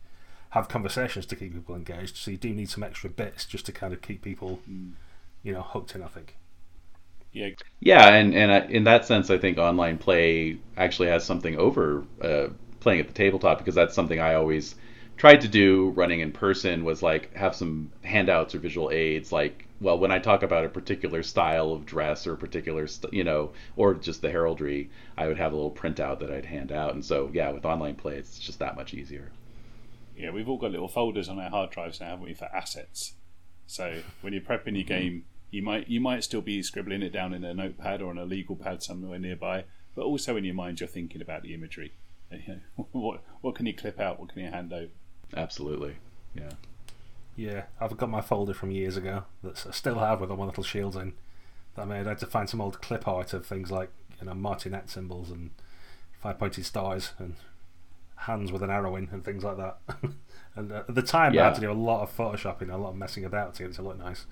have 0.57 0.69
conversations 0.69 1.27
to 1.27 1.37
keep 1.37 1.53
people 1.55 1.75
engaged. 1.75 2.17
So 2.17 2.31
you 2.31 2.37
do 2.37 2.51
need 2.51 2.71
some 2.71 2.83
extra 2.83 3.11
bits 3.11 3.45
just 3.45 3.67
to 3.67 3.73
kind 3.73 3.93
of 3.93 4.01
keep 4.01 4.23
people, 4.23 4.61
mm. 4.69 4.93
you 5.43 5.53
know, 5.53 5.63
hooked 5.63 5.95
in. 5.95 6.03
I 6.03 6.09
think. 6.09 6.37
Yeah. 7.33 7.51
Yeah, 7.81 8.09
and 8.09 8.35
and 8.35 8.71
in 8.71 8.85
that 8.85 9.05
sense, 9.05 9.31
I 9.31 9.39
think 9.39 9.59
online 9.59 9.99
play 9.99 10.59
actually 10.77 11.09
has 11.09 11.25
something 11.25 11.57
over 11.59 12.05
uh, 12.23 12.49
playing 12.81 13.01
at 13.01 13.09
the 13.09 13.13
tabletop 13.13 13.59
because 13.59 13.75
that's 13.75 13.95
something 13.95 14.19
I 14.19 14.35
always 14.35 14.75
tried 15.19 15.43
to 15.43 15.49
do 15.49 15.91
running 15.91 16.21
in 16.21 16.33
person 16.33 16.85
was 16.85 17.03
like 17.03 17.35
have 17.35 17.55
some 17.55 17.91
handouts 18.03 18.55
or 18.55 18.59
visual 18.59 18.91
aids 18.91 19.33
like 19.33 19.67
well, 19.81 19.99
when 19.99 20.11
I 20.11 20.19
talk 20.19 20.43
about 20.43 20.65
a 20.65 20.71
particular 20.71 21.23
style 21.23 21.73
of 21.73 21.85
dress 21.85 22.27
or 22.27 22.33
a 22.33 22.39
particular, 22.39 22.87
st- 22.87 23.13
you 23.13 23.25
know, 23.25 23.53
or 23.77 23.95
just 23.95 24.23
the 24.23 24.31
heraldry, 24.31 24.89
I 25.19 25.27
would 25.27 25.37
have 25.37 25.53
a 25.53 25.57
little 25.57 25.71
printout 25.71 26.21
that 26.21 26.31
I'd 26.31 26.47
hand 26.47 26.73
out. 26.73 26.95
And 26.95 27.05
so, 27.05 27.31
yeah, 27.33 27.51
with 27.51 27.67
online 27.67 27.95
play, 27.97 28.17
it's 28.17 28.39
just 28.39 28.59
that 28.61 28.77
much 28.77 28.95
easier. 28.95 29.31
Yeah, 30.17 30.31
we've 30.31 30.49
all 30.49 30.59
got 30.59 30.71
little 30.71 30.89
folders 30.89 31.29
on 31.29 31.39
our 31.39 31.51
hard 31.51 31.71
drives 31.71 32.01
now, 32.01 32.11
haven't 32.11 32.25
we, 32.25 32.35
for 32.35 32.47
assets? 32.47 33.15
So 33.67 34.03
when 34.23 34.33
you're 34.33 34.43
prepping 34.43 34.75
your 34.75 34.85
mm-hmm. 34.85 34.89
game, 34.89 35.25
you 35.51 35.63
might 35.63 35.89
you 35.89 36.01
might 36.01 36.25
still 36.25 36.41
be 36.41 36.63
scribbling 36.63 37.03
it 37.03 37.13
down 37.13 37.33
in 37.33 37.45
a 37.45 37.55
notepad 37.55 38.03
or 38.03 38.11
on 38.11 38.19
a 38.19 38.25
legal 38.25 38.57
pad 38.57 38.83
somewhere 38.83 39.19
nearby, 39.19 39.65
but 39.95 40.05
also 40.05 40.37
in 40.37 40.45
your 40.45 40.55
mind 40.55 40.81
you're 40.81 40.89
thinking 40.89 41.21
about 41.23 41.43
the 41.43 41.55
imagery. 41.55 41.93
You 42.33 42.61
know, 42.77 42.89
what 42.91 43.23
what 43.41 43.55
can 43.55 43.67
you 43.67 43.75
clip 43.75 44.01
out? 44.01 44.19
What 44.19 44.31
can 44.31 44.43
you 44.43 44.51
hand 44.51 44.73
over? 44.73 44.91
Absolutely, 45.37 45.97
yeah. 46.35 46.55
Yeah, 47.37 47.65
I've 47.81 47.97
got 47.97 48.11
my 48.11 48.21
folder 48.21 48.53
from 48.53 48.73
years 48.73 48.97
ago 48.97 49.25
that 49.45 49.65
I 49.65 49.71
still 49.71 50.01
have 50.01 50.21
with 50.21 50.31
all 50.31 50.37
my 50.37 50.47
little 50.47 50.65
shields 50.65 50.97
in 50.97 51.13
that 51.77 51.83
I 51.83 51.85
made. 51.85 52.07
I 52.07 52.11
had 52.11 52.19
to 52.19 52.27
find 52.27 52.51
some 52.51 52.61
old 52.61 52.81
clip 52.81 53.07
art 53.07 53.33
of 53.33 53.47
things 53.47 53.71
like 53.71 53.91
you 54.21 54.27
know 54.27 54.33
martlet 54.33 54.91
symbols 54.91 55.31
and 55.31 55.51
five 56.21 56.39
pointed 56.39 56.67
stars 56.67 57.13
and 57.19 57.37
hands 58.17 58.51
with 58.53 58.63
an 58.63 58.71
arrow 58.71 58.97
in 58.97 59.09
and 59.13 59.25
things 59.25 59.45
like 59.45 59.57
that. 59.59 59.79
and 60.57 60.73
uh, 60.73 60.83
at 60.89 60.95
the 60.95 61.03
time, 61.03 61.39
I 61.39 61.43
had 61.45 61.55
to 61.57 61.61
do 61.61 61.71
a 61.71 61.75
lot 61.75 62.03
of 62.03 62.17
photoshopping, 62.17 62.63
and 62.63 62.71
a 62.73 62.77
lot 62.77 62.91
of 62.91 62.97
messing 62.97 63.25
about 63.25 63.55
to 63.55 63.63
get 63.63 63.71
it 63.71 63.75
to 63.77 63.83
look 63.83 63.99
nice. 63.99 64.27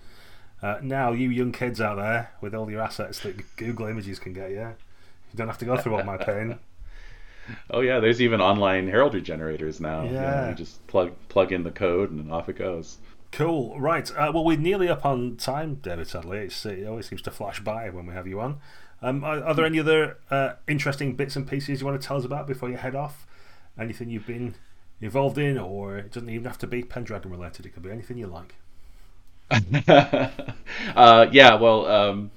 Uh, 0.62 0.78
now, 0.82 1.12
you 1.12 1.28
young 1.28 1.52
kids 1.52 1.80
out 1.80 1.96
there 1.96 2.30
with 2.40 2.54
all 2.54 2.70
your 2.70 2.80
assets 2.80 3.20
that 3.20 3.56
Google 3.56 3.86
Images 3.86 4.18
can 4.18 4.32
get 4.32 4.50
you, 4.50 4.56
you 4.60 5.36
don't 5.36 5.48
have 5.48 5.58
to 5.58 5.64
go 5.66 5.76
through 5.76 5.94
all 5.96 6.04
my 6.04 6.16
pain. 6.16 6.58
Oh 7.70 7.80
yeah, 7.80 8.00
there's 8.00 8.22
even 8.22 8.40
online 8.40 8.88
heraldry 8.88 9.20
generators 9.20 9.78
now. 9.78 10.04
You 10.04 10.12
know, 10.12 10.20
Yeah. 10.22 10.48
you 10.48 10.54
just 10.54 10.86
plug 10.86 11.12
plug 11.28 11.52
in 11.52 11.62
the 11.62 11.70
code 11.70 12.10
and 12.10 12.32
off 12.32 12.48
it 12.48 12.56
goes. 12.56 12.96
Cool. 13.32 13.78
Right. 13.78 14.10
Uh, 14.12 14.30
well, 14.32 14.44
we're 14.46 14.56
nearly 14.56 14.88
up 14.88 15.04
on 15.04 15.36
time, 15.36 15.74
David. 15.74 16.08
Sadly, 16.08 16.38
it's, 16.38 16.64
it 16.64 16.86
always 16.86 17.06
seems 17.06 17.20
to 17.20 17.30
flash 17.30 17.60
by 17.60 17.90
when 17.90 18.06
we 18.06 18.14
have 18.14 18.26
you 18.26 18.40
on. 18.40 18.60
Um, 19.02 19.22
are, 19.24 19.44
are 19.44 19.52
there 19.54 19.66
any 19.66 19.78
other 19.78 20.16
uh, 20.30 20.52
interesting 20.66 21.16
bits 21.16 21.36
and 21.36 21.46
pieces 21.46 21.80
you 21.82 21.86
want 21.86 22.00
to 22.00 22.06
tell 22.08 22.16
us 22.16 22.24
about 22.24 22.46
before 22.46 22.70
you 22.70 22.78
head 22.78 22.94
off? 22.94 23.26
Anything 23.78 24.10
you've 24.10 24.26
been 24.26 24.54
involved 25.00 25.38
in, 25.38 25.58
or 25.58 25.96
it 25.98 26.12
doesn't 26.12 26.28
even 26.28 26.44
have 26.44 26.58
to 26.58 26.66
be 26.66 26.82
Pendragon 26.82 27.30
related. 27.30 27.66
It 27.66 27.70
could 27.70 27.82
be 27.82 27.90
anything 27.90 28.18
you 28.18 28.26
like. 28.26 28.54
uh, 30.96 31.26
yeah, 31.32 31.54
well, 31.54 31.86
um, 31.86 32.30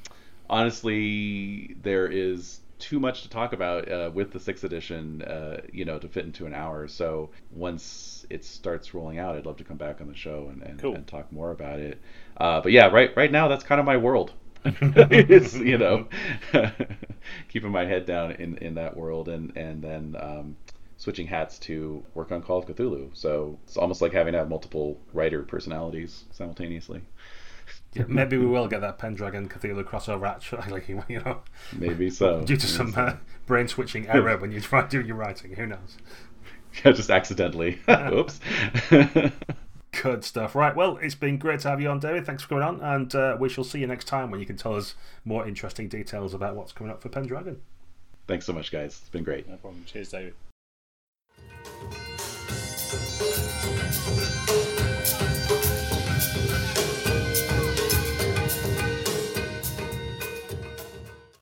honestly, 0.49 1.75
there 1.81 2.07
is 2.07 2.61
too 2.79 2.99
much 2.99 3.23
to 3.23 3.29
talk 3.29 3.53
about 3.53 3.91
uh, 3.91 4.11
with 4.13 4.31
the 4.31 4.39
sixth 4.39 4.63
edition, 4.63 5.21
uh, 5.23 5.61
you 5.71 5.85
know, 5.85 5.97
to 5.97 6.07
fit 6.07 6.25
into 6.25 6.45
an 6.45 6.53
hour. 6.53 6.87
So 6.87 7.31
once 7.51 8.25
it 8.29 8.43
starts 8.45 8.93
rolling 8.93 9.19
out, 9.19 9.35
I'd 9.35 9.45
love 9.45 9.57
to 9.57 9.63
come 9.63 9.77
back 9.77 10.01
on 10.01 10.07
the 10.07 10.15
show 10.15 10.49
and, 10.51 10.61
and, 10.63 10.79
Cool. 10.79 10.95
and 10.95 11.07
talk 11.07 11.31
more 11.31 11.51
about 11.51 11.79
it. 11.79 11.99
Uh, 12.37 12.61
but 12.61 12.71
yeah, 12.71 12.87
right 12.87 13.15
right 13.15 13.31
now, 13.31 13.47
that's 13.47 13.63
kind 13.63 13.79
of 13.79 13.85
my 13.85 13.97
world. 13.97 14.33
it's 14.65 15.55
you 15.55 15.77
know, 15.77 16.07
keeping 17.49 17.71
my 17.71 17.85
head 17.85 18.05
down 18.05 18.31
in, 18.33 18.57
in 18.57 18.75
that 18.75 18.95
world, 18.97 19.29
and 19.29 19.55
and 19.55 19.81
then 19.83 20.15
um, 20.19 20.57
switching 21.07 21.27
hats 21.27 21.57
to 21.57 22.03
work 22.15 22.33
on 22.33 22.41
Call 22.41 22.57
of 22.57 22.65
Cthulhu. 22.65 23.09
So 23.13 23.57
it's 23.63 23.77
almost 23.77 24.01
like 24.01 24.11
having 24.11 24.33
to 24.33 24.39
have 24.39 24.49
multiple 24.49 24.99
writer 25.13 25.41
personalities 25.41 26.25
simultaneously. 26.31 26.99
Yeah, 27.93 28.03
maybe 28.09 28.35
we 28.35 28.45
will 28.45 28.67
get 28.67 28.81
that 28.81 28.97
Pendragon 28.97 29.47
Cthulhu 29.47 29.85
crossover. 29.85 30.27
Actually, 30.27 30.83
you 31.07 31.21
know, 31.21 31.43
Maybe 31.71 32.09
so. 32.09 32.41
due 32.45 32.57
to 32.57 32.67
some 32.67 32.93
uh, 32.97 33.13
brain 33.45 33.69
switching 33.69 34.05
error 34.09 34.35
when 34.35 34.51
you 34.51 34.59
try 34.59 34.85
doing 34.85 35.05
your 35.07 35.15
writing. 35.15 35.53
Who 35.53 35.67
knows? 35.67 35.97
Yeah, 36.85 36.91
just 36.91 37.09
accidentally. 37.09 37.79
Oops. 37.89 38.39
Good 40.03 40.23
stuff. 40.23 40.53
Right. 40.53 40.75
Well, 40.75 40.97
it's 40.97 41.15
been 41.15 41.37
great 41.39 41.61
to 41.61 41.69
have 41.69 41.81
you 41.81 41.89
on, 41.89 41.99
David. 41.99 42.23
Thanks 42.23 42.43
for 42.43 42.49
coming 42.49 42.63
on, 42.65 42.81
and 42.81 43.15
uh, 43.15 43.35
we 43.39 43.49
shall 43.49 43.63
see 43.63 43.79
you 43.79 43.87
next 43.87 44.05
time 44.05 44.29
when 44.29 44.39
you 44.39 44.45
can 44.45 44.57
tell 44.57 44.75
us 44.75 44.93
more 45.25 45.47
interesting 45.47 45.87
details 45.87 46.35
about 46.35 46.55
what's 46.55 46.73
coming 46.73 46.91
up 46.91 47.01
for 47.01 47.09
Pendragon. 47.09 47.61
Thanks 48.27 48.45
so 48.45 48.53
much, 48.53 48.71
guys. 48.71 48.99
It's 48.99 49.09
been 49.09 49.23
great. 49.23 49.49
No 49.49 49.55
problem. 49.55 49.85
Cheers, 49.87 50.09
David. 50.09 50.35